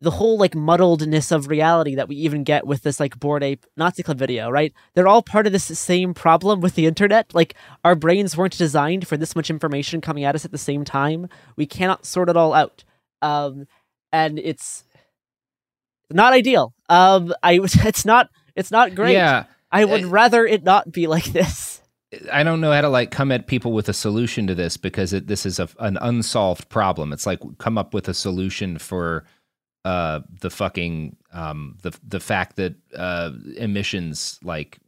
the 0.01 0.11
whole 0.11 0.37
like 0.39 0.53
muddledness 0.55 1.33
of 1.33 1.49
reality 1.49 1.95
that 1.95 2.09
we 2.09 2.17
even 2.17 2.45
get 2.45 2.67
with 2.67 2.83
this 2.83 3.01
like 3.01 3.19
bored 3.19 3.43
ape 3.43 3.65
nazi 3.77 4.03
club 4.03 4.19
video 4.19 4.51
right? 4.51 4.73
They're 4.95 5.09
all 5.09 5.23
part 5.23 5.47
of 5.47 5.53
this 5.53 5.65
same 5.65 6.15
problem 6.15 6.61
with 6.61 6.75
the 6.75 6.87
internet. 6.87 7.35
Like 7.35 7.55
our 7.85 7.95
brains 7.95 8.37
weren't 8.37 8.59
designed 8.59 9.07
for 9.09 9.17
this 9.17 9.35
much 9.35 9.51
information 9.51 10.01
coming 10.01 10.25
at 10.25 10.35
us 10.35 10.45
at 10.45 10.51
the 10.53 10.59
same 10.59 10.85
time. 10.85 11.29
We 11.57 11.67
cannot 11.67 12.05
sort 12.07 12.29
it 12.29 12.37
all 12.37 12.53
out. 12.53 12.85
Um 13.23 13.67
and 14.13 14.39
it's 14.39 14.85
not 16.11 16.33
ideal. 16.33 16.75
Um 16.89 17.33
i 17.43 17.55
it's 17.63 18.05
not 18.05 18.29
it's 18.55 18.71
not 18.71 18.95
great. 18.95 19.15
Yeah. 19.15 19.45
i 19.73 19.85
would 19.85 20.05
Uh, 20.05 20.09
rather 20.09 20.45
it 20.45 20.65
not 20.65 20.93
be 20.93 21.07
like 21.07 21.25
this. 21.27 21.81
I 22.33 22.43
don't 22.45 22.61
know 22.61 22.71
how 22.73 22.83
to 22.83 22.89
like 22.89 23.11
come 23.11 23.33
at 23.33 23.47
people 23.47 23.73
with 23.73 23.89
a 23.89 23.93
solution 23.95 24.47
to 24.47 24.55
this 24.55 24.77
because 24.77 25.13
it, 25.13 25.27
this 25.27 25.45
is 25.47 25.59
a, 25.59 25.69
an 25.81 25.99
unsolved 26.01 26.69
problem. 26.69 27.13
It's 27.13 27.27
like 27.27 27.41
come 27.59 27.77
up 27.79 27.93
with 27.95 28.09
a 28.09 28.15
solution 28.15 28.79
for 28.79 29.25
uh, 29.85 30.21
the 30.41 30.51
fucking 30.51 31.17
um, 31.33 31.77
the 31.83 31.93
the 32.07 32.21
fact 32.21 32.57
that 32.57 32.75
uh, 32.97 33.31
emissions 33.57 34.39
like 34.43 34.79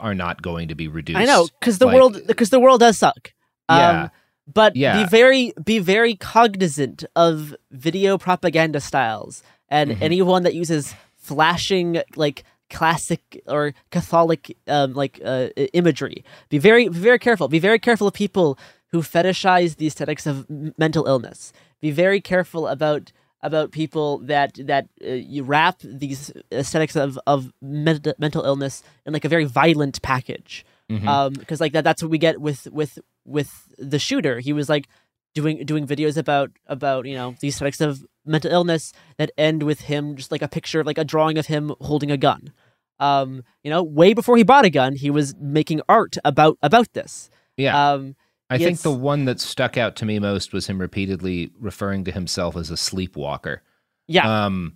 are 0.00 0.14
not 0.14 0.42
going 0.42 0.68
to 0.68 0.74
be 0.74 0.88
reduced. 0.88 1.18
I 1.18 1.24
know 1.24 1.48
because 1.60 1.78
the 1.78 1.86
Like, 1.86 1.94
world 1.94 2.20
because 2.26 2.50
the 2.50 2.60
world 2.60 2.80
does 2.80 2.98
suck. 2.98 3.32
Yeah. 3.70 4.04
Um, 4.04 4.10
but 4.52 4.76
Yeah. 4.76 5.02
be 5.02 5.08
very 5.08 5.52
be 5.64 5.78
very 5.78 6.14
cognizant 6.16 7.04
of 7.16 7.54
video 7.70 8.18
propaganda 8.18 8.80
styles 8.80 9.42
and 9.68 9.90
Mhm. 9.90 10.02
anyone 10.02 10.42
that 10.42 10.54
uses 10.54 10.94
flashing 11.16 12.02
like 12.16 12.44
classic 12.70 13.42
or 13.46 13.72
Catholic 13.90 14.56
um, 14.68 14.92
like 14.94 15.20
uh, 15.24 15.48
imagery. 15.72 16.24
Be 16.50 16.58
very 16.58 16.88
be 16.88 16.98
very 16.98 17.18
careful. 17.18 17.48
Be 17.48 17.58
very 17.58 17.78
careful 17.78 18.06
of 18.06 18.14
people 18.14 18.58
who 18.92 19.00
fetishize 19.02 19.76
the 19.76 19.86
aesthetics 19.86 20.26
of 20.26 20.46
m- 20.50 20.74
mental 20.78 21.06
illness. 21.06 21.52
Be 21.80 21.90
very 21.90 22.20
careful 22.20 22.66
about 22.68 23.12
about 23.44 23.70
people 23.70 24.18
that 24.20 24.54
that 24.66 24.88
uh, 25.06 25.10
you 25.10 25.44
wrap 25.44 25.76
these 25.84 26.32
aesthetics 26.50 26.96
of 26.96 27.18
of 27.26 27.52
mental 27.60 28.42
illness 28.44 28.82
in 29.06 29.12
like 29.12 29.24
a 29.24 29.28
very 29.28 29.44
violent 29.44 30.02
package. 30.02 30.64
Mhm. 30.90 31.06
Um, 31.06 31.32
because 31.34 31.60
like 31.60 31.72
that 31.72 31.84
that's 31.84 32.02
what 32.02 32.10
we 32.10 32.18
get 32.18 32.40
with 32.40 32.66
with 32.72 32.98
with 33.24 33.50
the 33.78 33.98
shooter. 33.98 34.40
He 34.40 34.52
was 34.52 34.68
like 34.68 34.88
doing 35.34 35.64
doing 35.64 35.86
videos 35.86 36.16
about 36.16 36.50
about 36.66 37.06
you 37.06 37.14
know 37.14 37.36
these 37.40 37.54
aesthetics 37.54 37.80
of 37.80 38.04
mental 38.24 38.50
illness 38.50 38.92
that 39.18 39.30
end 39.36 39.62
with 39.62 39.82
him 39.82 40.16
just 40.16 40.32
like 40.32 40.42
a 40.42 40.48
picture 40.48 40.82
like 40.82 40.98
a 40.98 41.04
drawing 41.04 41.38
of 41.38 41.46
him 41.46 41.72
holding 41.80 42.10
a 42.10 42.16
gun. 42.16 42.52
Um, 42.98 43.44
you 43.62 43.70
know, 43.70 43.82
way 43.82 44.14
before 44.14 44.36
he 44.36 44.42
bought 44.44 44.64
a 44.64 44.70
gun, 44.70 44.94
he 44.94 45.10
was 45.10 45.34
making 45.36 45.82
art 45.88 46.16
about 46.24 46.56
about 46.62 46.92
this. 46.94 47.28
Yeah. 47.56 47.74
Um, 47.92 48.16
I 48.50 48.58
think 48.58 48.80
the 48.80 48.92
one 48.92 49.24
that 49.24 49.40
stuck 49.40 49.76
out 49.76 49.96
to 49.96 50.04
me 50.04 50.18
most 50.18 50.52
was 50.52 50.66
him 50.66 50.80
repeatedly 50.80 51.50
referring 51.58 52.04
to 52.04 52.12
himself 52.12 52.56
as 52.56 52.70
a 52.70 52.76
sleepwalker. 52.76 53.62
Yeah. 54.06 54.44
Um, 54.46 54.74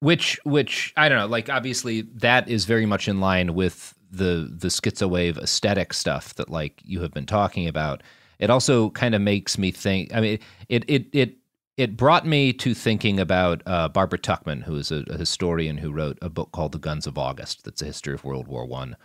which, 0.00 0.40
which 0.44 0.94
I 0.96 1.08
don't 1.08 1.18
know. 1.18 1.26
Like, 1.26 1.50
obviously, 1.50 2.02
that 2.14 2.48
is 2.48 2.64
very 2.64 2.86
much 2.86 3.08
in 3.08 3.20
line 3.20 3.54
with 3.54 3.94
the 4.10 4.50
the 4.50 4.68
schizo 4.68 5.08
wave 5.08 5.38
aesthetic 5.38 5.92
stuff 5.92 6.34
that 6.34 6.50
like 6.50 6.80
you 6.84 7.00
have 7.00 7.12
been 7.12 7.26
talking 7.26 7.68
about. 7.68 8.02
It 8.38 8.50
also 8.50 8.90
kind 8.90 9.14
of 9.14 9.20
makes 9.20 9.58
me 9.58 9.70
think. 9.70 10.14
I 10.14 10.20
mean, 10.20 10.38
it 10.68 10.84
it 10.88 11.06
it 11.12 11.36
it 11.76 11.96
brought 11.96 12.26
me 12.26 12.52
to 12.54 12.74
thinking 12.74 13.20
about 13.20 13.62
uh, 13.66 13.88
Barbara 13.88 14.18
Tuchman, 14.18 14.62
who 14.62 14.76
is 14.76 14.90
a, 14.90 15.04
a 15.08 15.16
historian 15.16 15.78
who 15.78 15.92
wrote 15.92 16.18
a 16.20 16.28
book 16.28 16.50
called 16.52 16.72
The 16.72 16.78
Guns 16.78 17.06
of 17.06 17.18
August. 17.18 17.64
That's 17.64 17.82
a 17.82 17.86
history 17.86 18.14
of 18.14 18.24
World 18.24 18.48
War 18.48 18.66
One. 18.66 18.96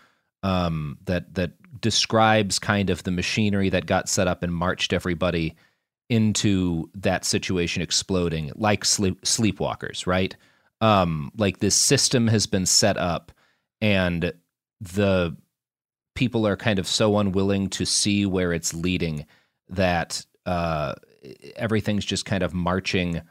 Um, 0.45 0.99
that 1.05 1.33
that 1.33 1.51
describes 1.81 2.59
kind 2.59 2.89
of 2.89 3.03
the 3.03 3.11
machinery 3.11 3.69
that 3.69 3.87
got 3.87 4.07
set 4.07 4.27
up 4.27 4.43
and 4.43 4.53
marched 4.53 4.93
everybody 4.93 5.55
into 6.09 6.89
that 6.93 7.25
situation 7.25 7.81
exploding 7.81 8.51
like 8.55 8.85
sleep, 8.85 9.21
sleepwalkers, 9.21 10.05
right? 10.05 10.35
Um, 10.81 11.31
like 11.37 11.59
this 11.59 11.75
system 11.75 12.27
has 12.27 12.45
been 12.45 12.65
set 12.65 12.97
up 12.97 13.31
and 13.81 14.33
the 14.81 15.35
people 16.15 16.47
are 16.47 16.57
kind 16.57 16.79
of 16.79 16.87
so 16.87 17.17
unwilling 17.17 17.69
to 17.69 17.85
see 17.85 18.25
where 18.25 18.53
it's 18.53 18.73
leading 18.73 19.25
that 19.69 20.25
uh, 20.45 20.93
everything's 21.55 22.05
just 22.05 22.25
kind 22.25 22.43
of 22.43 22.53
marching 22.53 23.21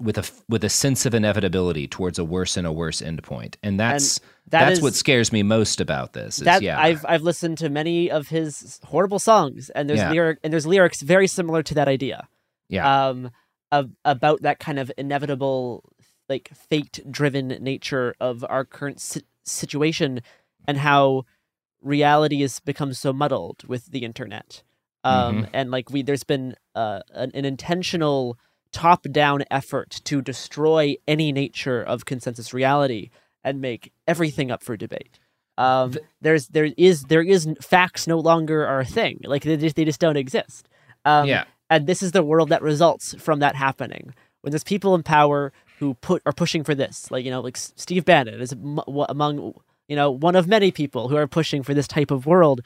with 0.00 0.18
a 0.18 0.30
with 0.48 0.62
a 0.62 0.68
sense 0.68 1.04
of 1.06 1.14
inevitability 1.14 1.88
towards 1.88 2.18
a 2.18 2.24
worse 2.24 2.56
and 2.56 2.66
a 2.66 2.72
worse 2.72 3.00
endpoint, 3.00 3.56
and 3.62 3.80
that's 3.80 4.20
that 4.50 4.60
that's 4.66 4.78
is- 4.78 4.82
what 4.82 4.94
scares 4.94 5.32
me 5.32 5.42
most 5.42 5.80
about 5.80 6.12
this. 6.12 6.38
Is, 6.38 6.44
that 6.44 6.62
yeah, 6.62 6.80
I've 6.80 7.04
I've 7.08 7.22
listened 7.22 7.58
to 7.58 7.68
many 7.68 8.10
of 8.10 8.28
his 8.28 8.80
horrible 8.84 9.18
songs, 9.18 9.70
and 9.70 9.88
there's 9.88 10.00
Yeah. 10.00 10.10
lyric 10.10 10.38
and 10.42 10.52
there's 10.52 10.66
lyrics 10.66 11.00
very 11.02 11.26
similar 11.26 11.62
to 11.64 11.74
that 11.74 11.88
idea. 11.88 12.28
Yeah. 12.68 13.08
Um, 13.08 13.30
of, 13.70 13.90
about 14.04 14.42
that 14.42 14.58
kind 14.58 14.78
of 14.78 14.90
inevitable, 14.96 15.84
like 16.28 16.50
fate-driven 16.70 17.48
nature 17.60 18.14
of 18.20 18.44
our 18.48 18.64
current 18.64 19.00
si- 19.00 19.22
situation, 19.44 20.20
and 20.66 20.78
how 20.78 21.24
reality 21.82 22.40
has 22.40 22.60
become 22.60 22.92
so 22.94 23.12
muddled 23.12 23.64
with 23.68 23.86
the 23.86 24.04
internet. 24.04 24.62
Um, 25.04 25.44
Mhm. 25.44 25.50
and 25.52 25.70
like 25.70 25.90
we, 25.90 26.02
there's 26.02 26.24
been 26.24 26.54
uh, 26.74 27.00
an, 27.12 27.30
an 27.34 27.44
intentional 27.44 28.38
top-down 28.72 29.44
effort 29.50 30.00
to 30.04 30.20
destroy 30.22 30.96
any 31.06 31.32
nature 31.32 31.82
of 31.82 32.04
consensus 32.04 32.52
reality 32.54 33.10
and 33.44 33.60
make 33.60 33.92
everything 34.06 34.50
up 34.50 34.62
for 34.62 34.76
debate. 34.76 35.18
Um, 35.56 35.94
there's 36.20 36.48
there 36.48 36.68
is 36.76 37.04
there 37.04 37.22
is 37.22 37.48
facts 37.60 38.06
no 38.06 38.18
longer 38.18 38.64
are 38.66 38.80
a 38.80 38.84
thing. 38.84 39.20
Like 39.24 39.42
they 39.42 39.56
just 39.56 39.76
they 39.76 39.84
just 39.84 40.00
don't 40.00 40.16
exist. 40.16 40.68
Um, 41.04 41.26
Yeah. 41.26 41.44
And 41.70 41.86
this 41.86 42.02
is 42.02 42.12
the 42.12 42.22
world 42.22 42.48
that 42.48 42.62
results 42.62 43.14
from 43.18 43.40
that 43.40 43.54
happening. 43.54 44.14
When 44.40 44.52
there's 44.52 44.64
people 44.64 44.94
in 44.94 45.02
power 45.02 45.52
who 45.78 45.94
put 45.94 46.22
are 46.24 46.32
pushing 46.32 46.64
for 46.64 46.74
this, 46.74 47.10
like 47.10 47.24
you 47.24 47.30
know, 47.30 47.40
like 47.40 47.56
Steve 47.56 48.04
Bannon 48.04 48.40
is 48.40 48.52
am- 48.52 48.80
among 48.86 49.54
you 49.88 49.96
know 49.96 50.10
one 50.10 50.36
of 50.36 50.46
many 50.46 50.70
people 50.70 51.08
who 51.08 51.16
are 51.16 51.26
pushing 51.26 51.62
for 51.62 51.74
this 51.74 51.88
type 51.88 52.10
of 52.10 52.24
world. 52.24 52.60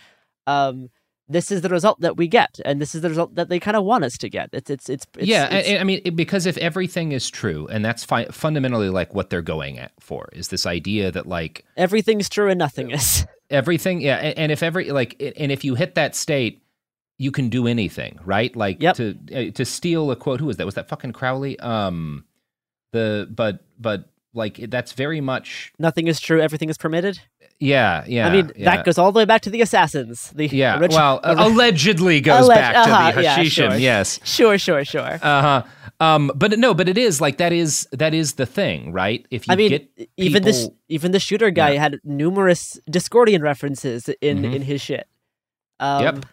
Um, 0.46 0.90
this 1.32 1.50
is 1.50 1.62
the 1.62 1.68
result 1.68 2.00
that 2.00 2.16
we 2.16 2.28
get, 2.28 2.60
and 2.64 2.80
this 2.80 2.94
is 2.94 3.00
the 3.00 3.08
result 3.08 3.34
that 3.34 3.48
they 3.48 3.58
kind 3.58 3.76
of 3.76 3.84
want 3.84 4.04
us 4.04 4.16
to 4.18 4.28
get. 4.30 4.50
It's 4.52 4.70
it's 4.70 4.88
it's, 4.88 5.06
it's 5.16 5.26
yeah, 5.26 5.46
it's- 5.46 5.70
I, 5.78 5.80
I 5.80 5.84
mean, 5.84 6.00
it- 6.04 6.16
because 6.16 6.46
if 6.46 6.56
everything 6.58 7.12
is 7.12 7.28
true, 7.30 7.66
and 7.68 7.84
that's 7.84 8.04
fi- 8.04 8.26
fundamentally 8.26 8.88
like 8.90 9.14
what 9.14 9.30
they're 9.30 9.42
going 9.42 9.78
at 9.78 9.92
for, 10.00 10.28
is 10.32 10.48
this 10.48 10.66
idea 10.66 11.10
that 11.10 11.26
like 11.26 11.64
everything's 11.76 12.28
true 12.28 12.48
and 12.48 12.58
nothing 12.58 12.90
is. 12.90 13.26
everything, 13.50 14.00
yeah, 14.00 14.16
and, 14.16 14.38
and 14.38 14.52
if 14.52 14.62
every 14.62 14.90
like, 14.90 15.20
and 15.36 15.50
if 15.52 15.64
you 15.64 15.74
hit 15.74 15.94
that 15.96 16.14
state, 16.14 16.62
you 17.18 17.30
can 17.30 17.48
do 17.48 17.66
anything, 17.66 18.18
right? 18.24 18.54
Like 18.56 18.80
to 18.94 19.16
uh, 19.34 19.50
to 19.52 19.64
steal 19.64 20.10
a 20.10 20.16
quote. 20.16 20.40
Who 20.40 20.46
was 20.46 20.56
that? 20.58 20.66
Was 20.66 20.74
that 20.76 20.88
fucking 20.88 21.12
Crowley? 21.12 21.58
Um, 21.60 22.24
the 22.92 23.28
but 23.34 23.64
but 23.78 24.08
like 24.34 24.56
that's 24.70 24.92
very 24.92 25.20
much 25.20 25.72
Nothing 25.78 26.06
is 26.06 26.20
true. 26.20 26.40
Everything 26.40 26.68
is 26.70 26.78
permitted. 26.78 27.20
yeah 27.58 28.04
yeah. 28.06 28.26
I 28.28 28.30
mean, 28.32 28.50
yeah. 28.56 28.76
that 28.76 28.84
goes 28.84 28.98
all 28.98 29.12
the 29.12 29.18
way 29.18 29.24
back 29.24 29.42
to 29.42 29.50
the 29.50 29.60
assassins. 29.62 30.30
The 30.34 30.46
Yeah, 30.48 30.78
origi- 30.78 30.90
well, 30.92 31.20
allegedly 31.22 32.20
goes 32.20 32.48
back 32.48 32.74
to 32.74 32.80
uh-huh, 32.92 33.12
the 33.12 33.22
yeah, 33.22 33.36
Hashishim. 33.38 33.50
sure. 33.70 33.76
Yes, 33.76 34.20
Sure, 34.24 34.58
sure, 34.58 34.84
sure. 34.84 35.18
Uh 35.22 35.42
huh. 35.42 35.62
Um, 36.00 36.32
but 36.34 36.58
no, 36.58 36.74
but 36.74 36.88
it 36.88 36.98
is 36.98 37.20
like 37.20 37.36
that 37.38 37.52
is 37.52 37.86
that 37.92 38.12
is 38.14 38.34
the 38.34 38.46
thing, 38.46 38.92
right? 38.92 39.24
If 39.30 39.46
you 39.46 39.52
I 39.52 39.56
mean, 39.56 39.70
get 39.70 40.08
even 40.16 40.42
this 40.42 40.68
even 40.88 41.12
the 41.12 41.20
shooter 41.20 41.50
guy 41.50 41.76
had 41.76 42.00
numerous 42.02 42.80
Discordian 42.90 43.42
references 43.42 44.08
in 44.20 44.42
Mhm. 44.42 44.54
in 44.56 44.62
his 44.62 44.80
shit. 44.80 45.06
Um, 45.78 46.02
Yep. 46.02 46.26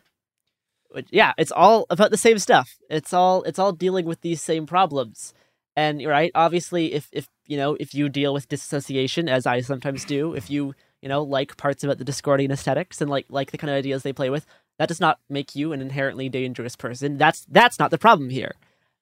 yeah, 1.12 1.34
it's 1.38 1.52
all 1.52 1.86
about 1.92 2.10
the 2.12 2.18
same 2.18 2.40
stuff. 2.40 2.78
It's 2.90 3.14
all 3.14 3.44
it's 3.44 3.60
all 3.60 3.72
dealing 3.72 4.06
with 4.06 4.22
these 4.22 4.42
same 4.42 4.66
problems. 4.66 5.34
And 5.80 6.02
you're 6.02 6.12
right, 6.12 6.32
obviously, 6.36 6.94
if 6.94 7.10
if 7.14 7.28
you 7.48 7.58
know 7.58 7.76
if 7.80 7.94
you 7.94 8.10
deal 8.10 8.34
with 8.34 8.50
dissociation, 8.50 9.30
as 9.30 9.46
I 9.46 9.62
sometimes 9.62 10.06
do, 10.06 10.34
if 10.34 10.50
you 10.50 10.74
you 11.02 11.08
know, 11.10 11.24
like 11.24 11.56
parts 11.58 11.84
about 11.84 11.98
the 11.98 12.06
Discordian 12.06 12.52
aesthetics 12.52 13.02
and 13.02 13.10
like 13.10 13.26
like 13.30 13.52
the 13.52 13.58
kind 13.58 13.72
of 13.72 13.78
ideas 13.78 14.04
they 14.04 14.14
play 14.14 14.30
with, 14.30 14.46
that 14.78 14.90
does 14.90 15.00
not 15.00 15.20
make 15.30 15.56
you 15.56 15.72
an 15.74 15.82
inherently 15.82 16.30
dangerous 16.30 16.76
person. 16.76 17.18
That's 17.18 17.46
that's 17.50 17.80
not 17.80 17.92
the 17.92 17.98
problem 17.98 18.30
here. 18.30 18.54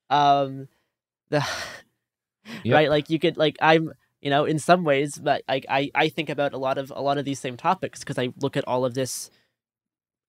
Um, 0.09 0.67
the 1.29 1.45
Yep. 2.63 2.73
right, 2.75 2.89
like 2.89 3.09
you 3.09 3.19
could 3.19 3.37
like 3.37 3.57
I'm 3.61 3.91
you 4.21 4.29
know 4.29 4.45
in 4.45 4.59
some 4.59 4.83
ways, 4.83 5.17
but 5.17 5.43
like 5.49 5.65
I 5.69 5.91
I 5.95 6.09
think 6.09 6.29
about 6.29 6.53
a 6.53 6.57
lot 6.57 6.77
of 6.77 6.93
a 6.95 7.01
lot 7.01 7.17
of 7.17 7.25
these 7.25 7.39
same 7.39 7.57
topics 7.57 7.99
because 8.01 8.19
I 8.19 8.29
look 8.41 8.57
at 8.57 8.67
all 8.67 8.85
of 8.85 8.93
this. 8.93 9.31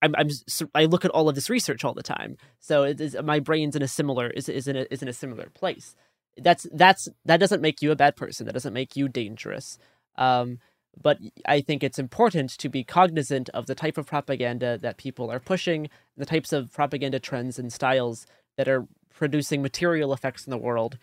I'm, 0.03 0.14
I'm 0.16 0.28
I 0.74 0.86
look 0.86 1.05
at 1.05 1.11
all 1.12 1.28
of 1.28 1.34
this 1.34 1.51
research 1.51 1.84
all 1.84 1.94
the 1.94 2.03
time, 2.03 2.36
so 2.61 2.84
it 2.84 3.01
is, 3.01 3.16
my 3.22 3.40
brain's 3.40 3.76
in 3.76 3.82
a 3.82 3.88
similar 3.88 4.30
is 4.30 4.49
is 4.49 4.68
in 4.68 4.76
a, 4.76 4.86
is 4.90 5.03
in 5.03 5.09
a 5.09 5.12
similar 5.12 5.49
place. 5.51 5.94
That's 6.39 6.66
that's 6.72 7.09
that 7.24 7.39
doesn't 7.39 7.62
make 7.62 7.82
you 7.82 7.91
a 7.91 7.97
bad 7.97 8.16
person. 8.16 8.47
That 8.47 8.53
doesn't 8.53 8.72
make 8.72 8.97
you 8.97 9.09
dangerous. 9.09 9.78
Um, 10.16 10.59
but 11.01 11.18
I 11.47 11.61
think 11.61 11.82
it's 11.82 11.99
important 11.99 12.51
to 12.59 12.68
be 12.68 12.82
cognizant 12.84 13.49
of 13.51 13.66
the 13.66 13.74
type 13.74 13.99
of 13.99 14.07
propaganda 14.07 14.78
that 14.78 14.97
people 14.97 15.30
are 15.30 15.41
pushing, 15.41 15.89
the 16.16 16.26
types 16.26 16.53
of 16.53 16.72
propaganda 16.72 17.20
trends 17.20 17.59
and 17.59 17.72
styles 17.72 18.26
that 18.57 18.68
are 18.68 18.86
producing 19.14 19.62
material 19.62 20.12
effects 20.12 20.47
in 20.47 20.51
the 20.51 20.59
world, 20.59 20.99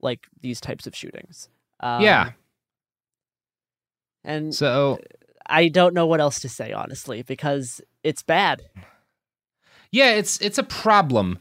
like 0.00 0.26
these 0.40 0.60
types 0.60 0.86
of 0.86 0.94
shootings. 0.94 1.48
Um, 1.80 2.02
yeah. 2.02 2.32
and 4.24 4.54
So 4.54 4.98
I 5.46 5.68
don't 5.68 5.94
know 5.94 6.06
what 6.06 6.20
else 6.20 6.40
to 6.40 6.48
say 6.48 6.72
honestly 6.72 7.22
because 7.22 7.80
it's 8.04 8.22
bad. 8.22 8.62
Yeah, 9.90 10.12
it's 10.12 10.40
it's 10.40 10.58
a 10.58 10.62
problem. 10.62 11.38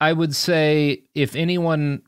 I 0.00 0.14
would 0.14 0.34
say 0.34 1.02
if 1.14 1.36
anyone 1.36 2.02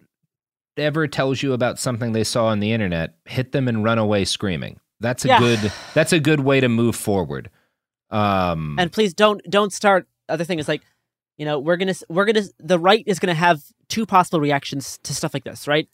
ever 0.77 1.07
tells 1.07 1.43
you 1.43 1.53
about 1.53 1.79
something 1.79 2.13
they 2.13 2.25
saw 2.25 2.47
on 2.47 2.61
the 2.61 2.73
internet, 2.73 3.15
hit 3.27 3.53
them 3.53 3.69
and 3.69 3.85
run 3.85 3.99
away 3.99 4.25
screaming. 4.25 4.79
That's 5.01 5.25
a 5.25 5.29
Yeah. 5.29 5.39
good 5.41 5.73
that's 5.95 6.13
a 6.13 6.21
good 6.21 6.41
way 6.41 6.61
to 6.61 6.69
move 6.69 6.95
forward. 6.97 7.51
Um 8.11 8.77
and 8.79 8.93
please 8.93 9.15
don't 9.15 9.41
don't 9.51 9.73
start 9.73 10.07
other 10.29 10.45
thing 10.45 10.59
is 10.59 10.69
like 10.69 10.83
you 11.39 11.45
know 11.45 11.59
we're 11.59 11.77
gonna 11.77 11.95
we're 12.09 12.25
gonna 12.25 12.43
the 12.59 12.79
right 12.79 13.03
is 13.07 13.19
gonna 13.19 13.35
have 13.35 13.63
two 13.89 14.07
possible 14.07 14.41
reactions 14.41 14.99
to 15.03 15.15
stuff 15.15 15.35
like 15.35 15.45
this 15.45 15.67
right? 15.67 15.89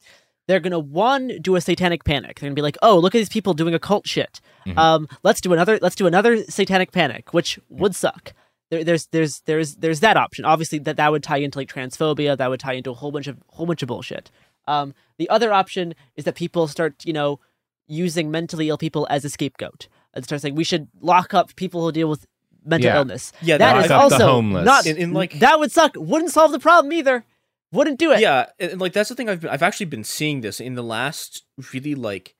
They're 0.48 0.60
gonna 0.60 0.78
one 0.78 1.38
do 1.42 1.56
a 1.56 1.60
satanic 1.60 2.04
panic. 2.04 2.38
They're 2.40 2.48
gonna 2.48 2.54
be 2.56 2.62
like 2.62 2.78
oh 2.82 2.98
look 2.98 3.14
at 3.14 3.18
these 3.18 3.28
people 3.28 3.54
doing 3.54 3.74
occult 3.74 4.06
shit. 4.06 4.40
Mhm. 4.66 4.76
um 4.78 5.08
let's 5.22 5.40
do 5.40 5.52
another 5.52 5.78
let's 5.80 5.94
do 5.96 6.06
another 6.06 6.44
satanic 6.44 6.92
panic 6.92 7.32
which 7.32 7.58
would 7.68 7.94
suck. 7.94 8.32
There, 8.70 8.84
there's 8.84 9.06
there's 9.06 9.40
there's 9.42 9.76
there's 9.76 10.00
that 10.00 10.16
option. 10.18 10.44
Obviously 10.44 10.78
that 10.80 10.96
that 10.96 11.10
would 11.12 11.22
tie 11.22 11.38
into 11.38 11.58
like 11.58 11.72
transphobia. 11.72 12.36
That 12.36 12.50
would 12.50 12.60
tie 12.60 12.74
into 12.74 12.90
a 12.90 12.94
whole 12.94 13.10
bunch 13.12 13.26
of 13.26 13.38
whole 13.48 13.64
bunch 13.66 13.82
of 13.82 13.86
bullshit 13.88 14.30
um 14.68 14.94
the 15.18 15.28
other 15.30 15.52
option 15.52 15.94
is 16.16 16.24
that 16.24 16.34
people 16.36 16.68
start 16.68 17.04
you 17.04 17.12
know 17.12 17.40
using 17.86 18.30
mentally 18.30 18.68
ill 18.68 18.78
people 18.78 19.06
as 19.10 19.24
a 19.24 19.30
scapegoat 19.30 19.88
and 20.14 20.24
start 20.24 20.40
saying 20.42 20.54
we 20.54 20.64
should 20.64 20.88
lock 21.00 21.32
up 21.34 21.54
people 21.56 21.80
who 21.82 21.90
deal 21.92 22.08
with 22.08 22.26
mental 22.64 22.90
Yeah. 22.90 22.98
illness. 22.98 23.32
Yeah, 23.40 23.56
that 23.58 23.76
lock 23.76 23.84
is 23.86 23.90
up 23.90 23.98
the 24.10 24.14
also 24.16 24.26
homeless. 24.26 24.64
not 24.66 24.86
In- 24.86 24.96
in, 24.98 25.12
like- 25.14 25.38
that 25.40 25.58
would 25.58 25.72
suck. 25.72 25.92
Wouldn't 25.96 26.32
solve 26.32 26.52
the 26.52 26.58
problem 26.58 26.92
either. 26.92 27.24
Wouldn't 27.72 27.98
do 27.98 28.12
it. 28.12 28.20
Yeah, 28.20 28.46
and, 28.58 28.72
and, 28.72 28.80
like 28.80 28.92
that's 28.92 29.08
the 29.08 29.14
thing 29.14 29.28
I've 29.30 29.40
been, 29.42 29.50
I've 29.50 29.62
actually 29.62 29.86
been 29.86 30.04
seeing 30.04 30.40
this 30.42 30.60
in 30.60 30.74
the 30.74 30.82
last 30.82 31.44
really 31.72 31.94
like 31.94 32.34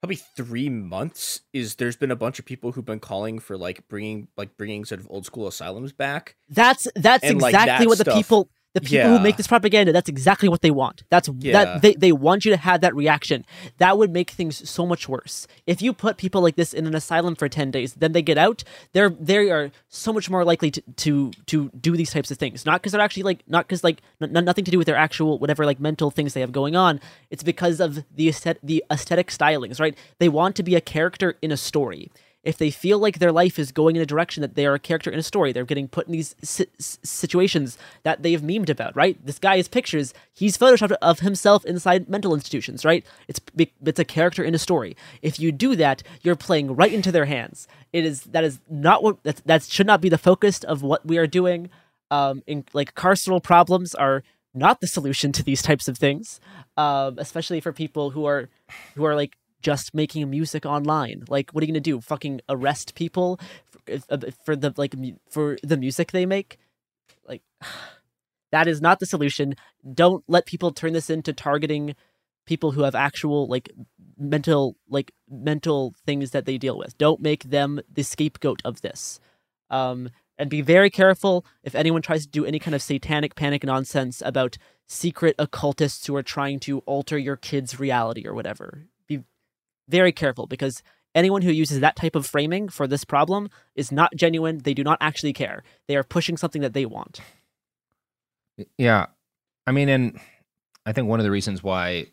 probably 0.00 0.16
three 0.16 0.68
months. 0.68 1.40
Is 1.52 1.76
there's 1.76 1.96
been 1.96 2.10
a 2.10 2.16
bunch 2.16 2.38
of 2.38 2.44
people 2.44 2.72
who've 2.72 2.84
been 2.84 3.00
calling 3.00 3.38
for 3.40 3.56
like 3.56 3.86
bringing 3.88 4.28
like 4.36 4.56
bringing 4.56 4.84
sort 4.84 5.00
of 5.00 5.06
old 5.10 5.26
school 5.26 5.46
asylums 5.48 5.92
back. 5.92 6.36
That's 6.48 6.86
that's 6.94 7.24
And, 7.24 7.40
like, 7.40 7.54
exactly 7.54 7.84
that 7.84 7.88
what 7.88 7.98
the 7.98 8.04
stuff. 8.04 8.16
people 8.16 8.48
the 8.74 8.80
people 8.80 9.08
who 9.16 9.20
make 9.20 9.36
this 9.36 9.46
propaganda. 9.46 9.92
That's 9.92 10.08
exactly 10.08 10.48
what 10.48 10.60
they 10.60 10.70
want. 10.70 11.04
That's 11.08 11.28
Yeah. 11.38 11.52
that 11.52 11.82
they 11.82 11.94
they 11.94 12.12
want 12.12 12.44
you 12.44 12.50
to 12.50 12.56
have 12.58 12.80
that 12.82 12.94
reaction. 12.94 13.44
That 13.78 13.96
would 13.98 14.12
make 14.12 14.30
things 14.30 14.68
so 14.68 14.84
much 14.84 15.08
worse. 15.08 15.46
If 15.66 15.80
you 15.80 15.92
put 15.92 16.16
people 16.16 16.40
like 16.42 16.56
this 16.56 16.72
in 16.74 16.86
an 16.86 16.94
asylum 16.94 17.34
for 17.36 17.48
ten 17.48 17.70
days, 17.70 17.94
then 17.94 18.12
they 18.12 18.22
get 18.22 18.36
out. 18.36 18.64
They're 18.92 19.10
they 19.10 19.50
are 19.50 19.70
so 19.88 20.12
much 20.12 20.28
more 20.28 20.44
likely 20.44 20.70
to 20.72 20.82
to 20.96 21.30
to 21.46 21.70
do 21.80 21.96
these 21.96 22.10
types 22.12 22.30
of 22.30 22.38
things. 22.38 22.66
Not 22.66 22.80
because 22.82 22.92
they're 22.92 23.00
actually 23.00 23.22
like 23.22 23.44
not 23.46 23.66
because 23.66 23.84
like 23.84 24.02
n- 24.20 24.32
nothing 24.44 24.64
to 24.64 24.70
do 24.70 24.78
with 24.78 24.86
their 24.86 24.96
actual 24.96 25.38
whatever 25.38 25.64
like 25.64 25.80
mental 25.80 26.10
things 26.10 26.34
they 26.34 26.40
have 26.40 26.52
going 26.52 26.74
on. 26.76 27.00
It's 27.30 27.42
because 27.42 27.80
of 27.80 28.04
the 28.14 28.28
aesthet- 28.28 28.58
the 28.62 28.84
aesthetic 28.90 29.28
stylings. 29.28 29.80
Right? 29.80 29.96
They 30.18 30.28
want 30.28 30.56
to 30.56 30.62
be 30.62 30.74
a 30.74 30.80
character 30.80 31.36
in 31.40 31.50
a 31.52 31.56
story 31.56 32.10
if 32.44 32.58
they 32.58 32.70
feel 32.70 32.98
like 32.98 33.18
their 33.18 33.32
life 33.32 33.58
is 33.58 33.72
going 33.72 33.96
in 33.96 34.02
a 34.02 34.06
direction 34.06 34.42
that 34.42 34.54
they 34.54 34.66
are 34.66 34.74
a 34.74 34.78
character 34.78 35.10
in 35.10 35.18
a 35.18 35.22
story, 35.22 35.50
they're 35.50 35.64
getting 35.64 35.88
put 35.88 36.06
in 36.06 36.12
these 36.12 36.36
si- 36.42 36.68
situations 36.78 37.78
that 38.02 38.22
they've 38.22 38.42
memed 38.42 38.68
about, 38.68 38.94
right? 38.94 39.18
This 39.24 39.38
guy 39.38 39.56
has 39.56 39.66
pictures, 39.66 40.12
he's 40.32 40.58
photoshopped 40.58 40.92
of 41.00 41.20
himself 41.20 41.64
inside 41.64 42.08
mental 42.08 42.34
institutions, 42.34 42.84
right? 42.84 43.04
It's 43.26 43.40
it's 43.56 43.98
a 43.98 44.04
character 44.04 44.44
in 44.44 44.54
a 44.54 44.58
story. 44.58 44.96
If 45.22 45.40
you 45.40 45.50
do 45.50 45.74
that, 45.76 46.02
you're 46.22 46.36
playing 46.36 46.76
right 46.76 46.92
into 46.92 47.10
their 47.10 47.24
hands. 47.24 47.66
It 47.92 48.04
is 48.04 48.22
that 48.24 48.44
is 48.44 48.60
not 48.68 49.02
what 49.02 49.22
that 49.24 49.62
should 49.62 49.86
not 49.86 50.02
be 50.02 50.10
the 50.10 50.18
focus 50.18 50.62
of 50.62 50.82
what 50.82 51.04
we 51.06 51.18
are 51.18 51.26
doing. 51.26 51.70
Um, 52.10 52.42
in 52.46 52.64
like 52.74 52.94
carceral 52.94 53.42
problems 53.42 53.94
are 53.94 54.22
not 54.52 54.80
the 54.80 54.86
solution 54.86 55.32
to 55.32 55.42
these 55.42 55.62
types 55.62 55.88
of 55.88 55.98
things, 55.98 56.40
um, 56.76 57.18
especially 57.18 57.60
for 57.60 57.72
people 57.72 58.10
who 58.10 58.26
are 58.26 58.48
who 58.94 59.04
are 59.04 59.16
like 59.16 59.36
just 59.64 59.94
making 59.94 60.28
music 60.30 60.66
online. 60.66 61.24
Like, 61.28 61.50
what 61.50 61.62
are 61.62 61.66
you 61.66 61.72
gonna 61.72 61.80
do? 61.80 62.00
Fucking 62.00 62.42
arrest 62.48 62.94
people 62.94 63.40
for, 63.86 64.18
for 64.44 64.54
the 64.54 64.72
like 64.76 64.94
for 65.30 65.56
the 65.62 65.76
music 65.76 66.12
they 66.12 66.26
make? 66.26 66.58
Like, 67.26 67.42
that 68.52 68.68
is 68.68 68.80
not 68.80 69.00
the 69.00 69.06
solution. 69.06 69.56
Don't 69.92 70.22
let 70.28 70.46
people 70.46 70.70
turn 70.70 70.92
this 70.92 71.10
into 71.10 71.32
targeting 71.32 71.96
people 72.46 72.72
who 72.72 72.82
have 72.82 72.94
actual 72.94 73.46
like 73.48 73.70
mental 74.18 74.76
like 74.88 75.12
mental 75.28 75.94
things 76.06 76.30
that 76.30 76.44
they 76.44 76.58
deal 76.58 76.78
with. 76.78 76.96
Don't 76.98 77.20
make 77.20 77.44
them 77.44 77.80
the 77.92 78.02
scapegoat 78.02 78.60
of 78.64 78.82
this. 78.82 79.18
Um, 79.70 80.10
and 80.36 80.50
be 80.50 80.60
very 80.60 80.90
careful 80.90 81.46
if 81.62 81.74
anyone 81.74 82.02
tries 82.02 82.26
to 82.26 82.30
do 82.30 82.44
any 82.44 82.58
kind 82.58 82.74
of 82.74 82.82
satanic 82.82 83.34
panic 83.34 83.64
nonsense 83.64 84.20
about 84.24 84.58
secret 84.86 85.34
occultists 85.38 86.06
who 86.06 86.14
are 86.16 86.22
trying 86.22 86.58
to 86.60 86.80
alter 86.80 87.16
your 87.16 87.36
kid's 87.36 87.78
reality 87.80 88.26
or 88.26 88.34
whatever. 88.34 88.86
Very 89.88 90.12
careful 90.12 90.46
because 90.46 90.82
anyone 91.14 91.42
who 91.42 91.52
uses 91.52 91.80
that 91.80 91.96
type 91.96 92.16
of 92.16 92.26
framing 92.26 92.68
for 92.68 92.86
this 92.86 93.04
problem 93.04 93.48
is 93.74 93.92
not 93.92 94.14
genuine. 94.16 94.58
They 94.58 94.74
do 94.74 94.84
not 94.84 94.98
actually 95.00 95.32
care. 95.32 95.62
They 95.88 95.96
are 95.96 96.04
pushing 96.04 96.36
something 96.36 96.62
that 96.62 96.72
they 96.72 96.86
want. 96.86 97.20
Yeah. 98.78 99.06
I 99.66 99.72
mean, 99.72 99.88
and 99.88 100.18
I 100.86 100.92
think 100.92 101.08
one 101.08 101.20
of 101.20 101.24
the 101.24 101.30
reasons 101.30 101.62
why 101.62 102.06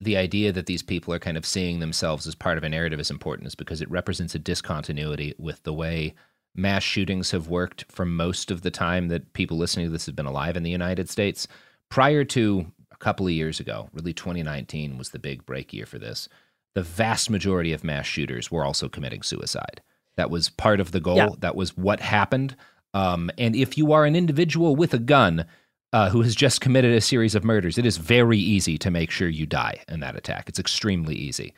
the 0.00 0.16
idea 0.16 0.52
that 0.52 0.66
these 0.66 0.82
people 0.82 1.14
are 1.14 1.18
kind 1.18 1.36
of 1.36 1.46
seeing 1.46 1.78
themselves 1.78 2.26
as 2.26 2.34
part 2.34 2.58
of 2.58 2.64
a 2.64 2.68
narrative 2.68 3.00
is 3.00 3.10
important 3.10 3.46
is 3.46 3.54
because 3.54 3.80
it 3.80 3.90
represents 3.90 4.34
a 4.34 4.38
discontinuity 4.38 5.34
with 5.38 5.62
the 5.62 5.72
way 5.72 6.14
mass 6.54 6.82
shootings 6.82 7.30
have 7.30 7.48
worked 7.48 7.84
for 7.88 8.04
most 8.04 8.50
of 8.50 8.62
the 8.62 8.70
time 8.70 9.08
that 9.08 9.32
people 9.32 9.56
listening 9.56 9.86
to 9.86 9.92
this 9.92 10.06
have 10.06 10.16
been 10.16 10.26
alive 10.26 10.56
in 10.56 10.62
the 10.62 10.70
United 10.70 11.08
States. 11.08 11.48
Prior 11.88 12.24
to 12.24 12.66
a 12.92 12.96
couple 12.96 13.26
of 13.26 13.32
years 13.32 13.60
ago, 13.60 13.88
really 13.92 14.12
2019 14.12 14.98
was 14.98 15.10
the 15.10 15.18
big 15.18 15.44
break 15.46 15.72
year 15.72 15.86
for 15.86 15.98
this. 15.98 16.28
The 16.74 16.82
vast 16.82 17.30
majority 17.30 17.72
of 17.72 17.84
mass 17.84 18.06
shooters 18.06 18.50
were 18.50 18.64
also 18.64 18.88
committing 18.88 19.22
suicide. 19.22 19.80
That 20.16 20.30
was 20.30 20.48
part 20.48 20.80
of 20.80 20.92
the 20.92 21.00
goal. 21.00 21.16
Yeah. 21.16 21.28
That 21.38 21.56
was 21.56 21.76
what 21.76 22.00
happened. 22.00 22.56
Um, 22.92 23.30
and 23.38 23.56
if 23.56 23.76
you 23.76 23.92
are 23.92 24.04
an 24.04 24.16
individual 24.16 24.76
with 24.76 24.94
a 24.94 24.98
gun 24.98 25.46
uh, 25.92 26.10
who 26.10 26.22
has 26.22 26.34
just 26.34 26.60
committed 26.60 26.92
a 26.92 27.00
series 27.00 27.34
of 27.34 27.44
murders, 27.44 27.78
it 27.78 27.86
is 27.86 27.96
very 27.96 28.38
easy 28.38 28.78
to 28.78 28.90
make 28.90 29.10
sure 29.10 29.28
you 29.28 29.46
die 29.46 29.82
in 29.88 30.00
that 30.00 30.16
attack. 30.16 30.48
It's 30.48 30.58
extremely 30.58 31.14
easy. 31.14 31.54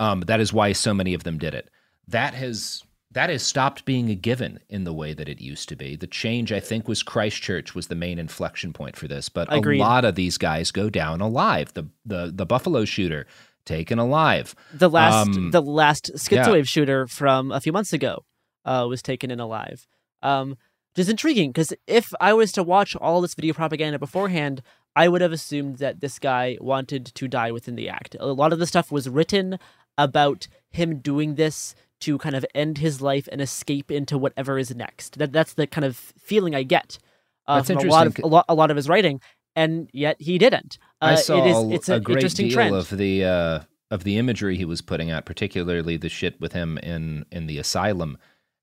Um, 0.00 0.20
that 0.22 0.40
is 0.40 0.52
why 0.52 0.72
so 0.72 0.94
many 0.94 1.14
of 1.14 1.24
them 1.24 1.38
did 1.38 1.54
it. 1.54 1.70
That 2.06 2.34
has 2.34 2.82
that 3.12 3.30
has 3.30 3.42
stopped 3.42 3.86
being 3.86 4.10
a 4.10 4.14
given 4.14 4.60
in 4.68 4.84
the 4.84 4.92
way 4.92 5.14
that 5.14 5.28
it 5.28 5.40
used 5.40 5.68
to 5.70 5.76
be. 5.76 5.96
The 5.96 6.06
change, 6.06 6.52
I 6.52 6.60
think, 6.60 6.86
was 6.86 7.02
Christchurch 7.02 7.74
was 7.74 7.86
the 7.86 7.94
main 7.94 8.18
inflection 8.18 8.74
point 8.74 8.96
for 8.96 9.08
this. 9.08 9.30
But 9.30 9.52
Agreed. 9.52 9.78
a 9.78 9.82
lot 9.82 10.04
of 10.04 10.14
these 10.14 10.36
guys 10.36 10.70
go 10.70 10.90
down 10.90 11.20
alive. 11.20 11.72
The 11.74 11.88
the 12.04 12.30
the 12.34 12.46
Buffalo 12.46 12.84
shooter 12.84 13.26
taken 13.68 13.98
alive. 13.98 14.54
The 14.72 14.90
last 14.90 15.28
Um, 15.28 15.50
the 15.50 15.62
last 15.62 16.10
yeah. 16.10 16.16
schizowave 16.16 16.66
shooter 16.66 17.06
from 17.06 17.52
a 17.52 17.60
few 17.60 17.72
months 17.72 17.92
ago 17.92 18.24
uh, 18.64 18.86
was 18.88 19.02
taken 19.02 19.30
in 19.30 19.40
alive. 19.40 19.86
Um, 20.22 20.56
which 20.94 21.02
is 21.04 21.08
intriguing 21.08 21.52
because 21.52 21.72
if 21.86 22.12
I 22.20 22.32
was 22.32 22.50
to 22.52 22.62
watch 22.64 22.96
all 22.96 23.20
this 23.20 23.34
video 23.34 23.54
propaganda 23.54 23.98
beforehand, 23.98 24.62
I 24.96 25.06
would 25.06 25.20
have 25.20 25.32
assumed 25.32 25.78
that 25.78 26.00
this 26.00 26.18
guy 26.18 26.56
wanted 26.60 27.06
to 27.14 27.28
die 27.28 27.52
within 27.52 27.76
the 27.76 27.88
act. 27.88 28.16
A 28.18 28.26
lot 28.26 28.52
of 28.52 28.58
the 28.58 28.66
stuff 28.66 28.90
was 28.90 29.08
written 29.08 29.58
about 29.96 30.48
him 30.70 30.98
doing 30.98 31.36
this 31.36 31.76
to 32.00 32.18
kind 32.18 32.34
of 32.34 32.44
end 32.54 32.78
his 32.78 33.00
life 33.00 33.28
and 33.30 33.40
escape 33.40 33.90
into 33.90 34.18
whatever 34.18 34.58
is 34.58 34.74
next. 34.74 35.18
That 35.18 35.32
that's 35.32 35.54
the 35.54 35.66
kind 35.66 35.84
of 35.84 35.96
feeling 35.96 36.54
I 36.54 36.64
get 36.64 36.98
uh, 37.46 37.56
That's 37.56 37.70
from 37.70 37.88
a 37.88 37.90
lot 37.90 38.06
of 38.06 38.18
a 38.22 38.26
lot, 38.26 38.44
a 38.48 38.54
lot 38.54 38.70
of 38.70 38.76
his 38.76 38.88
writing, 38.88 39.20
and 39.62 39.88
yet 39.92 40.16
he 40.20 40.38
didn't. 40.38 40.78
Uh, 41.02 41.12
I 41.12 41.14
saw 41.16 41.44
it 41.44 41.46
is 41.50 41.58
it's 41.76 41.88
a 41.88 41.94
an 41.96 42.02
great 42.02 42.34
deal 42.34 42.50
trend. 42.50 42.74
of 42.74 42.88
the 42.90 43.24
uh, 43.24 43.60
of 43.90 44.04
the 44.04 44.16
imagery 44.18 44.56
he 44.56 44.64
was 44.64 44.80
putting 44.80 45.10
out, 45.10 45.24
particularly 45.26 45.96
the 45.96 46.08
shit 46.08 46.40
with 46.40 46.52
him 46.52 46.78
in 46.78 47.24
in 47.30 47.46
the 47.46 47.58
asylum, 47.58 48.16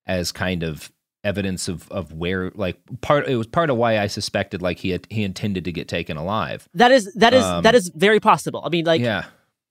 as 0.06 0.32
kind 0.32 0.64
of 0.64 0.92
evidence 1.24 1.68
of 1.68 1.92
of 1.92 2.14
where 2.14 2.52
like 2.56 2.78
part 3.02 3.28
it 3.28 3.36
was 3.36 3.48
part 3.48 3.70
of 3.72 3.78
why 3.78 3.98
I 4.00 4.08
suspected 4.08 4.62
like 4.62 4.78
he 4.80 4.90
had, 4.92 5.08
he 5.10 5.24
intended 5.24 5.64
to 5.66 5.72
get 5.72 5.88
taken 5.88 6.18
alive. 6.18 6.68
That 6.74 6.92
is 6.92 7.12
that 7.16 7.34
is 7.34 7.44
Um, 7.44 7.64
that 7.64 7.76
is 7.76 7.92
very 7.96 8.20
possible. 8.20 8.62
I 8.66 8.70
mean, 8.70 8.86
like, 8.86 9.02
yeah, 9.02 9.24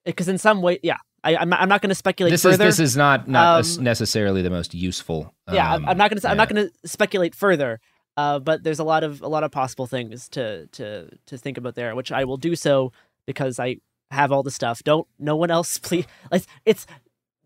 because 0.05 0.29
in 0.29 0.39
some 0.39 0.63
way, 0.63 0.79
yeah, 0.83 0.99
I, 1.23 1.37
I'm 1.37 1.49
not, 1.49 1.61
I'm 1.63 1.69
not 1.69 1.81
going 1.81 1.91
to 1.91 1.95
speculate 1.95 2.33
This 2.33 2.43
further. 2.43 2.67
is 2.67 2.77
this 2.79 2.91
is 2.91 2.97
not 2.97 3.29
not 3.29 3.65
Um, 3.79 3.85
necessarily 3.85 4.43
the 4.43 4.51
most 4.51 4.75
useful. 4.75 5.33
yeah, 5.53 5.75
I'm, 5.75 5.85
um, 5.89 5.97
not 5.97 6.11
going 6.11 6.21
to 6.21 6.29
I'm 6.29 6.37
not 6.37 6.49
yeah. 6.51 6.55
going 6.55 6.71
to 6.71 6.89
speculate 6.89 7.35
further. 7.35 7.81
Uh, 8.17 8.39
but 8.39 8.63
there's 8.63 8.79
a 8.79 8.85
lot 8.85 9.03
of 9.03 9.23
a 9.23 9.29
lot 9.29 9.45
of 9.45 9.51
possible 9.51 9.87
things 9.87 10.29
to 10.31 10.67
to 10.69 11.09
to 11.27 11.39
think 11.39 11.59
about 11.59 11.75
there, 11.75 11.95
which 11.97 12.13
I 12.13 12.25
will 12.25 12.37
do 12.37 12.55
so 12.55 12.93
because 13.27 13.59
I 13.59 13.77
have 14.11 14.31
all 14.31 14.43
the 14.43 14.51
stuff. 14.51 14.83
Don't 14.85 15.07
no 15.19 15.37
one 15.37 15.51
else 15.51 15.79
please. 15.83 16.07
Like 16.31 16.45
it's 16.65 16.87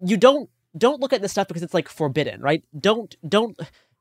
you 0.01 0.17
don't 0.17 0.51
don't 0.77 1.01
look 1.01 1.13
at 1.13 1.23
this 1.23 1.33
stuff 1.33 1.49
because 1.49 1.63
it's 1.63 1.75
like 1.75 1.89
forbidden, 1.89 2.41
right? 2.41 2.63
Don't 2.79 3.17
don't 3.27 3.59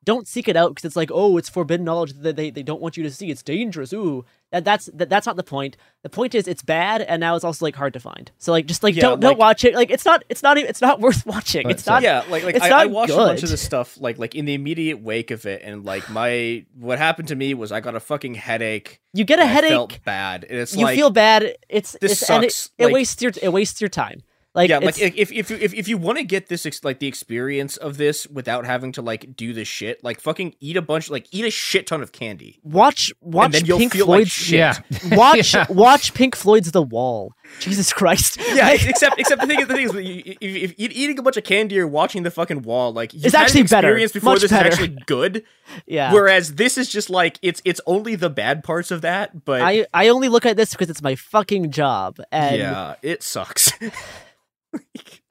don't 0.07 0.25
seek 0.25 0.47
it 0.47 0.55
out 0.55 0.69
because 0.69 0.85
it's 0.85 0.95
like 0.95 1.11
oh 1.13 1.35
it's 1.35 1.49
forbidden 1.49 1.83
knowledge 1.83 2.13
that 2.13 2.37
they, 2.37 2.49
they 2.49 2.63
don't 2.63 2.81
want 2.81 2.95
you 2.95 3.03
to 3.03 3.11
see. 3.11 3.29
It's 3.29 3.43
dangerous. 3.43 3.91
Ooh, 3.91 4.23
that 4.51 4.63
that's 4.63 4.85
that, 4.93 5.09
that's 5.09 5.27
not 5.27 5.35
the 5.35 5.43
point. 5.43 5.75
The 6.01 6.09
point 6.09 6.33
is 6.33 6.47
it's 6.47 6.63
bad 6.63 7.01
and 7.01 7.19
now 7.19 7.35
it's 7.35 7.43
also 7.43 7.65
like 7.65 7.75
hard 7.75 7.91
to 7.91 7.99
find. 7.99 8.31
So 8.37 8.53
like 8.53 8.67
just 8.67 8.83
like 8.83 8.95
Yeah, 8.95 9.01
don't 9.01 9.19
don't 9.19 9.37
watch 9.37 9.65
it. 9.65 9.75
Like 9.75 9.91
it's 9.91 10.05
not 10.05 10.23
it's 10.29 10.41
not 10.41 10.57
even 10.57 10.69
it's 10.69 10.79
not 10.79 11.01
worth 11.05 11.25
watching. 11.25 11.69
It's 11.69 11.85
not 11.85 12.03
yeah, 12.03 12.23
like 12.29 12.45
like 12.45 12.55
it's 12.55 12.63
I, 12.63 12.69
not 12.69 12.79
I 12.79 12.85
watched 12.85 13.11
a 13.11 13.17
bunch 13.17 13.43
of 13.43 13.49
this 13.49 13.61
stuff 13.61 13.99
like 13.99 14.17
like 14.17 14.33
in 14.33 14.45
the 14.45 14.53
immediate 14.53 15.01
wake 15.01 15.29
of 15.29 15.45
it, 15.45 15.61
and 15.61 15.83
like 15.83 16.09
my 16.09 16.65
what 16.73 16.99
happened 16.99 17.27
to 17.27 17.35
me 17.35 17.53
was 17.53 17.73
I 17.73 17.81
got 17.81 17.95
a 17.95 17.99
fucking 17.99 18.35
headache. 18.35 19.01
You 19.11 19.25
get 19.25 19.39
a 19.39 19.41
and 19.41 19.51
I 19.51 19.53
headache. 19.53 19.71
felt 19.71 20.03
bad. 20.05 20.45
And 20.45 20.59
it's 20.59 20.73
you 20.73 20.85
like 20.85 20.95
feel 20.95 21.09
bad. 21.09 21.57
It's 21.67 21.97
this 21.99 22.13
it's, 22.21 22.29
and 22.29 22.45
it, 22.45 22.53
sucks, 22.53 22.71
it 22.77 22.85
like- 22.85 22.93
wastes 22.93 23.21
your 23.21 23.33
it 23.41 23.49
wastes 23.49 23.81
your 23.81 23.89
time. 23.89 24.21
Like 24.57 24.69
yeah, 24.69 24.79
like 24.79 24.99
it's- 24.99 25.13
if 25.15 25.31
if 25.31 25.51
if 25.51 25.73
if 25.73 25.87
you 25.87 25.97
want 25.97 26.17
to 26.17 26.23
get 26.25 26.47
this 26.49 26.65
ex- 26.65 26.83
like 26.83 26.99
the 26.99 27.07
experience 27.07 27.77
of 27.77 27.95
this 27.97 28.27
without 28.27 28.65
having 28.65 28.91
to 28.93 29.01
like 29.01 29.35
do 29.37 29.53
this 29.53 29.67
shit, 29.67 30.03
like 30.03 30.19
fucking 30.19 30.55
eat 30.59 30.75
a 30.75 30.81
bunch, 30.81 31.09
like 31.09 31.27
eat 31.31 31.45
a 31.45 31.51
shit 31.51 31.87
ton 31.87 32.01
of 32.01 32.11
candy. 32.11 32.59
watch 32.63 33.13
watch 33.21 33.51
then 33.53 33.65
you'll 33.65 33.77
Pink 33.77 33.93
feel 33.93 34.07
like 34.07 34.17
Floyd's 34.27 34.31
shit. 34.31 34.57
Yeah. 34.59 34.75
watch 35.15 35.53
Yeah. 35.53 35.65
watch 35.69 36.13
Pink 36.13 36.35
Floyd's 36.35 36.71
The 36.71 36.81
Wall. 36.81 37.33
Jesus 37.59 37.93
Christ. 37.93 38.37
Yeah, 38.53 38.71
except 38.71 39.17
except 39.19 39.39
the 39.41 39.47
thing 39.47 39.59
is 39.61 39.67
the 39.67 39.73
thing 39.75 39.85
is 39.89 39.93
you- 39.93 40.35
if, 40.41 40.73
if 40.77 40.91
eating 40.91 41.17
a 41.17 41.21
bunch 41.21 41.37
of 41.37 41.43
candy 41.45 41.79
or 41.79 41.87
watching 41.87 42.23
the 42.23 42.31
fucking 42.31 42.63
wall, 42.63 42.91
like 42.91 43.13
you've 43.13 43.23
It's 43.25 43.33
had 43.35 43.41
an 43.41 43.45
actually 43.45 43.63
better. 43.63 43.95
before 43.95 44.33
Much 44.33 44.41
this 44.41 44.51
better. 44.51 44.67
is 44.69 44.73
actually 44.79 44.97
good. 45.05 45.43
yeah. 45.85 46.11
Whereas 46.11 46.55
this 46.55 46.77
is 46.77 46.89
just 46.89 47.09
like 47.09 47.37
it's 47.41 47.61
it's 47.63 47.79
only 47.85 48.15
the 48.15 48.29
bad 48.29 48.63
parts 48.63 48.89
of 48.91 49.01
that, 49.01 49.45
but 49.45 49.61
I 49.61 49.85
I 49.93 50.07
only 50.09 50.29
look 50.29 50.45
at 50.45 50.57
this 50.57 50.71
because 50.71 50.89
it's 50.89 51.01
my 51.01 51.15
fucking 51.15 51.71
job. 51.71 52.17
And 52.31 52.57
yeah, 52.57 52.95
it 53.03 53.21
sucks. 53.23 53.71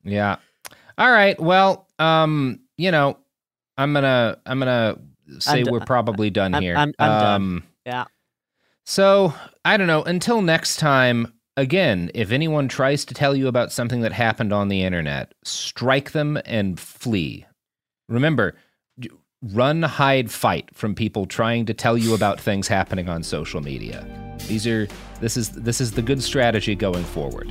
Yeah. 0.05 0.37
All 0.99 1.11
right. 1.11 1.39
Well, 1.41 1.89
um, 1.99 2.61
you 2.79 2.91
know, 2.91 3.19
I'm 3.77 3.93
gonna 3.93 4.39
I'm 4.47 4.59
gonna 4.59 4.99
say 5.41 5.63
d- 5.63 5.71
we're 5.71 5.81
probably 5.81 6.31
done 6.31 6.55
I'm- 6.55 6.63
here. 6.63 6.77
I'm- 6.77 6.93
I'm 6.99 7.21
done. 7.21 7.35
um, 7.35 7.63
yeah. 7.85 8.05
So 8.85 9.35
I 9.65 9.77
don't 9.77 9.87
know. 9.89 10.03
Until 10.03 10.43
next 10.43 10.77
time. 10.77 11.33
Again, 11.59 12.11
if 12.13 12.33
anyone 12.33 12.69
tries 12.69 13.07
to 13.07 13.15
tell 13.15 13.35
you 13.35 13.49
about 13.49 13.73
something 13.73 14.03
that 14.03 14.13
happened 14.13 14.53
on 14.53 14.69
the 14.69 14.83
internet, 14.83 15.33
strike 15.43 16.11
them 16.13 16.39
and 16.45 16.79
flee. 16.79 17.47
Remember, 18.11 18.57
run, 19.41 19.83
hide, 19.83 20.31
fight 20.31 20.69
from 20.75 20.95
people 20.95 21.25
trying 21.25 21.65
to 21.65 21.73
tell 21.73 21.97
you 21.97 22.13
about 22.15 22.39
things 22.39 22.69
happening 22.69 23.09
on 23.09 23.23
social 23.23 23.63
media. 23.63 24.07
These 24.49 24.67
are 24.67 24.87
this 25.23 25.39
is 25.39 25.49
this 25.53 25.81
is 25.81 25.93
the 25.93 26.03
good 26.03 26.23
strategy 26.23 26.75
going 26.75 27.05
forward. 27.05 27.51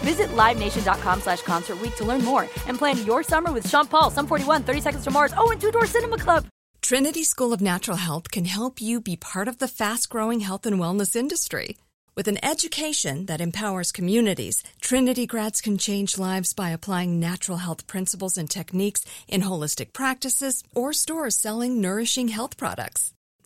Visit 0.00 0.28
LiveNation.com 0.28 1.20
slash 1.20 1.42
Concert 1.42 1.78
to 1.96 2.04
learn 2.04 2.24
more 2.24 2.42
and 2.66 2.78
plan 2.78 3.04
your 3.06 3.22
summer 3.22 3.52
with 3.52 3.68
Sean 3.68 3.86
Paul, 3.86 4.10
Sum 4.10 4.26
41, 4.26 4.62
30 4.62 4.80
Seconds 4.80 5.04
to 5.04 5.10
Mars, 5.10 5.34
oh, 5.36 5.50
and 5.50 5.60
Two 5.60 5.70
Door 5.70 5.86
Cinema 5.86 6.18
Club. 6.18 6.46
Trinity 6.82 7.22
School 7.22 7.52
of 7.52 7.60
Natural 7.60 7.96
Health 7.96 8.30
can 8.30 8.46
help 8.46 8.80
you 8.80 9.00
be 9.00 9.16
part 9.16 9.48
of 9.48 9.58
the 9.58 9.68
fast 9.68 10.08
growing 10.08 10.40
health 10.40 10.66
and 10.66 10.80
wellness 10.80 11.14
industry. 11.14 11.76
With 12.16 12.26
an 12.26 12.44
education 12.44 13.26
that 13.26 13.40
empowers 13.40 13.92
communities, 13.92 14.62
Trinity 14.80 15.26
grads 15.26 15.60
can 15.60 15.78
change 15.78 16.18
lives 16.18 16.52
by 16.52 16.70
applying 16.70 17.20
natural 17.20 17.58
health 17.58 17.86
principles 17.86 18.36
and 18.36 18.50
techniques 18.50 19.04
in 19.28 19.42
holistic 19.42 19.92
practices 19.92 20.64
or 20.74 20.92
stores 20.92 21.36
selling 21.36 21.80
nourishing 21.80 22.28
health 22.28 22.56
products. 22.56 23.12